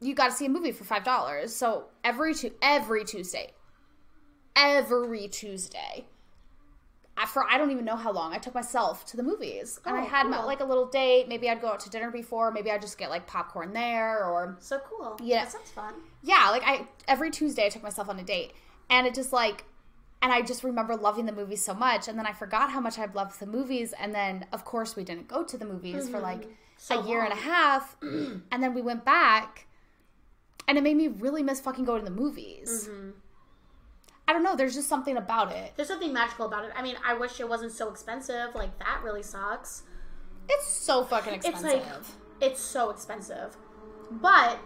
you 0.00 0.14
got 0.14 0.26
to 0.30 0.32
see 0.32 0.46
a 0.46 0.48
movie 0.50 0.72
for 0.72 0.84
five 0.84 1.04
dollars. 1.04 1.54
So 1.54 1.86
every 2.02 2.34
tu- 2.34 2.52
every 2.62 3.04
Tuesday, 3.04 3.52
every 4.56 5.28
Tuesday 5.28 6.06
I- 7.16 7.26
for 7.26 7.44
I 7.48 7.58
don't 7.58 7.70
even 7.70 7.84
know 7.84 7.94
how 7.94 8.10
long 8.10 8.32
I 8.32 8.38
took 8.38 8.54
myself 8.54 9.06
to 9.06 9.16
the 9.16 9.22
movies, 9.22 9.78
and 9.86 9.96
I 9.96 10.02
Oh, 10.02 10.06
had 10.06 10.26
my, 10.26 10.42
like 10.42 10.58
a 10.58 10.64
little 10.64 10.86
date. 10.86 11.28
Maybe 11.28 11.48
I'd 11.48 11.60
go 11.60 11.68
out 11.68 11.78
to 11.80 11.90
dinner 11.90 12.10
before. 12.10 12.50
Maybe 12.50 12.72
I'd 12.72 12.82
just 12.82 12.98
get 12.98 13.08
like 13.08 13.24
popcorn 13.28 13.72
there, 13.72 14.24
or 14.24 14.56
So 14.60 14.80
cool. 14.80 15.16
Yeah. 15.22 15.44
That 15.44 15.52
sounds 15.52 15.70
fun. 15.70 15.94
yeah, 16.22 16.48
like 16.50 16.62
I 16.66 16.88
every 17.06 17.30
Tuesday 17.30 17.66
I 17.66 17.68
took 17.68 17.84
myself 17.84 18.08
on 18.08 18.18
a 18.18 18.24
date, 18.24 18.52
and 18.90 19.06
it 19.06 19.14
just 19.14 19.32
like, 19.32 19.64
and 20.22 20.32
I 20.32 20.42
just 20.42 20.64
remember 20.64 20.96
loving 20.96 21.24
the 21.26 21.32
movies 21.32 21.64
so 21.64 21.72
much, 21.72 22.08
and 22.08 22.18
then 22.18 22.26
I 22.26 22.32
forgot 22.32 22.70
how 22.72 22.80
much 22.80 22.98
I 22.98 23.04
loved 23.06 23.38
the 23.38 23.46
movies, 23.46 23.92
and 23.92 24.12
then 24.12 24.46
of 24.52 24.64
course 24.64 24.96
we 24.96 25.04
didn't 25.04 25.28
go 25.28 25.44
to 25.44 25.56
the 25.56 25.64
movies 25.66 26.08
for 26.08 26.16
mm-hmm. 26.16 26.24
like 26.24 26.48
So 26.78 26.98
a 26.98 27.06
year 27.06 27.22
and 27.22 27.32
a 27.32 27.36
half, 27.36 27.96
and 28.02 28.42
then 28.60 28.74
we 28.74 28.82
went 28.82 29.04
back, 29.04 29.68
and 30.68 30.78
it 30.78 30.82
made 30.82 30.96
me 30.96 31.08
really 31.08 31.42
miss 31.42 31.60
fucking 31.60 31.84
going 31.84 32.04
to 32.04 32.10
the 32.10 32.16
movies. 32.16 32.88
Mm-hmm. 32.90 33.10
I 34.26 34.32
don't 34.32 34.42
know. 34.42 34.56
There's 34.56 34.74
just 34.74 34.88
something 34.88 35.16
about 35.16 35.52
it. 35.52 35.74
There's 35.76 35.88
something 35.88 36.12
magical 36.12 36.46
about 36.46 36.64
it. 36.64 36.72
I 36.74 36.82
mean, 36.82 36.96
I 37.06 37.14
wish 37.14 37.40
it 37.40 37.48
wasn't 37.48 37.72
so 37.72 37.90
expensive. 37.90 38.54
Like 38.54 38.78
that 38.78 39.02
really 39.04 39.22
sucks. 39.22 39.82
It's 40.48 40.66
so 40.66 41.04
fucking 41.04 41.34
expensive. 41.34 41.64
It's 41.70 41.86
like 41.88 42.50
it's 42.52 42.60
so 42.60 42.90
expensive. 42.90 43.56
But, 44.10 44.58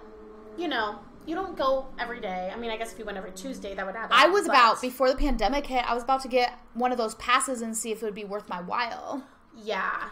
you 0.56 0.68
know, 0.68 0.98
you 1.26 1.34
don't 1.34 1.56
go 1.56 1.86
every 1.98 2.20
day. 2.20 2.50
I 2.52 2.56
mean, 2.56 2.70
I 2.70 2.76
guess 2.76 2.92
if 2.92 2.98
you 2.98 3.04
went 3.04 3.18
every 3.18 3.32
Tuesday, 3.32 3.74
that 3.74 3.84
would 3.84 3.96
add 3.96 4.06
up. 4.06 4.10
I 4.12 4.28
was 4.28 4.46
but- 4.46 4.54
about 4.54 4.80
before 4.80 5.10
the 5.10 5.16
pandemic 5.16 5.66
hit. 5.66 5.88
I 5.88 5.94
was 5.94 6.02
about 6.02 6.22
to 6.22 6.28
get 6.28 6.58
one 6.74 6.92
of 6.92 6.98
those 6.98 7.14
passes 7.16 7.60
and 7.62 7.76
see 7.76 7.90
if 7.90 8.02
it 8.02 8.04
would 8.04 8.14
be 8.14 8.24
worth 8.24 8.48
my 8.48 8.60
while. 8.60 9.24
Yeah. 9.56 10.10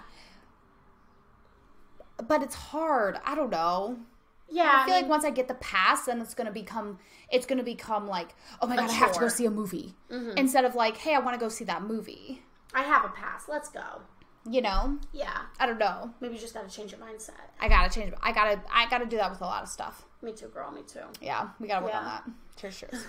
But 2.26 2.42
it's 2.42 2.54
hard. 2.54 3.18
I 3.24 3.34
don't 3.34 3.50
know. 3.50 3.98
Yeah. 4.48 4.70
I 4.82 4.84
feel 4.86 4.94
like 4.94 5.08
once 5.08 5.24
I 5.24 5.30
get 5.30 5.48
the 5.48 5.54
pass, 5.54 6.06
then 6.06 6.20
it's 6.20 6.34
gonna 6.34 6.52
become 6.52 6.98
it's 7.30 7.46
gonna 7.46 7.62
become 7.64 8.06
like, 8.06 8.34
oh 8.62 8.66
my 8.66 8.76
god, 8.76 8.90
I 8.90 8.92
have 8.92 9.12
to 9.12 9.20
go 9.20 9.28
see 9.28 9.46
a 9.46 9.50
movie 9.50 9.94
instead 10.36 10.64
of 10.64 10.74
like, 10.74 10.96
hey, 10.96 11.14
I 11.14 11.18
want 11.18 11.34
to 11.34 11.40
go 11.40 11.48
see 11.48 11.64
that 11.64 11.82
movie. 11.82 12.42
I 12.74 12.82
have 12.82 13.04
a 13.04 13.08
pass. 13.08 13.44
Let's 13.48 13.68
go. 13.68 14.02
You 14.48 14.62
know, 14.62 14.98
Yeah. 15.12 15.36
I 15.58 15.66
don't 15.66 15.78
know. 15.78 16.12
Maybe 16.20 16.34
you 16.34 16.40
just 16.40 16.54
got 16.54 16.68
to 16.68 16.74
change 16.74 16.92
your 16.92 17.00
mindset. 17.00 17.32
I 17.60 17.68
gotta 17.68 17.92
change. 17.92 18.12
I 18.22 18.30
gotta 18.32 18.60
I 18.72 18.88
gotta 18.88 19.06
do 19.06 19.16
that 19.16 19.30
with 19.30 19.40
a 19.40 19.44
lot 19.44 19.62
of 19.64 19.68
stuff. 19.68 20.04
Me 20.22 20.32
too, 20.32 20.46
girl. 20.48 20.70
Me 20.70 20.82
too. 20.86 21.00
Yeah, 21.20 21.48
we 21.58 21.66
gotta 21.66 21.84
work 21.84 21.94
on 21.94 22.04
that. 22.04 22.22
Cheers, 22.56 22.78
cheers. 22.80 23.04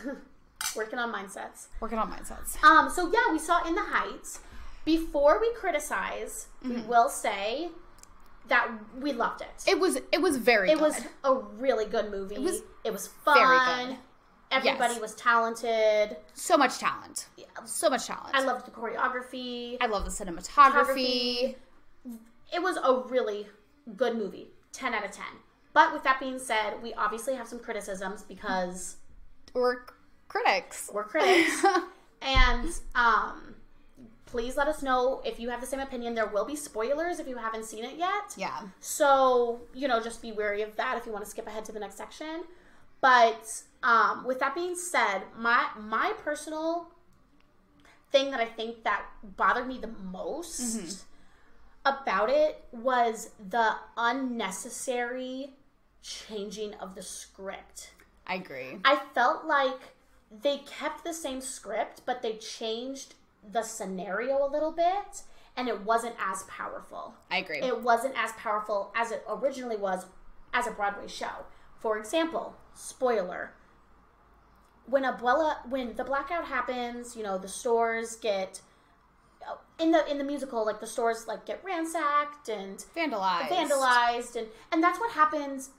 Working 0.76 0.98
on 1.00 1.14
mindsets. 1.14 1.68
Working 1.80 2.00
on 2.00 2.12
mindsets. 2.12 2.62
Um, 2.64 2.90
so 2.90 3.12
yeah, 3.14 3.32
we 3.32 3.38
saw 3.40 3.64
In 3.68 3.76
the 3.76 3.84
Heights. 3.84 4.40
Before 4.86 5.40
we 5.40 5.54
criticize, 5.54 6.48
we 6.64 6.72
Mm-hmm. 6.72 6.88
will 6.88 7.10
say 7.10 7.70
that 8.50 8.70
we 9.00 9.14
loved 9.14 9.42
it. 9.42 9.64
It 9.68 9.80
was 9.80 9.98
it 10.12 10.22
was 10.22 10.38
very. 10.38 10.70
It 10.72 10.76
good. 10.80 10.82
was 10.82 11.02
a 11.24 11.34
really 11.36 11.86
good 11.86 12.12
movie. 12.12 12.36
It 12.36 12.42
was 12.42 12.62
it 12.84 12.92
was 12.92 13.10
very 13.26 13.58
fun. 13.58 13.88
good. 13.90 13.98
Everybody 14.50 14.94
Yes. 14.94 15.02
was 15.02 15.16
talented. 15.16 16.16
so 16.34 16.56
much 16.58 16.78
talent. 16.78 17.28
Yeah. 17.36 17.46
So 17.66 17.90
much 17.90 18.08
talent. 18.08 18.34
I 18.34 18.44
loved 18.46 18.66
the 18.66 18.72
choreography. 18.72 19.76
I 19.82 19.88
love 19.88 20.06
the 20.06 20.12
cinematography. 20.12 21.56
It 22.54 22.62
was 22.62 22.78
a 22.78 23.04
really 23.10 23.48
good 23.98 24.16
movie. 24.16 24.48
10 24.72 24.94
out 24.94 25.04
of 25.04 25.12
10. 25.12 25.26
But 25.74 25.92
with 25.94 26.04
that 26.04 26.20
being 26.22 26.40
said, 26.40 26.82
we 26.82 26.94
obviously 26.94 27.36
have 27.36 27.46
some 27.48 27.60
criticisms 27.60 28.24
because 28.24 28.96
We're 29.54 29.82
critics. 30.30 30.90
we're 30.94 31.04
critics. 31.04 31.66
and 32.22 32.70
um 32.96 33.56
please 34.28 34.56
let 34.56 34.68
us 34.68 34.84
know 34.84 35.22
if 35.26 35.40
you 35.40 35.50
have 35.50 35.62
the 35.62 35.68
same 35.68 35.80
opinion. 35.80 36.14
There 36.14 36.28
will 36.28 36.46
be 36.46 36.56
spoilers 36.56 37.20
if 37.20 37.28
you 37.28 37.38
haven't 37.38 37.66
seen 37.66 37.84
it 37.84 37.98
yet. 37.98 38.36
Yeah. 38.38 38.62
So, 38.80 39.62
you 39.74 39.88
know, 39.88 40.02
just 40.02 40.22
be 40.22 40.32
wary 40.32 40.62
of 40.62 40.76
that 40.76 40.98
if 40.98 41.06
you 41.06 41.12
want 41.12 41.26
to 41.26 41.30
skip 41.30 41.48
ahead 41.48 41.66
to 41.66 41.72
the 41.72 41.80
next 41.80 41.98
section. 41.98 42.44
But 43.02 43.64
um, 43.84 44.26
with 44.26 44.40
that 44.40 44.56
being 44.56 44.76
said, 44.76 45.24
my 45.38 45.68
my 45.80 46.14
personal 46.24 46.90
thing 48.12 48.32
that 48.32 48.40
I 48.40 48.46
think 48.46 48.84
that 48.84 49.04
bothered 49.36 49.68
me 49.68 49.78
the 49.80 49.92
most 50.12 51.04
about 51.86 52.30
it 52.30 52.64
was 52.72 53.30
the 53.50 53.76
unnecessary 53.96 55.52
changing 56.02 56.74
of 56.76 56.96
the 56.96 57.02
script. 57.02 57.92
I 58.26 58.36
agree. 58.36 58.80
I 58.84 59.00
felt 59.14 59.46
like 59.46 59.80
they 60.32 60.60
kept 60.60 61.04
the 61.04 61.14
same 61.14 61.40
script, 61.42 62.02
but 62.06 62.22
they 62.22 62.34
changed 62.34 63.14
the 63.52 63.64
scenario 63.64 64.46
a 64.46 64.50
little 64.50 64.72
bit, 64.72 65.24
and 65.56 65.68
it 65.68 65.82
wasn't 65.82 66.16
as 66.20 66.44
powerful 66.44 67.16
I 67.32 67.38
agree. 67.40 67.60
it 67.60 67.82
wasn't 67.82 68.16
as 68.18 68.32
powerful 68.34 68.92
as 68.96 69.12
it 69.12 69.24
originally 69.28 69.78
was 69.78 70.06
as 70.54 70.68
a 70.68 70.72
Broadway 70.72 71.08
show. 71.08 71.46
For 71.80 71.98
example, 71.98 72.56
spoiler. 72.74 73.54
When 74.86 75.04
Abuela 75.04 75.68
when 75.68 75.96
the 75.96 76.04
blackout 76.04 76.46
happens, 76.46 77.16
you 77.16 77.24
know, 77.24 77.38
the 77.38 77.48
stores 77.50 78.16
get 78.16 78.62
uh, 79.48 79.56
in 79.80 79.92
the 79.92 80.10
in 80.10 80.18
the 80.18 80.24
musical 80.24 80.66
like 80.66 80.80
the 80.80 80.88
stores 80.88 81.28
like 81.28 81.46
get 81.46 81.62
ransacked 81.64 82.48
and 82.50 82.78
vandalized. 82.96 83.50
vandalized 83.50 84.36
and 84.38 84.48
and 84.72 84.82
that's 84.82 85.00
what 85.00 85.12
happens 85.12 85.72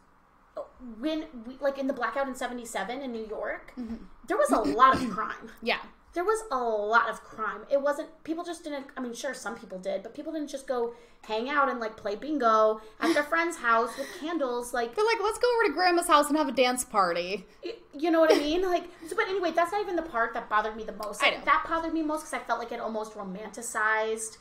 when 1.01 1.25
we 1.47 1.57
like 1.61 1.79
in 1.79 1.87
the 1.87 1.93
blackout 1.93 2.29
in 2.29 2.35
77 2.35 3.01
in 3.01 3.13
New 3.13 3.27
York. 3.27 3.73
Mm-hmm. 3.79 3.97
There 4.27 4.37
was 4.37 4.51
a 4.51 4.61
lot 4.61 4.95
of 4.97 5.09
crime 5.15 5.51
Yeah. 5.63 5.79
There 6.15 6.25
was 6.25 6.43
a 6.51 6.57
lot 6.59 7.09
of 7.11 7.23
crime. 7.23 7.61
It 7.71 7.81
wasn't 7.81 8.09
people 8.25 8.43
just 8.45 8.65
didn't. 8.65 8.87
I 8.97 9.01
mean, 9.01 9.15
sure, 9.15 9.35
some 9.35 9.57
people 9.57 9.79
did, 9.79 10.03
but 10.03 10.15
people 10.15 10.33
didn't 10.33 10.49
just 10.49 10.67
go 10.67 10.95
hang 11.23 11.49
out 11.51 11.69
and 11.69 11.79
like 11.81 11.97
play 11.97 12.15
bingo 12.17 12.81
at 13.01 13.13
their 13.13 13.23
friend's 13.25 13.57
house 13.59 13.91
with 13.99 14.07
candles. 14.21 14.73
Like, 14.73 14.95
They're 14.95 15.05
like, 15.05 15.19
let's 15.23 15.39
go 15.39 15.47
over 15.57 15.69
to 15.69 15.75
grandma's 15.75 16.07
house 16.07 16.29
and 16.29 16.37
have 16.39 16.49
a 16.49 16.53
dance 16.53 16.85
party. 16.85 17.47
y- 17.65 17.75
you 17.97 18.11
know 18.11 18.21
what 18.21 18.33
I 18.33 18.39
mean? 18.39 18.63
Like, 18.63 18.85
so, 19.09 19.17
but 19.17 19.29
anyway, 19.29 19.51
that's 19.53 19.73
not 19.73 19.81
even 19.83 19.97
the 19.97 20.03
part 20.03 20.33
that 20.35 20.49
bothered 20.49 20.77
me 20.77 20.85
the 20.85 20.93
most. 20.93 21.23
I 21.23 21.31
know. 21.31 21.41
That 21.45 21.67
bothered 21.69 21.93
me 21.93 22.03
most 22.03 22.21
because 22.23 22.35
I 22.35 22.39
felt 22.47 22.59
like 22.61 22.73
it 22.73 22.81
almost 22.81 23.15
romanticized. 23.15 24.39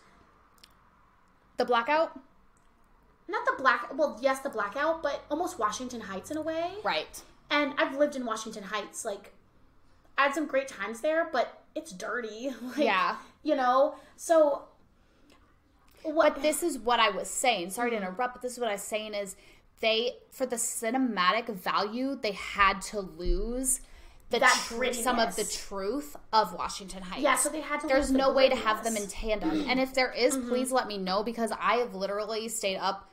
The 1.58 1.65
blackout? 1.65 2.19
Not 3.27 3.45
the 3.45 3.53
black. 3.62 3.89
Well, 3.97 4.17
yes, 4.21 4.39
the 4.39 4.49
blackout, 4.49 5.01
but 5.03 5.25
almost 5.30 5.60
Washington 5.60 6.01
Heights 6.01 6.32
in 6.32 6.38
a 6.38 6.41
way. 6.41 6.73
Right. 6.84 7.21
And 7.49 7.73
I've 7.77 7.97
lived 7.97 8.15
in 8.15 8.25
Washington 8.25 8.63
Heights. 8.63 9.03
Like, 9.03 9.34
I 10.17 10.23
had 10.23 10.34
some 10.36 10.45
great 10.47 10.67
times 10.67 11.01
there, 11.01 11.30
but 11.32 11.62
it's 11.75 11.91
dirty. 11.91 12.51
Like, 12.62 12.77
Yeah. 12.77 13.17
You 13.43 13.56
know. 13.56 13.95
So. 14.15 14.63
What, 16.03 16.36
But 16.36 16.41
this 16.41 16.63
is 16.63 16.77
what 16.80 16.99
I 16.99 17.10
was 17.10 17.27
saying. 17.30 17.71
Sorry 17.71 17.89
to 17.89 17.97
interrupt, 17.97 18.36
but 18.36 18.41
this 18.41 18.53
is 18.53 18.60
what 18.60 18.69
I 18.69 18.73
was 18.73 18.82
saying 18.82 19.13
is 19.13 19.36
they 19.82 20.13
for 20.30 20.45
the 20.45 20.56
cinematic 20.56 21.49
value, 21.49 22.15
they 22.21 22.32
had 22.32 22.82
to 22.84 23.01
lose 23.01 23.82
the 24.30 24.39
That 24.39 24.65
tr- 24.67 24.93
some 24.93 25.19
of 25.19 25.36
the 25.36 25.43
truth 25.43 26.15
of 26.34 26.53
Washington 26.53 27.01
Heights. 27.03 27.21
Yeah, 27.21 27.36
so 27.36 27.49
they 27.49 27.62
had 27.62 27.80
to 27.82 27.88
There's 27.88 28.06
lose 28.06 28.12
the 28.12 28.17
no 28.17 28.32
way 28.34 28.47
to 28.49 28.56
have 28.56 28.84
them 28.84 28.95
in 28.97 29.08
tandem. 29.08 29.65
And 29.69 29.80
if 29.80 29.93
there 29.93 30.12
is, 30.12 30.36
Mm-hmm. 30.38 30.49
please 30.49 30.71
let 30.71 30.88
me 30.88 30.97
know 30.97 31.23
because 31.23 31.51
I 31.60 31.75
have 31.77 31.93
literally 31.95 32.47
stayed 32.49 32.77
up 32.77 33.10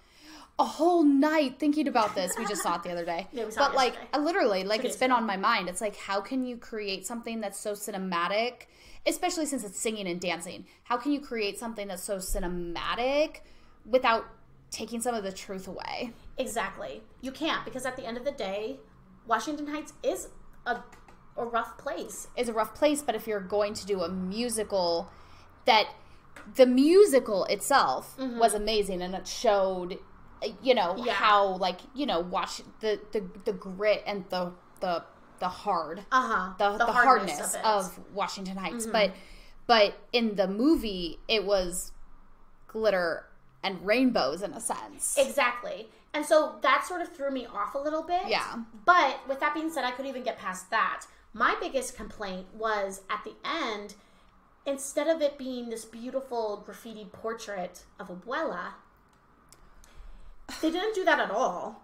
a 0.59 0.65
whole 0.65 1.03
night 1.03 1.59
thinking 1.59 1.89
about 1.89 2.15
this. 2.15 2.33
We 2.39 2.47
just 2.47 2.63
saw 2.63 2.77
it 2.77 2.83
the 2.83 2.91
other 2.91 3.05
day. 3.05 3.27
Yeah, 3.33 3.45
it 3.45 3.55
but 3.57 3.75
like 3.75 3.95
yesterday. 3.95 4.19
Literally, 4.25 4.65
like 4.65 4.85
it's 4.85 4.97
been 4.97 5.13
on 5.13 5.27
my 5.27 5.37
mind. 5.37 5.69
It's 5.69 5.81
like 5.81 5.97
how 5.97 6.21
can 6.21 6.45
you 6.45 6.57
create 6.57 7.07
something 7.07 7.41
that's 7.41 7.59
so 7.59 7.73
cinematic, 7.73 8.67
especially 9.07 9.47
since 9.47 9.65
it's 9.65 9.79
singing 9.79 10.07
and 10.07 10.21
dancing? 10.21 10.67
How 10.85 10.97
can 10.97 11.13
you 11.13 11.21
create 11.21 11.59
something 11.59 11.89
that's 11.89 12.03
so 12.03 12.17
cinematic 12.19 13.41
without 13.85 14.27
taking 14.71 15.01
some 15.01 15.15
of 15.15 15.25
the 15.25 15.33
truth 15.33 15.67
away? 15.67 16.13
Exactly. 16.39 17.03
You 17.21 17.33
can't 17.33 17.65
because 17.65 17.85
at 17.85 17.97
the 17.97 18.05
end 18.07 18.17
of 18.17 18.25
the 18.25 18.33
day, 18.33 18.79
Washington 19.27 19.67
Heights 19.67 19.93
is 20.03 20.29
a 20.67 20.79
a 21.37 21.45
rough 21.45 21.77
place. 21.79 22.29
Is 22.37 22.49
a 22.49 22.53
rough 22.53 22.75
place, 22.75 23.03
but 23.03 23.17
if 23.17 23.27
you're 23.27 23.41
going 23.41 23.75
to 23.75 23.87
do 23.87 24.03
a 24.03 24.09
musical 24.09 25.11
that 25.65 25.89
the 26.57 26.67
musical 26.67 27.45
itself 27.47 28.17
was 28.19 28.55
amazing 28.55 29.01
and 29.01 29.15
it 29.15 29.27
showed 29.27 29.95
uh, 29.95 29.97
you 30.63 30.75
know 30.75 30.95
Mm-hmm. 30.95 31.07
Yeah. 31.07 31.13
how 31.15 31.57
like 31.57 31.81
you 31.95 32.07
know 32.07 32.21
watch 32.21 32.63
the 32.81 33.01
the 33.13 33.25
the 33.45 33.53
grit 33.53 34.03
and 34.07 34.25
the 34.31 34.53
the 34.81 35.05
the 35.41 35.49
hard 35.49 36.01
Uh 36.13 36.29
huh. 36.29 36.55
the, 36.59 36.79
the, 36.79 36.91
hardness, 36.93 37.57
of, 37.65 37.99
Washington 38.15 38.57
Heights. 38.57 38.87
But 38.87 39.13
but 39.67 39.95
in 40.13 40.37
the 40.37 40.47
movie, 40.47 41.19
it 41.29 41.45
was 41.45 41.93
glitter 42.69 43.27
and 43.63 43.85
rainbows 43.85 44.43
in 44.43 44.53
a 44.53 44.61
sense. 44.61 45.17
exactly. 45.19 45.89
And 46.13 46.25
so 46.25 46.57
that 46.63 46.85
sort 46.87 47.01
of 47.01 47.15
threw 47.15 47.31
me 47.31 47.47
off 47.47 47.75
a 47.75 47.79
little 47.79 48.03
bit. 48.03 48.23
Yeah. 48.29 48.59
But 48.85 49.21
with 49.29 49.41
that 49.41 49.55
being 49.55 49.71
said, 49.71 49.85
I 49.85 49.91
couldn't 49.91 50.09
even 50.11 50.23
get 50.23 50.39
past 50.39 50.71
that. 50.71 51.07
My 51.33 51.57
biggest 51.61 51.97
complaint 51.97 52.47
was 52.55 53.01
at 53.11 53.25
the 53.25 53.35
end, 53.45 53.95
instead 54.67 55.09
of 55.09 55.21
it 55.21 55.37
being 55.37 55.71
this 55.71 55.85
beautiful 55.85 56.63
graffiti 56.65 57.07
portrait 57.11 57.83
of 57.99 58.09
Abuela, 58.09 58.75
they 60.65 60.71
didn't 60.71 60.95
do 60.95 61.05
that 61.05 61.21
at 61.21 61.31
all, 61.31 61.83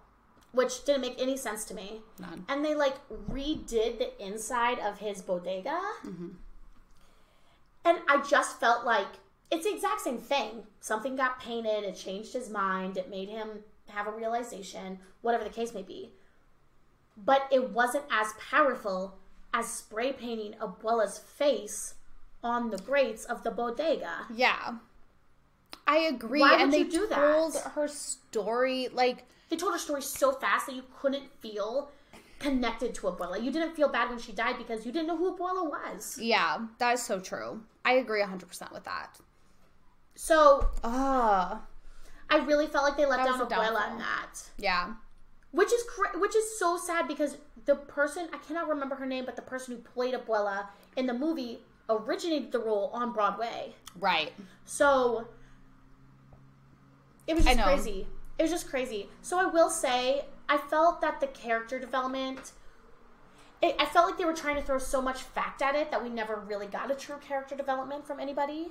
which 0.52 0.84
didn't 0.86 1.02
make 1.02 1.20
any 1.20 1.36
sense 1.36 1.64
to 1.66 1.74
me. 1.74 2.00
None. 2.18 2.46
and 2.48 2.64
they 2.64 2.74
like 2.74 2.96
redid 3.30 3.98
the 3.98 4.10
inside 4.24 4.78
of 4.78 4.98
his 4.98 5.20
bodega 5.22 5.80
mm-hmm. 6.04 6.28
and 7.84 7.98
i 8.08 8.22
just 8.28 8.58
felt 8.60 8.84
like 8.84 9.06
it's 9.50 9.64
the 9.64 9.74
exact 9.74 10.00
same 10.02 10.18
thing 10.18 10.64
something 10.80 11.16
got 11.16 11.40
painted 11.40 11.84
it 11.84 11.96
changed 11.96 12.32
his 12.34 12.50
mind 12.50 12.96
it 12.96 13.08
made 13.10 13.28
him 13.28 13.48
have 13.88 14.06
a 14.06 14.10
realization 14.12 14.98
whatever 15.22 15.44
the 15.44 15.50
case 15.50 15.72
may 15.74 15.82
be 15.82 16.10
but 17.16 17.48
it 17.50 17.70
wasn't 17.70 18.04
as 18.10 18.34
powerful 18.50 19.18
as 19.54 19.66
spray 19.66 20.12
painting 20.12 20.54
abuela's 20.60 21.18
face 21.18 21.94
on 22.42 22.70
the 22.70 22.78
grates 22.78 23.24
of 23.24 23.42
the 23.44 23.50
bodega 23.50 24.26
Yeah. 24.34 24.74
I 25.90 25.96
agree. 26.14 26.40
Why 26.40 26.54
and 26.54 26.70
would 26.70 26.72
they 26.72 26.84
you 26.84 26.90
do 27.00 27.06
that? 27.08 27.16
told 27.16 27.56
her 27.74 27.88
story 27.88 28.88
like 28.92 29.24
they 29.48 29.56
told 29.56 29.72
her 29.72 29.78
story 29.78 30.02
so 30.02 30.30
fast 30.32 30.66
that 30.66 30.76
you 30.76 30.84
couldn't 31.00 31.24
feel 31.40 31.90
connected 32.38 32.94
to 32.94 33.02
abuela 33.02 33.36
you 33.42 33.50
didn't 33.56 33.74
feel 33.74 33.88
bad 33.88 34.08
when 34.08 34.18
she 34.18 34.32
died 34.32 34.56
because 34.56 34.86
you 34.86 34.92
didn't 34.92 35.08
know 35.08 35.16
who 35.16 35.36
abuela 35.36 35.64
was 35.68 36.16
yeah, 36.18 36.58
that 36.78 36.92
is 36.94 37.02
so 37.02 37.20
true. 37.20 37.60
I 37.84 37.92
agree 37.94 38.22
100% 38.22 38.72
with 38.72 38.84
that. 38.84 39.18
so 40.14 40.68
Ah, 40.84 41.62
I 42.30 42.36
really 42.50 42.66
felt 42.66 42.84
like 42.84 42.96
they 42.96 43.06
let 43.06 43.24
down 43.24 43.40
Abuela 43.40 43.90
in 43.92 43.98
that, 43.98 44.34
yeah. 44.58 44.84
which 45.50 45.72
is 45.72 45.82
cra- 45.92 46.18
which 46.20 46.36
is 46.36 46.58
so 46.58 46.76
sad 46.78 47.08
because 47.08 47.36
the 47.64 47.74
person 47.74 48.28
I 48.32 48.38
cannot 48.38 48.68
remember 48.68 48.94
her 48.94 49.06
name, 49.06 49.24
but 49.24 49.34
the 49.36 49.42
person 49.42 49.74
who 49.76 49.82
played 49.82 50.14
Abuela 50.14 50.66
in 50.96 51.06
the 51.06 51.14
movie 51.14 51.58
originated 51.88 52.52
the 52.52 52.60
role 52.60 52.90
on 52.94 53.12
Broadway. 53.12 53.74
Right. 53.98 54.32
So 54.64 55.26
it 57.30 57.36
was 57.36 57.44
just 57.44 57.60
crazy. 57.62 58.06
It 58.38 58.42
was 58.42 58.50
just 58.50 58.68
crazy. 58.68 59.08
So 59.22 59.38
I 59.38 59.44
will 59.46 59.70
say, 59.70 60.24
I 60.48 60.58
felt 60.58 61.00
that 61.02 61.20
the 61.20 61.26
character 61.28 61.78
development. 61.78 62.52
It, 63.62 63.76
I 63.78 63.84
felt 63.84 64.06
like 64.08 64.16
they 64.18 64.24
were 64.24 64.32
trying 64.34 64.56
to 64.56 64.62
throw 64.62 64.78
so 64.78 65.02
much 65.02 65.22
fact 65.22 65.60
at 65.60 65.74
it 65.74 65.90
that 65.90 66.02
we 66.02 66.08
never 66.08 66.36
really 66.36 66.66
got 66.66 66.90
a 66.90 66.94
true 66.94 67.16
character 67.20 67.54
development 67.54 68.06
from 68.06 68.18
anybody. 68.18 68.68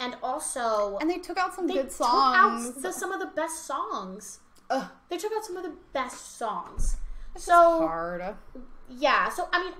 And 0.00 0.16
also, 0.22 0.98
And 1.00 1.10
they 1.10 1.18
took 1.18 1.38
out 1.38 1.54
some 1.54 1.66
they 1.66 1.74
good 1.74 1.90
took 1.90 2.02
out 2.06 2.60
songs. 2.60 2.82
the, 2.82 2.92
some 2.92 3.10
of 3.10 3.20
the 3.20 3.26
best 3.34 3.64
songs. 3.66 4.40
Ugh, 4.70 4.86
They 5.08 5.16
took 5.16 5.32
out 5.32 5.44
some 5.44 5.56
of 5.56 5.62
the 5.62 5.72
best 5.94 6.36
songs. 6.38 6.98
So 7.36 7.52
hard. 7.52 8.34
yeah, 8.90 9.28
so 9.30 9.48
I 9.52 9.64
mean, 9.64 9.72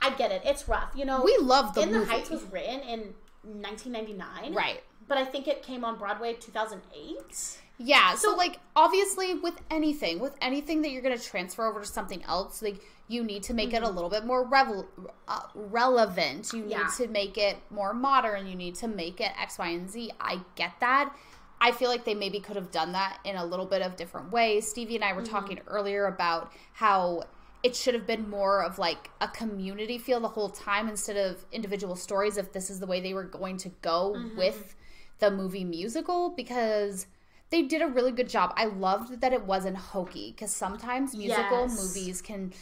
I 0.00 0.10
get 0.16 0.30
it. 0.32 0.42
It's 0.44 0.68
rough, 0.68 0.90
you 0.96 1.04
know. 1.04 1.22
We 1.24 1.36
love 1.38 1.72
the 1.74 1.82
In 1.82 1.92
the. 1.92 2.04
Heights 2.04 2.28
was 2.28 2.42
written 2.44 2.80
in 2.80 3.14
1999, 3.44 4.52
Right. 4.52 4.82
But 5.08 5.18
I 5.18 5.24
think 5.24 5.46
it 5.48 5.62
came 5.62 5.84
on 5.84 5.96
Broadway 5.98 6.34
2008. 6.34 7.58
Yeah, 7.78 8.14
so, 8.14 8.30
So- 8.30 8.36
like 8.36 8.58
obviously 8.74 9.34
with 9.34 9.60
anything, 9.70 10.18
with 10.18 10.34
anything 10.40 10.82
that 10.82 10.90
you're 10.90 11.02
going 11.02 11.16
to 11.16 11.22
transfer 11.22 11.66
over 11.66 11.80
to 11.80 11.86
something 11.86 12.22
else, 12.24 12.62
like 12.62 12.80
you 13.08 13.22
need 13.22 13.42
to 13.44 13.54
make 13.54 13.72
it 13.72 13.82
a 13.82 13.86
mm-hmm. 13.86 13.94
little 13.94 14.10
bit 14.10 14.24
more 14.24 14.44
revel- 14.44 14.88
uh, 15.28 15.42
relevant. 15.54 16.52
You 16.52 16.62
need 16.62 16.70
Yeah. 16.70 16.88
to 16.96 17.06
make 17.08 17.38
it 17.38 17.58
more 17.70 17.94
modern. 17.94 18.46
You 18.46 18.56
need 18.56 18.74
to 18.76 18.88
make 18.88 19.20
it 19.20 19.32
X, 19.40 19.58
Y, 19.58 19.68
and 19.68 19.90
Z. 19.90 20.10
I 20.20 20.40
get 20.56 20.72
that. 20.80 21.14
I 21.60 21.72
feel 21.72 21.88
like 21.88 22.04
they 22.04 22.14
maybe 22.14 22.40
could 22.40 22.56
have 22.56 22.70
done 22.70 22.92
that 22.92 23.18
in 23.24 23.36
a 23.36 23.44
little 23.44 23.64
bit 23.64 23.80
of 23.80 23.96
different 23.96 24.30
ways. 24.32 24.68
Stevie 24.68 24.96
and 24.96 25.04
I 25.04 25.12
were 25.12 25.22
mm-hmm. 25.22 25.32
talking 25.32 25.60
earlier 25.66 26.06
about 26.06 26.52
how 26.72 27.24
it 27.62 27.74
should 27.74 27.94
have 27.94 28.06
been 28.06 28.28
more 28.28 28.62
of 28.62 28.78
like 28.78 29.10
a 29.20 29.28
community 29.28 29.98
feel 29.98 30.20
the 30.20 30.28
whole 30.28 30.50
time 30.50 30.88
instead 30.88 31.16
of 31.16 31.44
individual 31.50 31.96
stories 31.96 32.36
if 32.36 32.52
this 32.52 32.70
is 32.70 32.78
the 32.78 32.86
way 32.86 33.00
they 33.00 33.14
were 33.14 33.24
going 33.24 33.56
to 33.56 33.70
go 33.82 34.14
mm-hmm. 34.16 34.36
with 34.36 34.76
the 35.18 35.30
movie 35.30 35.64
musical 35.64 36.30
because 36.30 37.06
they 37.50 37.62
did 37.62 37.80
a 37.82 37.86
really 37.86 38.12
good 38.12 38.28
job. 38.28 38.52
I 38.56 38.66
loved 38.66 39.20
that 39.20 39.32
it 39.32 39.44
wasn't 39.44 39.76
hokey 39.76 40.32
because 40.32 40.50
sometimes 40.54 41.16
musical 41.16 41.62
Yes. 41.68 41.76
movies 41.96 42.20
can, 42.22 42.52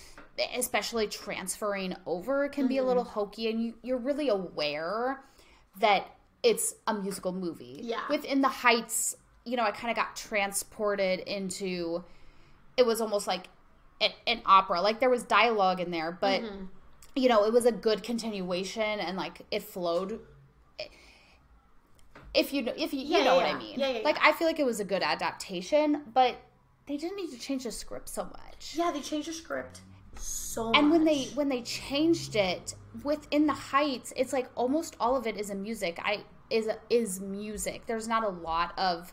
especially 0.57 1.07
transferring 1.09 1.97
over, 2.07 2.49
can 2.49 2.69
be 2.69 2.79
a 2.79 2.85
little 2.85 3.05
hokey, 3.05 3.49
and 3.51 3.63
you, 3.63 3.75
you're 3.83 3.99
really 3.99 4.29
aware 4.29 5.21
that 5.81 6.07
it's 6.43 6.75
a 6.87 6.95
musical 6.95 7.33
movie. 7.33 7.81
Yeah. 7.83 8.03
Within 8.11 8.43
the 8.43 8.49
Heights, 8.49 9.17
you 9.47 9.57
know, 9.57 9.63
I 9.65 9.71
kind 9.71 9.91
of 9.91 9.97
got 9.97 10.15
transported 10.17 11.21
into. 11.21 12.05
It 12.77 12.85
was 12.85 13.01
almost 13.01 13.27
like 13.27 13.47
an, 14.01 14.11
an 14.27 14.43
opera. 14.45 14.81
Like 14.83 15.01
there 15.01 15.11
was 15.11 15.23
dialogue 15.23 15.81
in 15.81 15.91
there, 15.91 16.13
but 16.21 16.43
Mm-hmm. 16.43 16.65
you 17.17 17.29
know, 17.29 17.45
it 17.45 17.53
was 17.53 17.65
a 17.65 17.73
good 17.73 18.03
continuation, 18.03 18.83
and 19.01 19.17
like 19.17 19.43
it 19.51 19.63
flowed 19.63 20.21
if 22.35 22.53
you 22.53 22.63
know, 22.63 22.73
if 22.77 22.93
you, 22.93 23.01
Yeah, 23.01 23.19
you 23.19 23.25
know 23.25 23.39
yeah, 23.39 23.47
what. 23.53 23.55
I 23.55 23.59
mean. 23.59 23.79
Yeah, 23.79 23.89
yeah, 23.91 24.01
Like. 24.05 24.19
I 24.23 24.33
feel 24.33 24.47
like 24.47 24.59
it 24.59 24.67
was 24.67 24.81
a 24.81 24.85
good 24.85 25.03
adaptation, 25.03 26.03
but 26.13 26.37
they 26.87 26.97
didn't 26.97 27.17
need 27.17 27.31
to 27.31 27.39
change 27.39 27.65
the 27.65 27.73
script 27.73 28.09
so 28.09 28.25
much. 28.25 28.75
Yeah, 28.75 28.91
they 28.93 29.01
changed 29.01 29.29
the 29.29 29.33
script 29.33 29.81
so 30.17 30.73
And 30.73 30.91
when 30.91 31.05
they 31.05 31.25
when 31.35 31.49
they 31.49 31.63
changed 31.63 32.37
it 32.37 32.75
within 33.03 33.47
the 33.47 33.53
heights, 33.55 34.13
it's 34.17 34.33
like 34.33 34.49
almost 34.55 34.97
all 35.01 35.17
of 35.17 35.27
it 35.27 35.37
is 35.37 35.51
a 35.51 35.55
music. 35.55 35.99
I 36.03 36.25
is 36.51 36.69
is 36.91 37.21
music. 37.21 37.87
There's 37.87 38.07
not 38.09 38.23
a 38.25 38.29
lot 38.29 38.73
of 38.79 39.13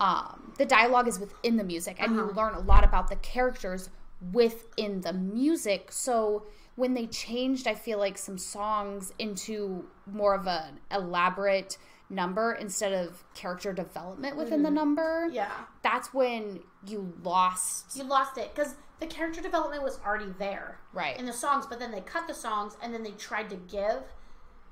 um 0.00 0.52
the 0.58 0.66
dialogue 0.66 1.06
is 1.08 1.18
within 1.20 1.56
the 1.56 1.64
music 1.64 1.96
and 2.00 2.12
Uh-huh. 2.18 2.28
you 2.28 2.34
learn 2.34 2.54
a 2.54 2.60
lot 2.60 2.82
about 2.84 3.08
the 3.08 3.16
characters 3.16 3.90
within 4.32 5.00
the 5.02 5.12
music. 5.12 5.92
So 5.92 6.46
when 6.76 6.94
they 6.94 7.06
changed 7.06 7.66
I 7.66 7.74
feel 7.74 7.98
like 7.98 8.18
some 8.18 8.38
songs 8.38 9.12
into 9.18 9.86
more 10.06 10.34
of 10.34 10.46
an 10.46 10.80
elaborate 10.90 11.76
number 12.12 12.52
instead 12.52 12.92
of 12.92 13.24
character 13.34 13.72
development 13.72 14.36
within 14.36 14.62
the 14.62 14.70
number. 14.70 15.24
Mm-hmm. 15.26 15.34
yeah, 15.34 15.50
That's 15.82 16.12
when 16.14 16.60
you 16.86 17.12
lost 17.22 17.96
you 17.96 18.04
lost 18.04 18.38
it 18.38 18.54
because 18.54 18.74
the 19.00 19.06
character 19.06 19.40
development 19.40 19.82
was 19.82 19.98
already 20.06 20.32
there, 20.38 20.78
Right. 20.92 21.18
in 21.18 21.26
the 21.26 21.32
songs. 21.32 21.66
But 21.66 21.78
then 21.80 21.90
they 21.90 22.00
cut 22.00 22.28
the 22.28 22.34
songs 22.34 22.76
and 22.82 22.94
then 22.94 23.02
they 23.02 23.10
tried 23.12 23.50
to 23.50 23.56
give 23.56 24.02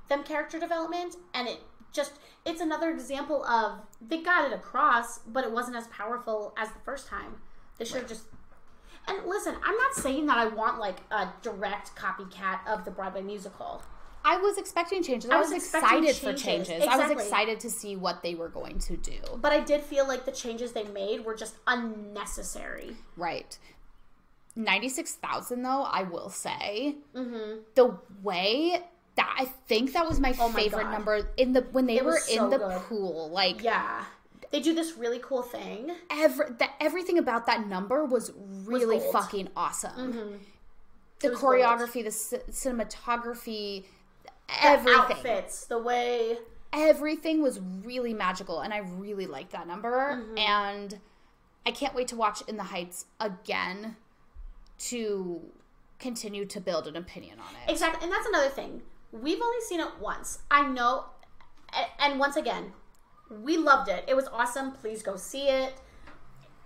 them 0.09 0.23
character 0.25 0.59
development, 0.59 1.17
and 1.35 1.49
it 1.49 1.61
just 1.93 2.13
it's 2.45 2.61
another 2.61 2.91
example 2.91 3.45
of 3.45 3.81
they 4.01 4.23
got 4.23 4.45
it 4.51 4.53
across, 4.55 5.19
but 5.21 5.45
it 5.45 5.51
wasn't 5.53 5.77
as 5.77 5.87
powerful 5.89 6.55
as 6.57 6.69
the 6.71 6.79
first 6.85 7.07
time. 7.09 7.37
They 7.79 7.85
should 7.85 7.99
have 7.99 8.09
just. 8.09 8.25
And 9.09 9.27
listen, 9.27 9.57
I'm 9.65 9.77
not 9.77 9.95
saying 9.95 10.27
that 10.27 10.37
I 10.37 10.47
want 10.47 10.79
like 10.79 10.99
a 11.11 11.29
direct 11.43 11.97
copycat 11.97 12.61
of 12.69 12.85
the 12.85 12.91
Broadway 12.91 13.23
musical. 13.23 13.83
I 14.25 14.37
was 14.37 14.59
expecting 14.59 15.03
changes. 15.03 15.31
I, 15.31 15.37
I 15.37 15.41
was, 15.41 15.49
was 15.51 15.63
expecting 15.63 16.05
excited 16.05 16.17
for 16.17 16.33
changes. 16.39 16.69
changes. 16.69 16.89
I 16.89 16.97
was 16.99 17.11
excited 17.11 17.61
to 17.61 17.71
see 17.71 17.97
what 17.97 18.23
they 18.23 18.35
were 18.35 18.49
going 18.49 18.79
to 18.81 18.97
do. 18.97 19.19
But 19.41 19.53
I 19.53 19.61
did 19.61 19.81
feel 19.83 20.07
like 20.07 20.25
the 20.27 20.33
changes 20.33 20.73
they 20.73 20.85
made 20.85 21.25
were 21.25 21.35
just 21.35 21.57
unnecessary. 21.67 22.97
Right. 23.17 23.59
96,000 24.57 25.63
though, 25.63 25.83
I 25.83 26.03
will 26.03 26.29
say. 26.29 26.97
The 27.15 27.99
way 28.23 28.83
that 29.17 29.37
I 29.39 29.45
think 29.67 29.93
that 29.95 30.07
was 30.09 30.21
my 30.21 30.33
Mm-hmm. 30.33 30.41
Oh 30.43 30.49
favorite 30.53 30.85
God. 30.85 30.93
number 30.93 31.29
in 31.37 31.53
the 31.53 31.63
when 31.73 31.87
they 31.87 31.97
It 31.97 32.05
were 32.05 32.13
was 32.13 32.29
in 32.29 32.51
the 32.51 32.59
good. 32.59 32.81
pool. 32.83 33.31
Like 33.31 33.63
Yeah. 33.63 34.05
They 34.51 34.61
do 34.61 34.75
this 34.75 34.97
really 34.97 35.21
cool 35.21 35.43
thing. 35.43 35.93
every 36.11 36.47
that 36.59 36.75
everything 36.81 37.19
about 37.19 37.47
that 37.47 37.67
number 37.69 38.05
was 38.05 38.33
really 38.65 38.99
gold. 38.99 39.13
fucking 39.13 39.49
awesome. 39.57 40.41
The 41.21 41.31
was 41.31 41.39
gold. 41.41 41.55
choreography, 41.55 42.03
the 42.03 42.11
c- 42.11 42.39
cinematography, 42.51 43.85
The 44.63 44.67
everything. 44.67 45.01
outfits, 45.01 45.67
the 45.67 45.79
way 45.79 46.39
everything 46.73 47.43
was 47.43 47.59
really 47.85 48.15
magical 48.15 48.61
and 48.61 48.73
i 48.73 48.79
really 48.79 49.27
liked 49.27 49.51
that 49.51 49.67
number 49.67 50.23
Mm-hmm. 50.23 50.39
and 50.39 50.99
i 51.67 51.73
can't 51.73 51.95
wait 51.97 52.07
to 52.09 52.17
watch 52.17 52.43
in 52.47 52.57
the 52.57 52.63
heights 52.63 53.07
again 53.19 53.97
to 54.79 55.41
continue 55.99 56.45
to 56.47 56.61
build 56.61 56.87
an 56.87 56.95
opinion 56.97 57.39
on 57.41 57.55
it 57.67 57.71
Exactly. 57.73 58.05
And 58.05 58.13
that's 58.13 58.27
another 58.27 58.49
thing. 58.49 58.83
We've 59.13 59.41
only 59.43 59.61
seen 59.63 59.81
it 59.81 59.89
once. 60.01 60.39
I 60.51 60.67
know 60.69 61.07
and 61.99 62.19
once 62.21 62.37
again, 62.37 62.73
we 63.29 63.57
loved 63.57 63.89
it. 63.91 64.05
It 64.09 64.15
was 64.15 64.27
awesome. 64.29 64.73
Please 64.73 65.03
go 65.03 65.17
see 65.17 65.49
it. 65.49 65.75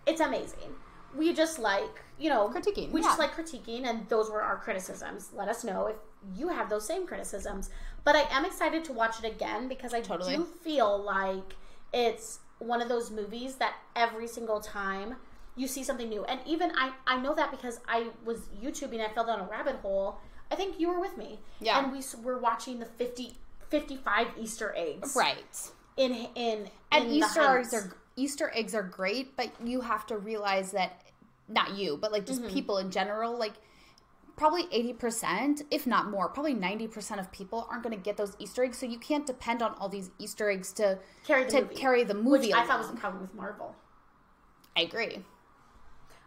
It's 0.06 0.20
amazing. 0.20 0.70
We 1.16 1.32
just 1.32 1.58
like, 1.58 2.02
you 2.18 2.28
know, 2.30 2.48
Critiquing, 2.54 2.90
We 2.92 3.00
just 3.02 3.18
like 3.18 3.34
critiquing 3.34 3.86
and 3.86 4.08
those 4.08 4.30
were 4.30 4.42
our 4.42 4.56
criticisms. 4.58 5.30
Let 5.34 5.48
us 5.48 5.64
know 5.64 5.86
if 5.86 5.96
you 6.34 6.48
have 6.48 6.68
those 6.70 6.86
same 6.86 7.06
criticisms. 7.06 7.70
But 8.04 8.16
I 8.16 8.22
am 8.30 8.44
excited 8.44 8.84
to 8.84 8.92
watch 8.92 9.22
it 9.22 9.26
again 9.30 9.68
because 9.68 9.94
I 9.94 10.00
Totally. 10.00 10.36
do 10.36 10.44
feel 10.44 11.02
like 11.02 11.54
it's 11.92 12.40
one 12.58 12.80
of 12.82 12.88
those 12.88 13.10
movies 13.10 13.56
that 13.56 13.74
every 13.96 14.26
single 14.26 14.60
time 14.60 15.16
you 15.56 15.66
see 15.68 15.82
something 15.84 16.08
new. 16.08 16.24
And 16.24 16.40
even 16.46 16.72
I, 16.76 16.92
I 17.06 17.18
know 17.20 17.34
that 17.34 17.50
because 17.50 17.80
I 17.88 18.08
was 18.24 18.40
YouTubing, 18.62 19.00
I 19.04 19.12
fell 19.12 19.26
down 19.26 19.40
a 19.40 19.44
rabbit 19.44 19.76
hole. 19.76 20.18
I 20.50 20.56
think 20.56 20.78
you 20.80 20.88
were 20.88 21.00
with 21.00 21.16
me. 21.16 21.38
Yeah. 21.60 21.78
And 21.82 21.92
we 21.92 22.02
were 22.22 22.38
watching 22.38 22.78
the 22.80 22.86
50, 22.86 23.34
55 23.68 24.26
Easter 24.40 24.74
eggs. 24.76 25.14
right 25.16 25.36
In, 25.96 26.12
in, 26.34 26.68
and 26.92 27.04
in 27.04 27.10
easter 27.10 27.58
eggs 27.58 27.72
are 27.74 27.92
easter 28.16 28.50
eggs 28.54 28.74
are 28.76 28.82
great 28.82 29.36
but 29.36 29.50
you 29.64 29.80
have 29.80 30.06
to 30.06 30.16
realize 30.16 30.70
that 30.72 31.00
not 31.48 31.74
you 31.76 31.96
but 32.00 32.12
like 32.12 32.24
just 32.26 32.40
Mm-hmm. 32.42 32.54
people 32.54 32.78
in 32.78 32.90
general 32.90 33.36
like 33.36 33.54
probably 34.36 34.64
80% 34.64 35.62
if 35.70 35.86
not 35.86 36.10
more 36.10 36.28
probably 36.28 36.54
90% 36.54 37.18
of 37.20 37.30
people 37.32 37.66
aren't 37.70 37.82
going 37.82 37.96
to 37.96 38.02
get 38.02 38.16
those 38.16 38.34
easter 38.38 38.64
eggs 38.64 38.78
so 38.78 38.86
you 38.86 38.98
can't 38.98 39.26
depend 39.26 39.62
on 39.62 39.74
all 39.78 39.88
these 39.88 40.10
easter 40.18 40.50
eggs 40.50 40.72
to 40.74 40.98
Carry 41.26 41.44
the 41.44 41.50
to 41.50 41.62
movie. 41.62 41.74
carry 41.74 42.04
the 42.04 42.14
movie 42.14 42.48
Which 42.48 42.52
I 42.54 42.66
thought 42.66 42.78
was 42.78 42.88
along. 42.88 42.98
problem 42.98 43.22
with 43.22 43.34
Marvel. 43.34 43.74
i 44.76 44.82
agree 44.82 45.24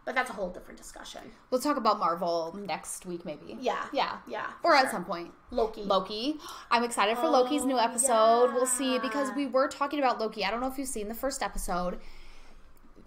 But 0.06 0.16
that's 0.16 0.30
a 0.30 0.34
whole 0.34 0.50
different 0.50 0.78
discussion. 0.80 1.20
We'll 1.52 1.60
talk 1.60 1.76
about 1.76 2.00
Marvel 2.00 2.56
next 2.58 3.06
week, 3.06 3.26
maybe. 3.26 3.58
Yeah. 3.60 3.88
Yeah. 3.92 4.20
Yeah, 4.26 4.48
Or 4.64 4.74
at 4.74 4.84
sure. 4.84 4.92
some 4.92 5.04
point. 5.04 5.34
Loki. 5.52 5.84
Loki. 5.84 6.38
I'm 6.72 6.86
excited 6.86 7.18
for 7.18 7.28
Loki's 7.28 7.66
new 7.66 7.76
Oh, 7.76 7.80
episode. 7.90 8.54
We'll 8.54 8.66
see 8.80 9.00
because 9.00 9.32
we 9.36 9.48
were 9.48 9.68
talking 9.68 10.00
about 10.00 10.18
Loki. 10.18 10.46
I 10.46 10.50
don't 10.52 10.62
know 10.62 10.68
if 10.68 10.78
you've 10.78 10.88
seen 10.88 11.10
the 11.10 11.14
first 11.14 11.44
episode. 11.44 12.00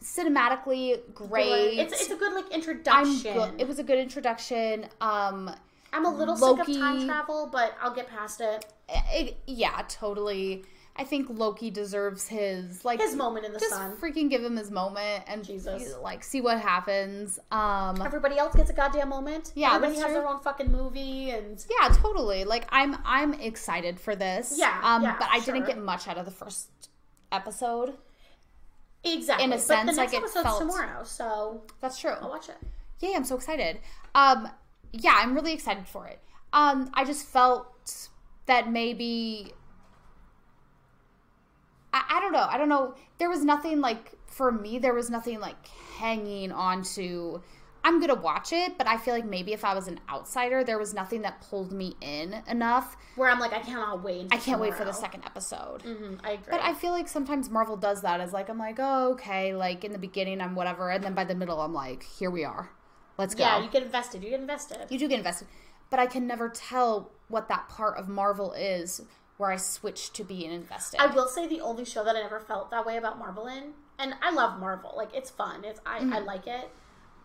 Cinematically, 0.03 1.01
great. 1.15 1.79
It's, 1.79 1.93
it's 1.93 2.11
a 2.11 2.17
good 2.17 2.33
like 2.33 2.51
introduction. 2.51 3.35
good. 3.35 3.55
It 3.61 3.69
was 3.69 3.79
a 3.79 3.83
good 3.85 3.99
introduction. 3.99 4.87
Um, 5.01 5.51
I'm 5.93 6.05
a 6.07 6.11
little 6.15 6.37
sick 6.37 6.59
of 6.61 6.67
time 6.67 7.07
travel, 7.07 7.49
but 7.53 7.75
I'll 7.83 7.95
get 7.95 8.09
past 8.09 8.41
it. 8.41 8.65
it, 9.13 9.37
yeah, 9.47 9.83
totally. 9.89 10.65
I 10.97 11.05
think 11.05 11.29
Loki 11.31 11.71
deserves 11.71 12.29
his 12.29 12.85
like 12.85 13.01
His 13.01 13.15
moment 13.15 13.47
in 13.47 13.53
the 13.53 13.59
just 13.59 13.73
sun. 13.73 13.97
freaking 13.97 14.29
give 14.29 14.43
him 14.43 14.57
his 14.57 14.71
moment 14.71 15.25
and 15.29 15.45
Jesus. 15.45 15.95
like 16.03 16.23
see 16.25 16.41
what 16.41 16.61
happens. 16.61 17.39
Um, 17.51 18.03
Everybody 18.03 18.39
else 18.39 18.55
gets 18.55 18.71
a 18.71 18.73
goddamn 18.75 19.09
moment. 19.09 19.53
Yeah, 19.55 19.75
Everybody 19.77 19.97
has 19.97 20.05
true. 20.07 20.15
their 20.15 20.27
own 20.29 20.41
fucking 20.41 20.71
movie, 20.71 21.31
and 21.31 21.65
Yeah, 21.71 21.89
totally. 21.95 22.45
Like 22.45 22.67
I'm 22.71 22.97
I'm 23.05 23.35
excited 23.35 24.01
for 24.01 24.17
this. 24.17 24.57
Yeah, 24.59 24.79
Um 24.83 25.03
yeah, 25.03 25.17
but 25.19 25.29
I 25.31 25.41
didn't 25.41 25.67
get 25.67 25.79
much 25.79 26.09
out 26.09 26.19
of 26.19 26.25
the 26.25 26.31
first 26.33 26.69
episode. 27.33 27.95
Exactly. 29.05 29.45
In 29.45 29.53
a 29.53 29.57
but 29.57 29.63
sense, 29.63 29.91
the 29.91 29.97
next 29.97 30.13
like, 30.13 30.23
episode's 30.23 30.45
felt- 30.45 30.59
tomorrow, 30.61 31.05
so 31.05 31.63
That's 31.81 31.99
true. 31.99 32.13
I'll 32.21 32.29
watch 32.29 32.49
it. 32.49 32.57
Yeah, 33.01 33.13
I'm 33.17 33.25
so 33.25 33.37
excited. 33.37 33.79
Um, 34.15 34.49
yeah, 34.93 35.15
I'm 35.17 35.35
really 35.35 35.53
excited 35.53 35.87
for 35.89 36.07
it. 36.07 36.21
Um, 36.53 36.91
I 36.95 37.05
just 37.05 37.27
felt 37.27 37.67
that 38.47 38.71
maybe 38.71 39.53
I, 41.93 42.03
I 42.09 42.21
don't 42.21 42.33
know. 42.33 42.47
I 42.49 42.59
don't 42.59 42.69
know. 42.69 42.95
There 43.19 43.31
was 43.31 43.45
nothing 43.45 43.81
like 43.81 44.13
for 44.27 44.51
me. 44.53 44.79
There 44.79 44.95
was 44.95 45.11
nothing 45.11 45.41
like 45.41 45.67
hanging 45.99 46.53
on 46.53 46.83
to. 46.95 47.43
I'm 47.83 47.99
gonna 48.01 48.15
watch 48.15 48.53
it, 48.53 48.77
but 48.77 48.87
I 48.87 48.97
feel 48.99 49.15
like 49.15 49.25
maybe 49.25 49.53
if 49.53 49.65
I 49.65 49.75
was 49.75 49.89
an 49.89 50.01
outsider, 50.11 50.63
there 50.63 50.79
was 50.79 50.93
nothing 50.93 51.23
that 51.23 51.41
pulled 51.41 51.73
me 51.73 51.97
in 52.01 52.43
enough. 52.47 52.97
Where 53.17 53.31
I'm 53.31 53.39
like, 53.41 53.53
I 53.53 53.61
cannot 53.61 54.03
wait. 54.03 54.29
I 54.31 54.37
can't 54.37 54.61
wait 54.61 54.75
for 54.75 54.85
the 54.85 54.93
second 54.93 55.25
episode. 55.25 55.83
Mhm, 55.83 56.21
I 56.23 56.33
agree. 56.33 56.51
But 56.51 56.61
I 56.61 56.75
feel 56.75 56.93
like 56.93 57.09
sometimes 57.09 57.49
Marvel 57.51 57.77
does 57.77 58.03
that 58.03 58.21
as 58.21 58.33
like 58.33 58.49
I'm 58.49 58.59
like, 58.59 58.77
oh 58.79 59.13
okay, 59.13 59.55
like 59.55 59.85
in 59.85 59.93
the 59.93 59.99
beginning 59.99 60.41
I'm 60.41 60.55
whatever, 60.55 60.91
and 60.91 61.03
then 61.03 61.15
by 61.15 61.25
the 61.25 61.35
middle 61.35 61.61
I'm 61.61 61.73
like, 61.75 62.03
here 62.05 62.31
we 62.31 62.45
are, 62.45 62.71
let's 63.19 63.35
go. 63.35 63.45
yeah, 63.45 63.63
you 63.63 63.71
get 63.71 63.83
invested. 63.83 64.23
You 64.23 64.31
get 64.31 64.41
invested. 64.41 64.87
You 64.91 64.99
do 64.99 65.09
get 65.09 65.19
invested, 65.19 65.49
but 65.89 65.99
I 65.99 66.07
can 66.07 66.27
never 66.27 66.49
tell 66.51 67.11
what 67.29 67.49
that 67.49 67.69
part 67.69 67.97
of 67.97 68.09
Marvel 68.09 68.53
is 68.53 69.01
where 69.39 69.51
I 69.51 69.57
switch 69.57 70.13
to 70.13 70.23
being 70.25 70.53
invested. 70.53 71.01
I 71.01 71.07
will 71.07 71.27
say 71.27 71.47
the 71.49 71.63
only 71.63 71.87
show 71.87 72.05
that 72.05 72.15
I 72.15 72.21
never 72.21 72.41
felt 72.41 72.71
that 72.73 72.85
way 72.85 72.99
about 72.99 73.19
Marvel 73.19 73.47
in, 73.47 73.73
and 73.99 74.15
I 74.21 74.33
love 74.33 74.61
Marvel. 74.61 74.93
Like 74.97 75.15
it's 75.15 75.31
fun. 75.31 75.65
It's 75.65 75.81
I, 75.87 76.01
Mm-hmm. 76.01 76.13
I 76.13 76.19
like 76.19 76.47
it. 76.47 76.69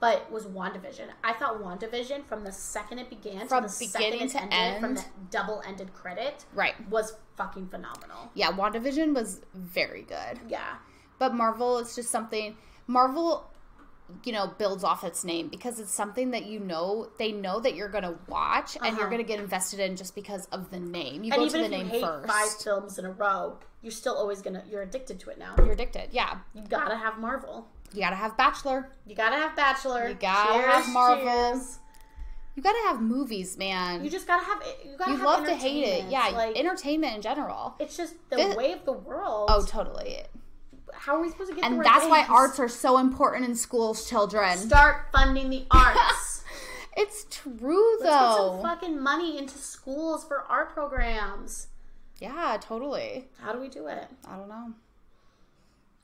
But 0.02 0.30
was 0.32 0.46
WandaVision. 0.46 1.08
I 1.24 1.34
thought 1.34 1.62
WandaVision 1.64 2.26
from 2.26 2.44
the 2.44 2.52
second 2.52 3.00
it 3.00 3.10
began 3.10 3.48
From 3.48 3.64
to 3.64 3.70
the 3.70 3.86
beginning 3.94 4.28
second 4.30 4.48
it 4.48 4.50
to 4.50 4.56
ended, 4.56 4.82
from 4.82 4.90
end. 4.92 4.98
the 4.98 5.04
double 5.32 5.64
ended 5.66 5.94
credit 5.94 6.46
right. 6.54 6.76
was 6.90 7.14
fucking 7.38 7.68
phenomenal. 7.70 8.30
Yeah, 8.34 8.52
WandaVision 8.52 9.14
was 9.16 9.42
very 9.54 10.02
good. 10.04 10.40
Yeah. 10.50 10.76
But 11.18 11.34
Marvel 11.34 11.78
is 11.80 11.96
just 11.96 12.10
something 12.12 12.58
Marvel 12.88 13.50
you 14.24 14.32
know 14.32 14.54
builds 14.60 14.84
off 14.84 15.04
its 15.04 15.24
name 15.24 15.48
because 15.48 15.80
it's 15.80 15.92
something 15.92 16.30
that 16.32 16.46
you 16.46 16.60
know 16.60 17.10
they 17.18 17.32
know 17.32 17.60
that 17.60 17.74
you're 17.74 17.90
going 17.90 18.04
to 18.04 18.16
watch 18.28 18.76
and 18.76 18.86
you're 18.86 18.94
Uh-huh. 18.98 19.06
going 19.10 19.18
to 19.18 19.24
get 19.28 19.40
invested 19.40 19.80
in 19.80 19.96
just 19.96 20.14
because 20.14 20.46
of 20.52 20.70
the 20.70 20.80
name. 20.80 21.24
You 21.24 21.34
And 21.34 21.42
go 21.42 21.50
to 21.50 21.58
the 21.58 21.68
name 21.70 21.90
first. 21.90 22.28
five 22.28 22.50
films 22.64 23.00
in 23.00 23.06
a 23.06 23.12
row, 23.12 23.58
you're 23.82 23.92
still 23.92 24.16
always 24.16 24.42
gonna 24.44 24.64
you're 24.70 24.84
addicted 24.84 25.20
to 25.22 25.30
it 25.32 25.40
now. 25.40 25.56
You're 25.58 25.72
addicted. 25.72 26.10
Yeah. 26.12 26.40
You 26.54 26.62
gotta 26.68 26.96
have 26.98 27.18
Marvel. 27.18 27.68
You 27.94 28.02
got 28.02 28.10
to 28.12 28.16
have 28.18 28.36
Bachelor. 28.38 28.90
You 29.08 29.16
gotta 29.16 29.36
have 29.36 29.56
Bachelor. 29.56 30.10
You 30.10 30.16
gotta 30.16 30.54
Cheers, 30.54 30.74
have 30.86 30.94
Marvel. 30.94 31.26
cheers. 31.54 31.80
You 32.56 32.64
got 32.64 32.74
to 32.74 32.88
have 32.88 33.02
movies, 33.02 33.58
man. 33.58 34.04
You 34.04 34.10
just 34.10 34.28
gotta 34.28 34.44
have 34.46 34.62
you 34.86 34.98
gotta 34.98 35.12
You 35.12 35.18
have 35.18 35.26
love 35.26 35.46
to 35.46 35.56
hate 35.56 35.84
it. 35.84 36.06
Yeah, 36.10 36.30
like 36.30 36.58
entertainment 36.58 37.16
in 37.16 37.22
general. 37.22 37.76
it's 37.80 37.96
just 37.98 38.16
the 38.30 38.38
This- 38.38 38.56
way 38.56 38.72
of 38.74 38.86
the 38.86 38.94
world. 38.94 39.50
Oh, 39.52 39.64
totally. 39.66 40.24
how 40.94 41.16
are 41.18 41.22
we 41.22 41.30
supposed 41.30 41.50
to 41.50 41.56
get? 41.56 41.66
And 41.66 41.84
that's 41.84 42.06
why 42.06 42.26
arts 42.30 42.60
are 42.60 42.70
so 42.70 42.98
important 42.98 43.46
in 43.46 43.56
schools, 43.56 44.10
children. 44.10 44.58
Start 44.58 45.08
funding 45.12 45.50
the 45.50 45.66
arts. 45.72 46.32
It's 46.98 47.26
true 47.30 47.98
Let's 48.00 48.04
get 48.04 48.12
some 48.14 48.56
though. 48.56 48.62
fucking 48.62 48.98
money 49.02 49.38
into 49.38 49.58
schools 49.58 50.24
for 50.24 50.44
art 50.44 50.74
programs. 50.74 51.68
Yeah, 52.22 52.58
totally. 52.62 53.28
How 53.42 53.52
do 53.52 53.60
we 53.60 53.68
do 53.68 53.88
it? 53.88 54.08
I 54.26 54.38
don't 54.38 54.48
know. 54.48 54.72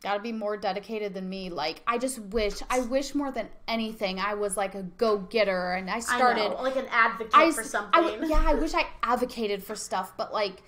Gotta 0.04 0.20
be 0.20 0.32
more 0.32 0.58
dedicated 0.58 1.14
than 1.14 1.30
me. 1.30 1.50
Like, 1.50 1.84
I 1.86 2.00
just 2.00 2.18
wish, 2.20 2.56
I 2.70 2.80
wish 2.80 3.14
more 3.14 3.32
than 3.32 3.50
anything, 3.68 4.20
I 4.20 4.34
was 4.34 4.58
like 4.58 4.74
a 4.74 4.84
go 4.84 5.20
getter 5.20 5.74
and 5.74 5.90
I 5.90 6.00
started. 6.00 6.42
I 6.42 6.48
know, 6.48 6.62
like 6.62 6.76
an 6.76 6.88
advocate 6.90 7.34
I, 7.36 7.52
for 7.52 7.64
something. 7.64 8.04
I 8.04 8.26
yeah, 8.26 8.44
I 8.44 8.56
wish 8.56 8.74
I 8.74 8.88
advocated 9.04 9.64
for 9.64 9.76
stuff, 9.76 10.14
but 10.18 10.34
like, 10.34 10.64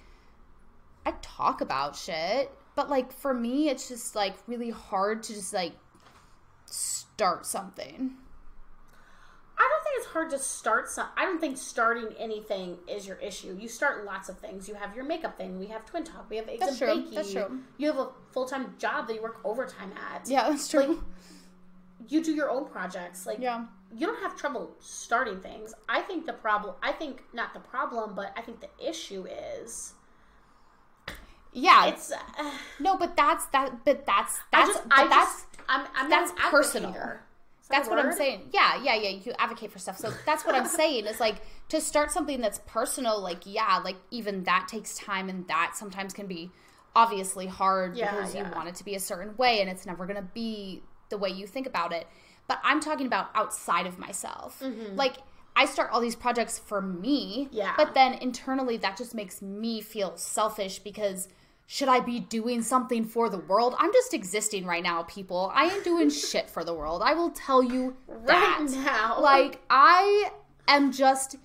I 1.05 1.13
talk 1.21 1.61
about 1.61 1.95
shit. 1.95 2.51
But 2.75 2.89
like, 2.89 3.11
for 3.11 3.33
me, 3.33 3.69
it's 3.69 3.87
just 3.87 4.15
like 4.15 4.35
really 4.47 4.69
hard 4.69 5.23
to 5.23 5.33
just 5.33 5.53
like 5.53 5.73
start 6.65 7.45
something. 7.45 8.13
I 9.63 9.69
don't 9.69 9.83
think 9.83 9.95
it's 9.97 10.07
hard 10.07 10.29
to 10.31 10.39
start 10.39 10.89
some. 10.89 11.07
I 11.15 11.23
don't 11.23 11.39
think 11.39 11.57
starting 11.57 12.09
anything 12.19 12.77
is 12.85 13.07
your 13.07 13.15
issue. 13.17 13.57
You 13.57 13.69
start 13.69 14.03
lots 14.03 14.27
of 14.27 14.37
things. 14.37 14.67
You 14.67 14.75
have 14.75 14.93
your 14.93 15.05
makeup 15.05 15.37
thing. 15.37 15.57
We 15.57 15.67
have 15.67 15.85
Twin 15.85 16.03
Talk. 16.03 16.29
We 16.29 16.35
have 16.35 16.49
Eggs 16.49 16.59
That's 16.59 16.81
and 16.81 16.91
true. 16.91 17.03
Bakey. 17.11 17.15
That's 17.15 17.31
true. 17.31 17.59
You 17.77 17.87
have 17.87 17.97
a 17.97 18.09
full 18.31 18.45
time 18.45 18.75
job 18.77 19.07
that 19.07 19.13
you 19.15 19.21
work 19.21 19.39
overtime 19.45 19.93
at. 20.11 20.27
Yeah, 20.27 20.49
that's 20.49 20.67
true. 20.67 20.81
Like, 20.85 20.97
you 22.09 22.21
do 22.21 22.33
your 22.33 22.49
own 22.49 22.65
projects. 22.65 23.25
Like, 23.25 23.39
yeah. 23.39 23.63
you 23.95 24.05
don't 24.05 24.21
have 24.21 24.35
trouble 24.35 24.75
starting 24.81 25.39
things. 25.39 25.73
I 25.87 26.01
think 26.01 26.25
the 26.25 26.33
problem. 26.33 26.75
I 26.83 26.91
think 26.91 27.23
not 27.31 27.53
the 27.53 27.61
problem, 27.61 28.15
but 28.15 28.33
I 28.35 28.41
think 28.41 28.59
the 28.59 28.69
issue 28.85 29.25
is 29.25 29.93
Yeah. 31.53 31.85
it's. 31.85 32.11
Uh, 32.11 32.51
no, 32.81 32.97
but 32.97 33.15
that's 33.15 33.45
that. 33.47 33.85
But 33.85 34.05
that's 34.05 34.39
I 34.39 34.43
that's 34.51 34.69
just. 34.73 34.89
but 34.89 34.99
I 34.99 35.07
that's 35.07 35.31
just. 35.31 35.45
I'm. 35.69 35.87
I'm 35.95 36.09
that's 36.09 36.33
personal. 36.51 36.93
Advocator. 37.69 37.69
Is 37.69 37.69
that 37.69 37.75
that's 37.75 37.89
what 37.89 37.99
I'm 37.99 38.13
saying. 38.13 38.49
Yeah, 38.51 38.81
yeah, 38.83 38.95
yeah. 38.95 39.09
You 39.23 39.33
advocate 39.39 39.71
for 39.71 39.79
stuff. 39.79 39.97
So 39.97 40.11
that's 40.25 40.45
what 40.45 40.55
I'm 40.55 40.67
saying. 40.81 41.05
Is 41.05 41.19
like 41.19 41.37
to 41.69 41.81
start 41.81 42.11
something 42.11 42.41
that's 42.41 42.59
personal. 42.65 43.21
Like 43.21 43.41
yeah, 43.45 43.79
like 43.83 43.97
even 44.11 44.43
that 44.43 44.67
takes 44.67 44.97
time, 44.97 45.29
and 45.29 45.47
that 45.47 45.73
sometimes 45.75 46.13
can 46.13 46.27
be 46.27 46.51
obviously 46.95 47.47
hard 47.47 47.95
Yeah, 47.97 48.11
because 48.11 48.35
you 48.35 48.43
want 48.55 48.69
it 48.69 48.75
to 48.75 48.85
be 48.85 48.95
a 48.95 48.99
certain 48.99 49.35
way, 49.37 49.61
and 49.61 49.69
it's 49.69 49.85
never 49.85 50.05
gonna 50.05 50.27
be 50.33 50.83
the 51.09 51.17
way 51.17 51.29
you 51.29 51.47
think 51.47 51.67
about 51.67 51.93
it. 51.93 52.07
But 52.47 52.59
I'm 52.63 52.79
talking 52.79 53.07
about 53.07 53.29
outside 53.35 53.87
of 53.87 53.97
myself. 53.97 54.61
Like 54.95 55.17
I 55.55 55.65
start 55.65 55.91
all 55.91 56.01
these 56.01 56.15
projects 56.15 56.59
for 56.59 56.81
me. 56.81 57.45
Mm-hmm. 57.45 57.55
Yeah. 57.55 57.73
But 57.77 57.93
then 57.93 58.13
internally, 58.15 58.77
that 58.77 58.97
just 58.97 59.13
makes 59.13 59.41
me 59.41 59.81
feel 59.81 60.17
selfish 60.17 60.79
because 60.79 61.29
should 61.65 61.87
I 61.87 61.99
be 61.99 62.19
doing 62.19 62.61
something 62.61 63.05
for 63.05 63.29
the 63.29 63.37
world? 63.37 63.75
I'm 63.77 63.91
just 63.93 64.13
existing 64.13 64.65
right 64.65 64.83
now, 64.83 65.03
people. 65.03 65.51
I 65.53 65.65
ain't 65.65 65.83
doing 65.83 66.09
shit 66.11 66.49
for 66.49 66.63
the 66.63 66.73
world. 66.73 67.01
I 67.03 67.13
will 67.13 67.31
tell 67.31 67.63
you 67.63 67.95
that. 68.25 68.59
Right 68.59 68.69
now. 68.69 69.19
Like, 69.19 69.61
I 69.69 70.29
am 70.67 70.91
just. 70.91 71.37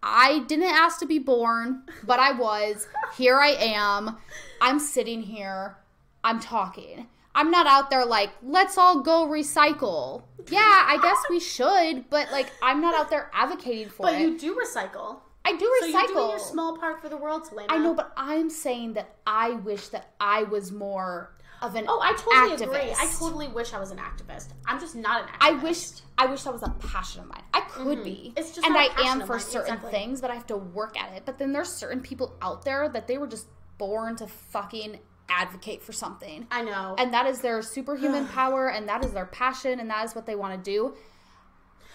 I 0.00 0.44
didn't 0.46 0.66
ask 0.66 1.00
to 1.00 1.06
be 1.06 1.18
born, 1.18 1.82
but 2.04 2.20
I 2.20 2.32
was. 2.32 2.86
Here 3.16 3.38
I 3.38 3.50
am. 3.50 4.16
I'm 4.60 4.78
sitting 4.78 5.22
here. 5.22 5.76
I'm 6.22 6.40
talking. 6.40 7.08
I'm 7.34 7.50
not 7.50 7.66
out 7.66 7.90
there 7.90 8.04
like, 8.04 8.30
let's 8.42 8.76
all 8.76 9.00
go 9.00 9.26
recycle. 9.26 10.22
Yeah, 10.50 10.58
I 10.60 10.98
guess 11.00 11.16
we 11.30 11.38
should, 11.40 12.08
but 12.10 12.32
like, 12.32 12.50
I'm 12.62 12.80
not 12.80 12.94
out 12.94 13.10
there 13.10 13.30
advocating 13.32 13.88
for 13.88 14.04
But 14.04 14.14
it. 14.14 14.16
But 14.16 14.22
you 14.22 14.38
do 14.38 14.60
recycle. 14.60 15.20
I 15.48 15.56
do 15.56 15.64
recycle. 15.64 15.80
So 15.80 15.98
you're 15.98 16.06
doing 16.08 16.28
your 16.30 16.38
small 16.38 16.76
part 16.76 17.00
for 17.00 17.08
the 17.08 17.16
world, 17.16 17.46
Selena. 17.46 17.72
I 17.72 17.78
know, 17.78 17.94
but 17.94 18.12
I'm 18.16 18.50
saying 18.50 18.94
that 18.94 19.16
I 19.26 19.52
wish 19.52 19.88
that 19.88 20.12
I 20.20 20.42
was 20.42 20.72
more 20.72 21.34
of 21.62 21.74
an 21.74 21.86
Oh, 21.88 22.00
I 22.00 22.12
totally 22.12 22.64
agree. 22.64 22.92
I 22.92 23.10
totally 23.18 23.48
wish 23.48 23.72
I 23.72 23.80
was 23.80 23.90
an 23.90 23.98
activist. 23.98 24.48
I'm 24.66 24.78
just 24.78 24.94
not 24.94 25.22
an 25.22 25.28
activist. 25.28 25.36
I 25.40 25.52
wish 25.52 25.88
I 26.18 26.26
wish 26.26 26.42
that 26.42 26.52
was 26.52 26.62
a 26.62 26.70
passion 26.86 27.22
of 27.22 27.28
mine. 27.28 27.42
I 27.54 27.60
could 27.62 28.04
be. 28.04 28.10
Mm-hmm. 28.10 28.38
It's 28.38 28.54
just 28.54 28.66
and 28.66 28.74
not 28.74 28.90
a 28.90 29.00
I 29.00 29.08
am 29.08 29.26
for 29.26 29.38
certain 29.38 29.74
exactly. 29.74 29.90
things, 29.90 30.20
but 30.20 30.30
I 30.30 30.34
have 30.34 30.46
to 30.48 30.56
work 30.56 31.00
at 31.00 31.14
it. 31.14 31.22
But 31.24 31.38
then 31.38 31.52
there's 31.52 31.72
certain 31.72 32.00
people 32.00 32.36
out 32.42 32.64
there 32.64 32.88
that 32.88 33.08
they 33.08 33.18
were 33.18 33.26
just 33.26 33.46
born 33.78 34.16
to 34.16 34.26
fucking 34.26 34.98
advocate 35.28 35.82
for 35.82 35.92
something. 35.92 36.46
I 36.50 36.62
know. 36.62 36.94
And 36.98 37.12
that 37.12 37.26
is 37.26 37.40
their 37.40 37.62
superhuman 37.62 38.26
power 38.34 38.70
and 38.70 38.88
that 38.88 39.04
is 39.04 39.12
their 39.12 39.26
passion 39.26 39.80
and 39.80 39.88
that 39.90 40.04
is 40.04 40.14
what 40.14 40.26
they 40.26 40.36
want 40.36 40.62
to 40.62 40.70
do. 40.70 40.94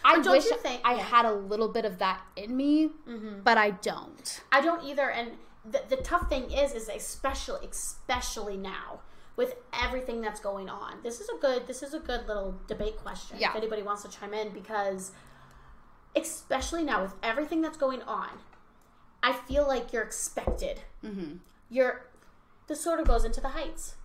I 0.06 0.20
But 0.20 0.32
wish 0.32 0.46
think- 0.46 0.82
I 0.84 0.96
yeah. 0.96 1.02
had 1.04 1.26
a 1.26 1.34
little 1.34 1.70
bit 1.70 1.86
of 1.86 1.98
that 2.00 2.22
in 2.36 2.56
me, 2.56 2.92
but 3.44 3.58
I 3.58 3.72
don't. 3.72 4.42
I 4.52 4.62
don't 4.62 4.84
either. 4.84 5.10
And 5.10 5.32
the, 5.66 5.82
the 5.90 5.98
tough 5.98 6.28
thing 6.30 6.52
is, 6.52 6.74
is 6.74 6.90
especially, 6.90 7.68
especially 7.68 8.58
now 8.58 9.00
with 9.36 9.56
everything 9.82 10.22
that's 10.22 10.40
going 10.40 10.70
on. 10.70 11.02
This 11.04 11.20
is 11.22 11.30
a 11.30 11.38
good. 11.40 11.68
This 11.68 11.82
is 11.84 11.94
a 11.94 12.00
good 12.00 12.28
little 12.28 12.56
debate 12.68 12.98
question. 12.98 13.38
Yeah. 13.40 13.50
If 13.52 13.56
anybody 13.56 13.82
wants 13.82 14.04
to 14.04 14.10
chime 14.10 14.34
in, 14.34 14.50
because 14.50 15.12
especially 16.16 16.84
now 16.84 17.02
with 17.02 17.14
everything 17.24 17.62
that's 17.62 17.78
going 17.78 18.02
on, 18.04 18.30
I 19.22 19.34
feel 19.34 19.68
like 19.68 19.94
you're 19.94 20.04
expected. 20.04 20.82
Mm-hmm. 21.04 21.38
You're. 21.70 22.08
This 22.68 22.82
sort 22.82 23.00
of 23.00 23.08
goes 23.08 23.26
into 23.26 23.42
the 23.42 23.50
heights. 23.50 23.96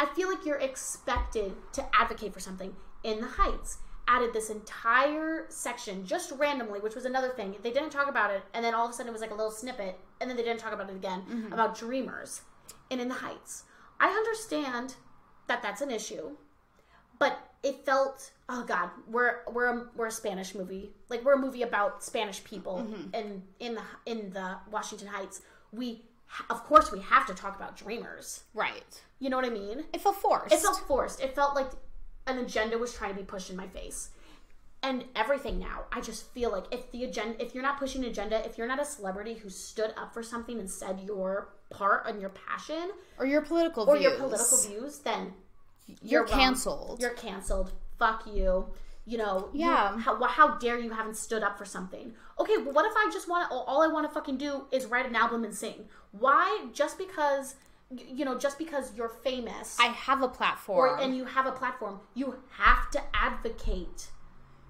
I 0.00 0.06
feel 0.16 0.28
like 0.28 0.44
you're 0.44 0.58
expected 0.58 1.54
to 1.74 1.86
advocate 1.94 2.34
for 2.34 2.40
something 2.40 2.74
in 3.04 3.20
the 3.20 3.28
heights. 3.28 3.78
Added 4.06 4.32
this 4.32 4.50
entire 4.50 5.46
section 5.48 6.04
just 6.04 6.32
randomly, 6.32 6.80
which 6.80 6.94
was 6.94 7.04
another 7.04 7.30
thing. 7.30 7.56
They 7.62 7.72
didn't 7.72 7.90
talk 7.90 8.08
about 8.08 8.30
it, 8.30 8.42
and 8.52 8.64
then 8.64 8.74
all 8.74 8.84
of 8.84 8.90
a 8.90 8.94
sudden 8.94 9.08
it 9.08 9.12
was 9.12 9.22
like 9.22 9.30
a 9.30 9.34
little 9.34 9.50
snippet, 9.50 9.98
and 10.20 10.28
then 10.28 10.36
they 10.36 10.42
didn't 10.42 10.60
talk 10.60 10.72
about 10.72 10.90
it 10.90 10.96
again 10.96 11.22
mm-hmm. 11.22 11.52
about 11.52 11.76
dreamers 11.76 12.42
and 12.90 13.00
in 13.00 13.08
the 13.08 13.14
heights. 13.14 13.64
I 13.98 14.08
understand 14.08 14.94
that 15.46 15.62
that's 15.62 15.80
an 15.80 15.90
issue, 15.90 16.36
but 17.18 17.38
it 17.62 17.84
felt 17.86 18.30
oh 18.48 18.64
god, 18.64 18.90
we're 19.08 19.40
we're 19.50 19.66
a, 19.66 19.86
we're 19.96 20.06
a 20.06 20.12
Spanish 20.12 20.54
movie, 20.54 20.90
like 21.08 21.24
we're 21.24 21.34
a 21.34 21.38
movie 21.38 21.62
about 21.62 22.04
Spanish 22.04 22.44
people, 22.44 22.86
mm-hmm. 22.86 23.14
and 23.14 23.42
in 23.60 23.74
the 23.74 23.82
in 24.06 24.30
the 24.30 24.56
Washington 24.70 25.08
Heights, 25.08 25.42
we 25.72 26.02
of 26.50 26.64
course 26.64 26.92
we 26.92 27.00
have 27.00 27.26
to 27.26 27.34
talk 27.34 27.56
about 27.56 27.76
dreamers. 27.76 28.44
Right. 28.54 29.02
You 29.18 29.30
know 29.30 29.36
what 29.36 29.46
I 29.46 29.50
mean? 29.50 29.84
It 29.92 30.00
felt 30.00 30.16
forced. 30.16 30.52
It 30.52 30.60
felt 30.60 30.80
forced. 30.86 31.20
It 31.20 31.34
felt 31.34 31.54
like 31.54 31.70
an 32.26 32.38
agenda 32.38 32.78
was 32.78 32.92
trying 32.94 33.10
to 33.14 33.16
be 33.20 33.24
pushed 33.24 33.50
in 33.50 33.56
my 33.56 33.66
face. 33.68 34.10
And 34.82 35.04
everything 35.16 35.58
now, 35.58 35.84
I 35.92 36.02
just 36.02 36.26
feel 36.32 36.52
like 36.52 36.64
if 36.70 36.90
the 36.90 37.04
agenda, 37.04 37.42
if 37.42 37.54
you're 37.54 37.62
not 37.62 37.78
pushing 37.78 38.04
an 38.04 38.10
agenda, 38.10 38.44
if 38.44 38.58
you're 38.58 38.66
not 38.66 38.80
a 38.80 38.84
celebrity 38.84 39.34
who 39.34 39.48
stood 39.48 39.94
up 39.96 40.12
for 40.12 40.22
something 40.22 40.58
and 40.58 40.70
said 40.70 41.00
your 41.06 41.48
part 41.70 42.06
and 42.06 42.20
your 42.20 42.30
passion 42.30 42.90
or 43.18 43.24
your 43.24 43.40
political 43.40 43.84
or 43.88 43.96
views. 43.96 44.02
your 44.10 44.16
political 44.18 44.58
views, 44.68 44.98
then 44.98 45.32
You're 46.02 46.24
wrong. 46.24 46.30
canceled. 46.32 47.00
You're 47.00 47.10
canceled. 47.10 47.72
Fuck 47.98 48.26
you. 48.26 48.66
you 49.06 49.18
know, 49.18 49.50
you- 49.52 49.66
Yeah. 49.66 49.98
how, 49.98 50.22
how 50.24 50.56
dare 50.56 50.78
you 50.78 50.90
haven't 50.90 51.16
stood 51.18 51.42
up 51.42 51.58
for 51.58 51.66
something? 51.66 52.14
Okay, 52.40 52.56
well, 52.56 52.72
what 52.72 52.86
if 52.86 52.92
I 52.96 53.10
just 53.12 53.28
want 53.28 53.46
to, 53.50 53.54
all 53.54 53.82
I 53.82 53.86
want 53.86 54.06
to 54.08 54.12
fucking 54.14 54.38
do 54.38 54.64
is 54.72 54.86
write 54.86 55.04
an 55.04 55.14
album 55.14 55.44
and 55.44 55.54
sing? 55.54 55.88
Why? 56.12 56.68
Just 56.72 56.96
because, 56.96 57.54
you 58.08 58.24
know, 58.24 58.36
just 58.38 58.58
because 58.58 58.92
you're 58.96 59.08
famous 59.08 59.76
I 59.80 59.86
have 59.86 60.20
a 60.22 60.24
or, 60.26 60.28
platform. 60.28 61.00
and 61.00 61.16
you 61.16 61.24
have 61.24 61.46
a 61.46 61.52
platform, 61.52 62.00
you 62.14 62.36
have 62.58 62.90
to 62.92 63.00
advocate 63.14 64.08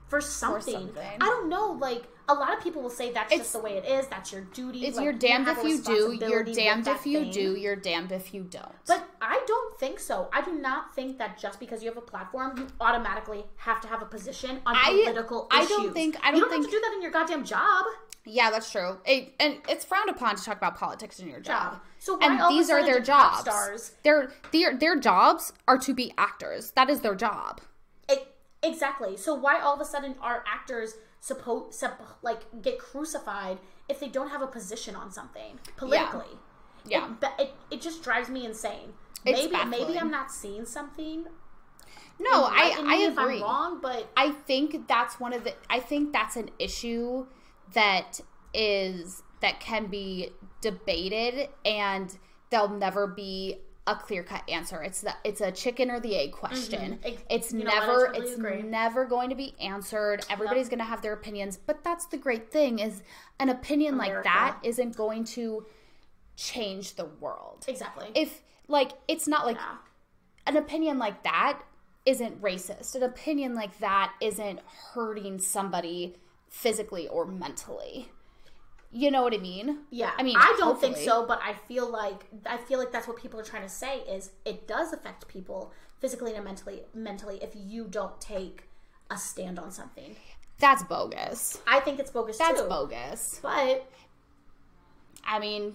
for 0.09 0.21
something. 0.21 0.75
something. 0.75 1.17
I 1.21 1.25
don't 1.27 1.49
know, 1.49 1.73
like, 1.73 2.05
a 2.29 2.35
lot 2.35 2.57
of 2.57 2.63
people 2.63 2.81
will 2.83 2.91
say 2.91 3.13
that's 3.13 3.33
It's- 3.33 3.47
just 3.47 3.53
the 3.53 3.59
way 3.61 3.77
it 3.77 3.85
is, 3.87 4.07
that's 4.07 4.33
your 4.33 4.43
duty. 4.43 4.87
it's 4.87 4.97
like, 4.97 5.05
you're 5.05 5.13
damned 5.13 5.47
have 5.47 5.59
if 5.59 5.65
you 5.65 5.81
do, 5.83 6.13
you're 6.27 6.45
damned 6.45 6.87
if 6.89 7.07
you 7.07 7.21
thing. 7.21 7.31
do, 7.33 7.55
you're 7.57 7.77
damned 7.77 8.13
if 8.13 8.33
you 8.33 8.43
don't. 8.45 8.73
But 8.87 9.07
I 9.21 9.43
don't 9.47 9.79
think 9.79 9.99
so. 9.99 10.29
I 10.33 10.41
do 10.43 10.53
not 10.53 10.95
think 10.95 11.19
that 11.19 11.39
just 11.39 11.59
because 11.61 11.83
you 11.83 11.89
have 11.89 11.99
a 11.99 12.03
platform, 12.03 12.57
you 12.59 12.67
automatically 12.81 13.45
have 13.57 13.81
to 13.83 13.89
have 13.89 14.03
a 14.03 14.07
position 14.07 14.61
on 14.67 14.75
I- 14.77 15.03
political 15.05 15.49
I 15.51 15.63
issues. 15.63 15.73
I 15.73 15.77
don't 15.83 15.93
think- 15.95 16.17
I 16.23 16.31
don't 16.31 16.35
you 16.39 16.45
don't 16.45 16.53
have 16.53 16.65
to 16.65 16.71
do 16.71 16.81
that 16.81 16.93
in 16.95 17.03
your 17.03 17.11
goddamn 17.11 17.45
job. 17.45 17.85
Yeah, 18.27 18.51
that's 18.51 18.71
true. 18.71 18.99
It, 19.05 19.35
and 19.39 19.59
it's 19.69 19.85
frowned 19.85 20.09
upon 20.09 20.37
to 20.37 20.43
talk 20.45 20.57
about 20.57 20.77
politics 20.77 21.19
in 21.19 21.29
your 21.29 21.41
job. 21.41 21.73
Job. 21.75 21.81
So 21.99 22.17
why 22.17 22.27
and 22.33 22.41
all 22.41 22.49
of 22.49 22.55
a 22.55 22.59
these 22.59 22.71
are 22.71 22.83
their 22.85 23.01
jobs. 23.01 23.41
stars- 23.41 23.93
Their 24.03 24.33
their 24.53 24.77
their 24.77 24.97
jobs 24.99 25.53
are 25.69 25.79
to 25.79 25.93
be 25.95 26.13
actors. 26.17 26.73
That 26.73 26.89
is 26.89 27.01
their 27.01 27.15
job. 27.15 27.61
E- 28.11 28.17
exactly. 28.63 29.17
So 29.17 29.35
why 29.35 29.61
all 29.61 29.75
of 29.75 29.81
a 29.81 29.85
sudden 29.85 30.17
are 30.21 30.43
actors 30.47 30.95
supposed 31.21 31.83
like 32.23 32.63
get 32.63 32.79
crucified 32.79 33.59
if 33.89 34.01
they 34.01 34.09
don't 34.09 34.29
have 34.31 34.43
a 34.43 34.47
position 34.47 34.97
on 34.97 35.11
something 35.11 35.59
politically? 35.77 36.39
Yeah. 36.87 37.07
It, 37.07 37.21
but 37.21 37.35
it, 37.39 37.53
it 37.71 37.81
just 37.81 38.03
drives 38.03 38.29
me 38.29 38.45
insane. 38.45 38.95
It's 39.27 39.51
maybe 39.51 39.65
maybe. 39.67 39.99
I'm 39.99 40.11
not 40.11 40.31
seeing 40.31 40.65
something. 40.67 41.27
No, 42.19 42.45
I 42.45 42.75
I 42.87 42.97
agree. 43.11 43.37
I'm 43.37 43.43
wrong, 43.43 43.79
but 43.83 44.11
I 44.17 44.31
think 44.31 44.87
that's 44.87 45.19
one 45.19 45.33
of 45.33 45.45
the 45.45 45.55
I 45.69 45.81
think 45.81 46.13
that's 46.13 46.37
an 46.37 46.51
issue 46.59 47.27
that 47.73 48.21
is 48.53 49.23
that 49.41 49.61
can 49.61 49.87
be 49.87 50.31
debated 50.61 51.49
and 51.65 52.17
there'll 52.51 52.69
never 52.69 53.07
be 53.07 53.59
a 53.87 53.95
clear 53.95 54.23
cut 54.23 54.43
answer. 54.49 54.83
It's 54.83 55.03
the 55.03 55.15
it's 55.25 55.41
a 55.41 55.53
chicken 55.53 55.91
or 55.91 56.01
the 56.01 56.17
egg 56.17 56.31
mm-hmm. 56.31 56.39
question. 56.39 56.99
Ex- 57.05 57.23
It's 57.29 57.53
you 57.53 57.65
never 57.65 58.07
totally 58.07 58.27
it's 58.27 58.39
agree. 58.39 58.63
never 58.63 59.05
going 59.05 59.31
to 59.31 59.37
be 59.37 59.55
answered. 59.61 60.25
Everybody's 60.31 60.69
going 60.69 60.79
to 60.79 60.85
have 60.85 61.03
their 61.03 61.13
opinions, 61.13 61.59
but 61.59 61.85
that's 61.85 62.07
the 62.07 62.17
great 62.17 62.51
thing 62.51 62.79
is 62.79 63.03
an 63.39 63.51
opinion 63.51 63.99
like 63.99 64.23
that 64.25 64.59
isn't 64.63 64.97
going 64.97 65.25
to 65.25 65.67
change 66.37 66.95
the 66.95 67.05
world. 67.21 67.65
exactly. 67.69 68.11
If 68.15 68.43
like 68.69 68.93
it's 69.09 69.29
not 69.29 69.45
like 69.45 69.57
yeah. 69.57 69.77
an 70.47 70.57
opinion 70.57 70.99
like 70.99 71.23
that 71.25 71.61
isn't 72.07 72.41
racist. 72.41 72.95
An 72.95 73.03
opinion 73.03 73.55
like 73.55 73.79
that 73.81 74.13
isn't 74.21 74.61
hurting 74.95 75.39
somebody 75.39 76.17
physically 76.55 77.09
or 77.09 77.27
mentally. 77.27 78.09
You 78.93 79.11
know 79.11 79.25
what 79.25 79.35
I 79.35 79.39
mean? 79.39 79.81
Yeah, 79.91 80.13
I 80.17 80.23
mean, 80.23 80.37
I 80.39 80.55
don't 80.57 80.81
think 80.81 80.97
so, 80.97 81.27
but 81.27 81.41
I 81.43 81.53
feel 81.53 81.91
like 81.91 82.27
I 82.47 82.59
feel 82.59 82.79
like 82.79 82.93
that's 82.93 83.09
what 83.09 83.17
people 83.17 83.41
are 83.41 83.45
trying 83.45 83.65
to 83.65 83.69
say 83.69 83.99
is 84.03 84.31
it 84.45 84.69
does 84.69 84.93
affect 84.93 85.27
people 85.27 85.73
physically 86.01 86.35
and 86.37 86.45
mentally. 86.45 86.83
Mentally, 86.95 87.41
if 87.43 87.51
you 87.57 87.87
don't 87.91 88.19
take 88.21 88.69
a 89.11 89.19
stand 89.19 89.59
on 89.59 89.73
something, 89.73 90.15
That's 90.61 90.85
bogus. 90.85 91.59
I 91.67 91.81
think 91.81 91.99
it's 91.99 92.13
bogus 92.13 92.39
That's 92.39 92.61
too. 92.63 92.69
bogus. 92.69 93.41
But 93.43 93.91
I 95.27 95.41
mean, 95.41 95.75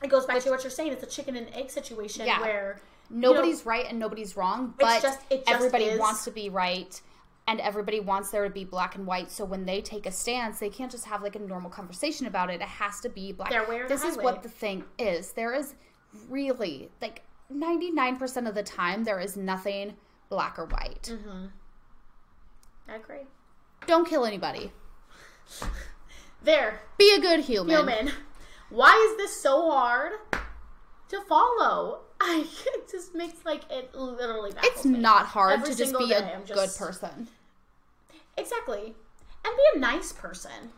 it 0.00 0.08
goes 0.08 0.24
back 0.24 0.40
to 0.44 0.50
what 0.50 0.62
you're 0.62 0.70
saying. 0.70 0.92
It's 0.92 1.02
a 1.02 1.06
chicken 1.06 1.34
and 1.34 1.48
egg 1.54 1.70
situation 1.70 2.24
Yeah. 2.24 2.40
where 2.40 2.78
nobody's 3.10 3.66
right 3.66 3.86
and 3.88 3.98
nobody's 3.98 4.36
wrong, 4.36 4.74
but 4.78 5.02
just- 5.02 5.28
just 5.28 5.42
everybody 5.48 5.86
is. 5.86 5.98
wants 5.98 6.22
to 6.24 6.30
be 6.30 6.48
right 6.50 7.00
and 7.46 7.60
everybody 7.60 8.00
wants 8.00 8.30
there 8.30 8.44
to 8.44 8.50
be 8.50 8.64
black 8.64 8.94
and 8.94 9.06
white. 9.06 9.30
So 9.30 9.44
when 9.44 9.66
they 9.66 9.80
take 9.80 10.06
a 10.06 10.10
stance, 10.10 10.58
they 10.58 10.70
can't 10.70 10.90
just 10.90 11.04
have 11.06 11.22
like 11.22 11.36
a 11.36 11.38
normal 11.38 11.70
conversation 11.70 12.26
about 12.26 12.50
it. 12.50 12.60
It 12.60 12.62
has 12.62 13.00
to 13.00 13.08
be 13.08 13.32
black. 13.32 13.50
Their 13.50 13.68
way 13.68 13.80
or 13.80 13.88
the 13.88 13.94
this 13.94 14.04
is 14.04 14.16
what 14.16 14.42
the 14.42 14.48
thing 14.48 14.84
is. 14.98 15.32
There 15.32 15.54
is 15.54 15.74
really 16.28 16.90
like 17.02 17.22
99% 17.52 18.48
of 18.48 18.54
the 18.54 18.62
time 18.62 19.04
there 19.04 19.20
is 19.20 19.36
nothing 19.36 19.94
black 20.28 20.58
or 20.58 20.66
white. 20.66 21.12
Mm-hmm. 21.12 21.46
I 22.88 22.96
agree. 22.96 23.26
Don't 23.86 24.08
kill 24.08 24.24
anybody. 24.24 24.72
There, 26.44 26.80
Be 26.98 27.14
a 27.14 27.20
good 27.20 27.40
human. 27.40 27.74
human. 27.74 28.12
Why 28.68 29.08
is 29.10 29.16
this 29.16 29.40
so 29.40 29.70
hard 29.70 30.12
to 31.08 31.20
follow? 31.22 32.00
I 32.26 32.46
it 32.74 32.90
just 32.90 33.14
makes 33.14 33.44
like 33.44 33.62
it 33.70 33.94
literally. 33.94 34.52
It's 34.62 34.84
me. 34.84 34.98
not 34.98 35.26
hard 35.26 35.60
Every 35.60 35.72
to 35.72 35.76
just 35.76 35.96
be 35.98 36.12
a 36.12 36.20
day, 36.20 36.32
I'm 36.34 36.42
good 36.44 36.70
person. 36.76 37.28
Exactly, 38.36 38.94
and 39.44 39.56
be 39.56 39.62
a 39.76 39.78
nice 39.78 40.12
person. 40.12 40.72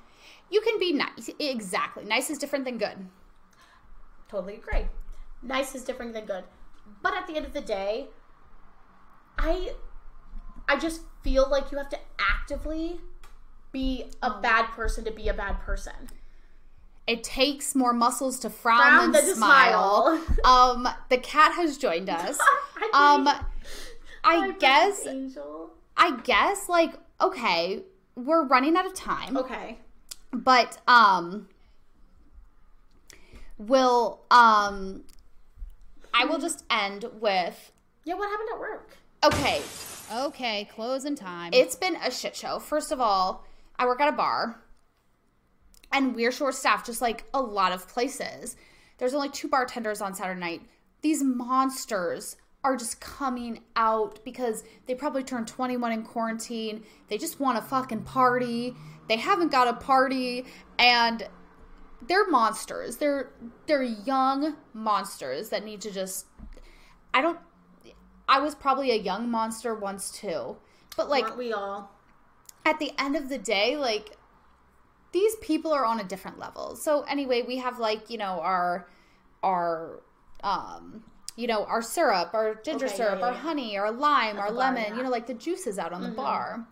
You 0.50 0.60
can 0.60 0.78
be 0.78 0.92
nice. 0.92 1.30
Exactly. 1.38 2.04
Nice 2.04 2.30
is 2.30 2.38
different 2.38 2.64
than 2.64 2.78
good. 2.78 3.06
Totally 4.28 4.56
agree. 4.56 4.86
Nice 5.42 5.74
is 5.74 5.84
different 5.84 6.12
than 6.12 6.24
good. 6.24 6.44
But 7.02 7.14
at 7.16 7.26
the 7.26 7.36
end 7.36 7.46
of 7.46 7.52
the 7.52 7.60
day, 7.60 8.06
I 9.38 9.72
I 10.68 10.78
just 10.78 11.02
feel 11.22 11.48
like 11.48 11.70
you 11.70 11.78
have 11.78 11.88
to 11.90 11.98
actively 12.18 13.00
be 13.72 14.06
a 14.22 14.32
Oh. 14.34 14.40
bad 14.40 14.66
person 14.72 15.04
to 15.04 15.10
be 15.10 15.28
a 15.28 15.34
bad 15.34 15.60
person. 15.60 16.08
It 17.06 17.22
takes 17.22 17.74
more 17.74 17.92
muscles 17.92 18.38
to 18.40 18.50
frown, 18.50 18.78
Frown 18.80 19.12
than, 19.12 19.24
than 19.24 19.24
to 19.30 19.36
smile. 19.36 20.18
smile. 20.44 20.74
um, 20.86 20.88
the 21.08 21.18
cat 21.18 21.52
has 21.52 21.78
joined 21.78 22.10
us. 22.10 22.38
I 22.76 22.90
Um, 23.14 23.28
I 24.24 24.52
guess, 24.58 25.06
angel. 25.06 25.70
I 25.96 26.18
guess, 26.24 26.68
like, 26.68 26.94
okay, 27.20 27.82
we're 28.16 28.44
running 28.44 28.76
out 28.76 28.86
of 28.86 28.94
time, 28.94 29.36
Okay. 29.36 29.78
but 30.32 30.78
um, 30.88 31.48
will 33.58 34.20
um, 34.30 35.04
I 36.12 36.24
will 36.24 36.38
just 36.38 36.64
end 36.70 37.04
with 37.20 37.72
Yeah, 38.04 38.14
what 38.14 38.28
happened 38.30 38.48
at 38.54 38.60
work? 38.60 38.96
okay. 39.24 39.62
Okay, 40.12 40.68
closing 40.72 41.16
time. 41.16 41.50
It's 41.52 41.74
been 41.74 41.96
a 41.96 42.10
shit 42.12 42.36
show. 42.36 42.58
First 42.60 42.92
of 42.92 43.00
all, 43.00 43.44
I 43.78 43.86
work 43.86 44.00
at 44.00 44.08
a 44.08 44.12
bar 44.16 44.60
and 45.96 46.14
we're 46.14 46.30
short 46.30 46.54
staffed, 46.54 46.86
just 46.86 47.00
like 47.00 47.24
a 47.32 47.40
lot 47.40 47.72
of 47.72 47.88
places. 47.88 48.54
There's 48.98 49.14
only 49.14 49.30
two 49.30 49.48
bartenders 49.48 50.02
on 50.02 50.14
Saturday 50.14 50.38
night. 50.38 50.62
These 51.00 51.22
monsters 51.22 52.36
are 52.62 52.76
just 52.76 53.00
coming 53.00 53.60
out 53.76 54.22
because 54.22 54.62
they 54.86 54.94
probably 54.94 55.22
turned 55.22 55.48
21 55.48 55.92
in 55.92 56.02
quarantine. 56.02 56.84
They 57.08 57.16
just 57.16 57.40
want 57.40 57.56
to 57.56 57.62
fucking 57.64 58.02
party. 58.02 58.74
They 59.08 59.16
haven't 59.16 59.50
got 59.50 59.68
a 59.68 59.72
party 59.72 60.44
and 60.78 61.26
they're 62.06 62.28
monsters. 62.28 62.98
They're 62.98 63.30
they're 63.66 63.82
young 63.82 64.56
monsters 64.74 65.48
that 65.48 65.64
need 65.64 65.80
to 65.80 65.90
just 65.90 66.26
I 67.14 67.22
don't 67.22 67.38
I 68.28 68.40
was 68.40 68.54
probably 68.54 68.90
a 68.90 68.96
young 68.96 69.30
monster 69.30 69.74
once 69.74 70.10
too. 70.10 70.56
But 70.96 71.08
like 71.08 71.24
Aren't 71.24 71.38
we 71.38 71.52
all? 71.54 71.90
at 72.66 72.78
the 72.80 72.92
end 72.98 73.16
of 73.16 73.28
the 73.28 73.38
day, 73.38 73.76
like 73.76 74.16
these 75.16 75.36
people 75.36 75.72
are 75.72 75.86
on 75.86 75.98
a 75.98 76.04
different 76.04 76.38
level. 76.38 76.76
So 76.76 77.00
anyway, 77.04 77.40
we 77.40 77.56
have 77.56 77.78
like, 77.78 78.10
you 78.10 78.18
know, 78.18 78.38
our 78.42 78.86
our 79.42 80.02
um 80.44 81.04
you 81.36 81.46
know, 81.46 81.64
our 81.64 81.80
syrup, 81.80 82.34
our 82.34 82.56
ginger 82.56 82.84
Okay, 82.86 82.96
syrup, 82.96 83.20
yeah, 83.20 83.26
our 83.26 83.32
yeah. 83.32 83.38
honey, 83.38 83.78
our 83.78 83.90
lime, 83.90 84.38
our 84.38 84.48
the 84.50 84.56
bar, 84.56 84.74
lemon, 84.74 84.96
you 84.96 85.02
know, 85.02 85.08
like 85.08 85.26
the 85.26 85.34
juices 85.34 85.78
out 85.78 85.92
on 85.94 86.02
the 86.02 86.10
bar. 86.10 86.66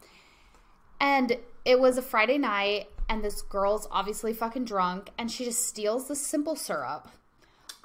And 1.01 1.39
it 1.65 1.81
was 1.81 1.97
a 1.97 2.03
Friday 2.03 2.37
night 2.37 2.89
and 3.09 3.25
this 3.25 3.41
girl's 3.41 3.89
obviously 3.91 4.35
fucking 4.35 4.67
drunk 4.67 5.11
and 5.19 5.31
she 5.31 5.45
just 5.45 5.67
steals 5.67 6.09
the 6.09 6.17
simple 6.17 6.57
syrup 6.57 7.09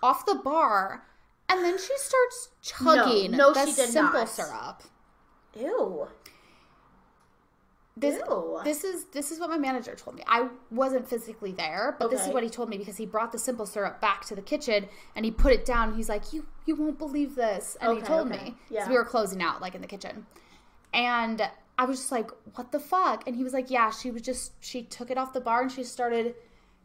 off 0.03 0.25
the 0.25 0.35
bar 0.35 1.05
and 1.49 1.63
then 1.63 1.77
she 1.77 1.93
starts 1.97 2.49
chugging 2.61 3.31
no, 3.31 3.53
the 3.53 3.65
she 3.65 3.73
did 3.73 3.89
simple 3.89 4.19
not. 4.19 4.29
syrup. 4.29 4.83
Ew. 5.57 6.07
This 7.99 8.21
Ew. 8.29 8.61
this 8.63 8.83
is 8.85 9.05
this 9.05 9.29
is 9.31 9.39
what 9.39 9.49
my 9.49 9.57
manager 9.57 9.93
told 9.93 10.15
me. 10.15 10.23
I 10.25 10.47
wasn't 10.71 11.07
physically 11.07 11.51
there, 11.51 11.97
but 11.99 12.09
this 12.09 12.25
is 12.25 12.33
what 12.33 12.43
he 12.43 12.49
told 12.49 12.69
me 12.69 12.77
because 12.77 12.95
he 12.95 13.05
brought 13.05 13.31
the 13.33 13.37
simple 13.39 13.65
syrup 13.65 13.99
back 13.99 14.23
to 14.25 14.35
the 14.35 14.41
kitchen 14.41 14.87
and 15.15 15.25
he 15.25 15.31
put 15.31 15.51
it 15.51 15.65
down. 15.65 15.95
He's 15.95 16.07
like, 16.07 16.31
"You 16.31 16.45
you 16.65 16.75
won't 16.75 16.97
believe 16.97 17.35
this," 17.35 17.75
and 17.81 17.97
he 17.97 18.01
told 18.01 18.31
okay. 18.31 18.45
me 18.45 18.55
Yeah. 18.69 18.87
we 18.87 18.95
were 18.95 19.03
closing 19.03 19.41
out 19.41 19.61
like 19.61 19.75
in 19.75 19.81
the 19.81 19.87
kitchen, 19.87 20.27
and 20.93 21.49
I 21.77 21.85
was 21.85 21.97
just 21.99 22.11
like, 22.11 22.31
"What 22.55 22.71
the 22.71 22.79
fuck?" 22.79 23.27
And 23.27 23.35
he 23.35 23.43
was 23.43 23.53
like, 23.53 23.69
"Yeah, 23.69 23.89
she 23.89 24.11
was 24.11 24.21
just 24.21 24.53
she 24.63 24.83
took 24.83 25.11
it 25.11 25.17
off 25.17 25.33
the 25.33 25.41
bar 25.41 25.61
and 25.61 25.71
she 25.71 25.83
started 25.83 26.35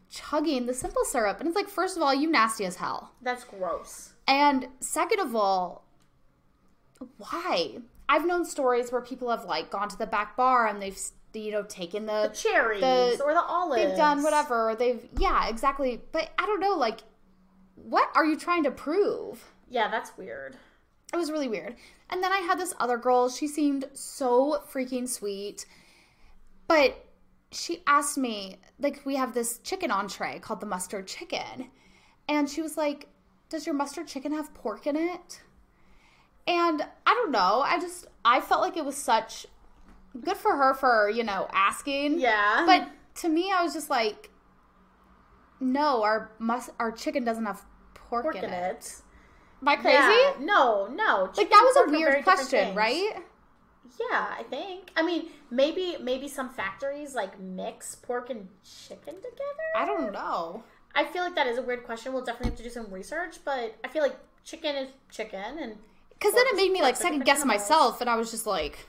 chugging 0.09 0.65
the 0.65 0.73
simple 0.73 1.05
syrup." 1.05 1.39
And 1.39 1.47
it's 1.47 1.55
like, 1.55 1.69
first 1.69 1.95
of 1.95 2.03
all, 2.03 2.13
you 2.13 2.29
nasty 2.29 2.65
as 2.65 2.75
hell. 2.75 3.11
That's 3.21 3.45
gross. 3.45 4.13
And 4.27 4.67
second 4.81 5.19
of 5.19 5.35
all, 5.35 5.85
why? 7.17 7.77
I've 8.07 8.25
known 8.25 8.45
stories 8.45 8.91
where 8.91 9.01
people 9.01 9.29
have 9.29 9.45
like 9.45 9.69
gone 9.71 9.89
to 9.89 9.97
the 9.97 10.05
back 10.07 10.35
bar 10.37 10.67
and 10.67 10.81
they've 10.81 10.99
you 11.33 11.51
know 11.51 11.63
taken 11.63 12.05
the, 12.05 12.29
The 12.29 12.35
cherries 12.35 12.81
the- 12.81 13.21
or 13.23 13.33
the 13.33 13.43
olives. 13.43 13.81
they've 13.83 13.97
done 13.97 14.23
whatever 14.23 14.75
they've 14.77 15.05
yeah 15.17 15.47
exactly. 15.49 16.01
But 16.11 16.29
I 16.39 16.45
don't 16.45 16.59
know 16.59 16.75
like 16.75 16.99
what 17.75 18.09
are 18.15 18.25
you 18.25 18.37
trying 18.37 18.63
to 18.63 18.71
prove? 18.71 19.43
Yeah, 19.69 19.89
that's 19.89 20.15
weird. 20.17 20.55
it 21.13 21.17
was 21.17 21.29
really 21.31 21.47
weird. 21.49 21.75
And 22.09 22.23
then 22.23 22.31
I 22.31 22.37
had 22.37 22.59
this 22.59 22.73
other 22.79 22.97
girl. 22.97 23.29
She 23.29 23.47
seemed 23.47 23.85
so 23.93 24.61
freaking 24.71 25.09
sweet. 25.09 25.65
But 26.67 27.03
she 27.51 27.81
asked 27.87 28.17
me, 28.17 28.57
like, 28.79 29.01
we 29.05 29.15
have 29.15 29.33
this 29.33 29.59
chicken 29.59 29.91
entree 29.91 30.39
called 30.39 30.59
the 30.61 30.65
mustard 30.65 31.07
chicken. 31.07 31.69
And 32.29 32.49
she 32.49 32.61
was 32.61 32.77
like, 32.77 33.07
Does 33.49 33.65
your 33.65 33.75
mustard 33.75 34.07
chicken 34.07 34.31
have 34.33 34.53
pork 34.53 34.87
in 34.87 34.95
it? 34.95 35.41
And 36.47 36.81
I 37.05 37.13
don't 37.13 37.31
know. 37.31 37.61
I 37.65 37.79
just, 37.79 38.07
I 38.23 38.39
felt 38.39 38.61
like 38.61 38.77
it 38.77 38.85
was 38.85 38.95
such 38.95 39.47
good 40.23 40.37
for 40.37 40.55
her 40.55 40.73
for, 40.73 41.09
you 41.09 41.23
know, 41.23 41.47
asking. 41.51 42.19
Yeah. 42.19 42.63
But 42.65 42.89
to 43.21 43.29
me, 43.29 43.51
I 43.51 43.63
was 43.63 43.73
just 43.73 43.89
like, 43.89 44.29
no, 45.59 46.03
our 46.03 46.31
mus- 46.39 46.69
our 46.79 46.91
chicken 46.91 47.23
doesn't 47.23 47.45
have 47.45 47.63
pork, 47.93 48.23
pork 48.23 48.35
in, 48.35 48.45
in 48.45 48.51
it. 48.51 48.75
it. 48.75 49.01
Am 49.61 49.67
I 49.69 49.75
crazy? 49.77 49.97
Yeah. 49.97 50.33
No, 50.41 50.87
no. 50.87 51.31
Like 51.35 51.49
that 51.49 51.61
was 51.63 51.87
a 51.87 51.91
weird 51.91 52.23
question, 52.23 52.75
right? 52.75 53.23
Yeah, 53.99 54.27
I 54.37 54.43
think. 54.49 54.91
I 54.95 55.01
mean, 55.01 55.29
maybe 55.49 55.95
maybe 56.01 56.27
some 56.27 56.49
factories 56.49 57.15
like 57.15 57.39
mix 57.39 57.95
pork 57.95 58.29
and 58.29 58.47
chicken 58.63 59.15
together. 59.15 59.69
I 59.75 59.85
don't 59.85 60.11
know. 60.11 60.63
I 60.93 61.05
feel 61.05 61.23
like 61.23 61.35
that 61.35 61.47
is 61.47 61.57
a 61.57 61.61
weird 61.61 61.83
question. 61.83 62.13
We'll 62.13 62.23
definitely 62.23 62.51
have 62.51 62.57
to 62.57 62.63
do 62.63 62.69
some 62.69 62.91
research, 62.91 63.37
but 63.43 63.75
I 63.83 63.87
feel 63.87 64.01
like 64.01 64.17
chicken 64.43 64.75
is 64.75 64.89
chicken, 65.09 65.57
and 65.59 65.77
Because 66.17 66.33
then 66.33 66.45
it 66.47 66.55
made 66.55 66.71
me 66.71 66.81
like 66.81 66.95
second 66.95 67.25
guess 67.25 67.41
animals. 67.41 67.59
myself, 67.61 68.01
and 68.01 68.09
I 68.09 68.15
was 68.15 68.31
just 68.31 68.45
like, 68.47 68.87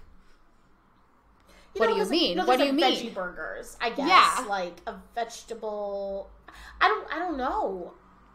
What 1.77 1.87
do 1.87 1.93
you 1.93 1.97
there's, 1.99 2.11
like- 2.11 2.21
mean? 2.21 2.39
What 2.39 2.45
do 2.47 2.51
like, 2.65 2.67
you 2.69 2.73
mean? 2.73 2.95
Veggie 2.95 3.15
burgers, 3.15 3.77
I 3.81 3.91
guess. 3.91 4.09
Yeah. 4.09 4.45
Like 4.49 4.77
a 4.87 4.95
vegetable. 5.15 6.31
I 6.81 6.89
don't. 6.89 7.07
I 7.13 7.19
don't 7.19 7.37
know. 7.37 7.95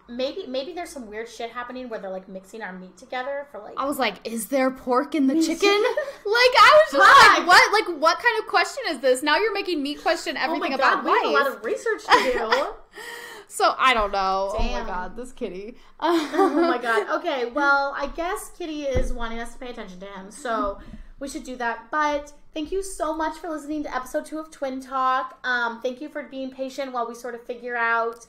Maybe 0.09 0.45
maybe 0.45 0.73
there's 0.73 0.89
some 0.89 1.07
weird 1.07 1.29
shit 1.29 1.51
happening 1.51 1.87
where 1.87 1.97
they're 1.99 2.11
like 2.11 2.27
mixing 2.27 2.61
our 2.61 2.73
meat 2.73 2.97
together 2.97 3.47
for 3.49 3.59
like. 3.61 3.75
I 3.77 3.85
was 3.85 3.97
like, 3.97 4.15
is 4.27 4.47
there 4.47 4.69
pork 4.69 5.15
in 5.15 5.27
the 5.27 5.35
chicken? 5.41 5.69
like 5.69 6.53
I 6.59 6.81
was 6.83 6.91
just 6.91 7.07
Fuck. 7.07 7.37
like, 7.39 7.47
what? 7.47 7.71
Like 7.71 7.97
what 8.01 8.17
kind 8.19 8.39
of 8.39 8.47
question 8.47 8.83
is 8.89 8.99
this? 8.99 9.23
Now 9.23 9.37
you're 9.37 9.53
making 9.53 9.81
me 9.81 9.95
question 9.95 10.35
oh 10.35 10.39
my 10.39 10.45
everything 10.45 10.71
god, 10.77 10.79
about 10.79 11.05
we 11.05 11.11
have 11.11 11.23
a 11.23 11.27
life. 11.29 11.45
lot 11.47 11.55
of 11.55 11.63
research 11.63 12.03
to 12.05 12.31
do. 12.33 12.65
so 13.51 13.75
I 13.77 13.93
don't 13.93 14.11
know. 14.13 14.55
Oh 14.57 14.63
my 14.63 14.85
god, 14.85 15.17
this 15.17 15.33
kitty. 15.33 15.75
oh 15.99 16.49
my 16.55 16.77
god. 16.81 17.09
Okay, 17.19 17.45
well, 17.47 17.93
I 17.97 18.07
guess 18.07 18.49
Kitty 18.57 18.83
is 18.83 19.11
wanting 19.11 19.39
us 19.39 19.51
to 19.53 19.59
pay 19.59 19.69
attention 19.69 19.99
to 19.99 20.05
him, 20.05 20.31
so 20.31 20.79
we 21.19 21.27
should 21.27 21.43
do 21.43 21.57
that. 21.57 21.87
But 21.91 22.31
thank 22.53 22.71
you 22.71 22.81
so 22.81 23.13
much 23.15 23.37
for 23.37 23.49
listening 23.49 23.83
to 23.83 23.93
episode 23.93 24.25
two 24.25 24.39
of 24.39 24.51
Twin 24.51 24.79
Talk. 24.81 25.37
Um, 25.43 25.81
thank 25.81 25.99
you 25.99 26.07
for 26.07 26.23
being 26.23 26.49
patient 26.49 26.93
while 26.93 27.05
we 27.07 27.13
sort 27.13 27.35
of 27.35 27.43
figure 27.43 27.75
out 27.75 28.25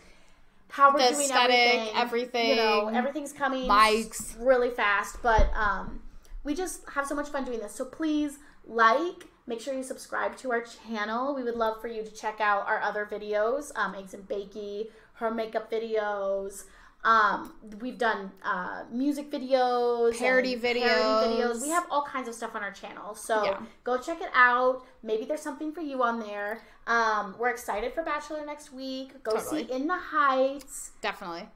how 0.71 0.93
we're 0.93 0.99
The 1.01 1.15
doing 1.15 1.21
aesthetic, 1.27 1.97
everything. 1.97 2.49
You 2.51 2.57
know, 2.57 2.89
everything's 2.89 3.33
coming 3.33 3.69
mics. 3.69 4.35
really 4.41 4.71
fast, 4.71 5.23
but 5.23 5.51
um, 5.55 6.03
we 6.43 6.55
just 6.55 6.81
have 6.91 7.07
so 7.07 7.15
much 7.15 7.29
fun 7.29 7.45
doing 7.45 7.61
this. 7.61 7.73
So 7.75 7.85
please 7.85 8.39
like. 8.67 9.29
Make 9.45 9.61
sure 9.61 9.75
you 9.75 9.83
subscribe 9.83 10.37
to 10.37 10.53
our 10.53 10.63
channel. 10.63 11.35
We 11.35 11.43
would 11.43 11.57
love 11.57 11.81
for 11.81 11.89
you 11.89 12.05
to 12.05 12.11
check 12.13 12.41
out 12.41 12.65
our 12.69 12.81
other 12.81 13.05
videos, 13.11 13.73
um, 13.75 13.93
Eggs 13.93 14.15
and 14.15 14.27
Bakey, 14.29 14.87
her 15.15 15.31
makeup 15.31 15.71
videos. 15.71 16.65
Um, 17.05 17.53
we've 17.81 17.99
done 17.99 18.31
uh, 18.45 18.85
music 18.93 19.29
videos, 19.33 20.17
Parody 20.19 20.55
and 20.55 20.63
videos. 20.63 21.61
We 21.63 21.71
have 21.71 21.85
all 21.91 22.05
kinds 22.05 22.29
of 22.29 22.35
stuff 22.35 22.55
on 22.55 22.63
our 22.63 22.71
channel, 22.71 23.17
so 23.17 23.43
Yeah. 23.45 23.59
go 23.83 23.99
check 23.99 24.21
it 24.21 24.31
out. 24.35 24.85
Maybe 25.03 25.25
there's 25.25 25.41
something 25.43 25.73
for 25.73 25.81
you 25.81 26.03
on 26.05 26.21
there. 26.21 26.61
Um, 26.87 27.35
we're 27.41 27.51
excited 27.51 27.93
for 27.93 28.05
Bachelor 28.05 28.47
next 28.47 28.73
week. 28.73 29.21
Go 29.25 29.33
Totally. 29.33 29.67
see 29.67 29.73
In 29.73 29.89
the 29.89 29.97
Heights, 29.99 30.93
Definitely. 31.01 31.49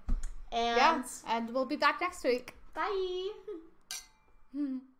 and 0.50 0.76
Yeah. 0.78 1.02
And 1.28 1.54
we'll 1.54 1.64
be 1.64 1.76
back 1.76 2.00
next 2.00 2.24
week. 2.24 2.54
bye. 2.74 3.28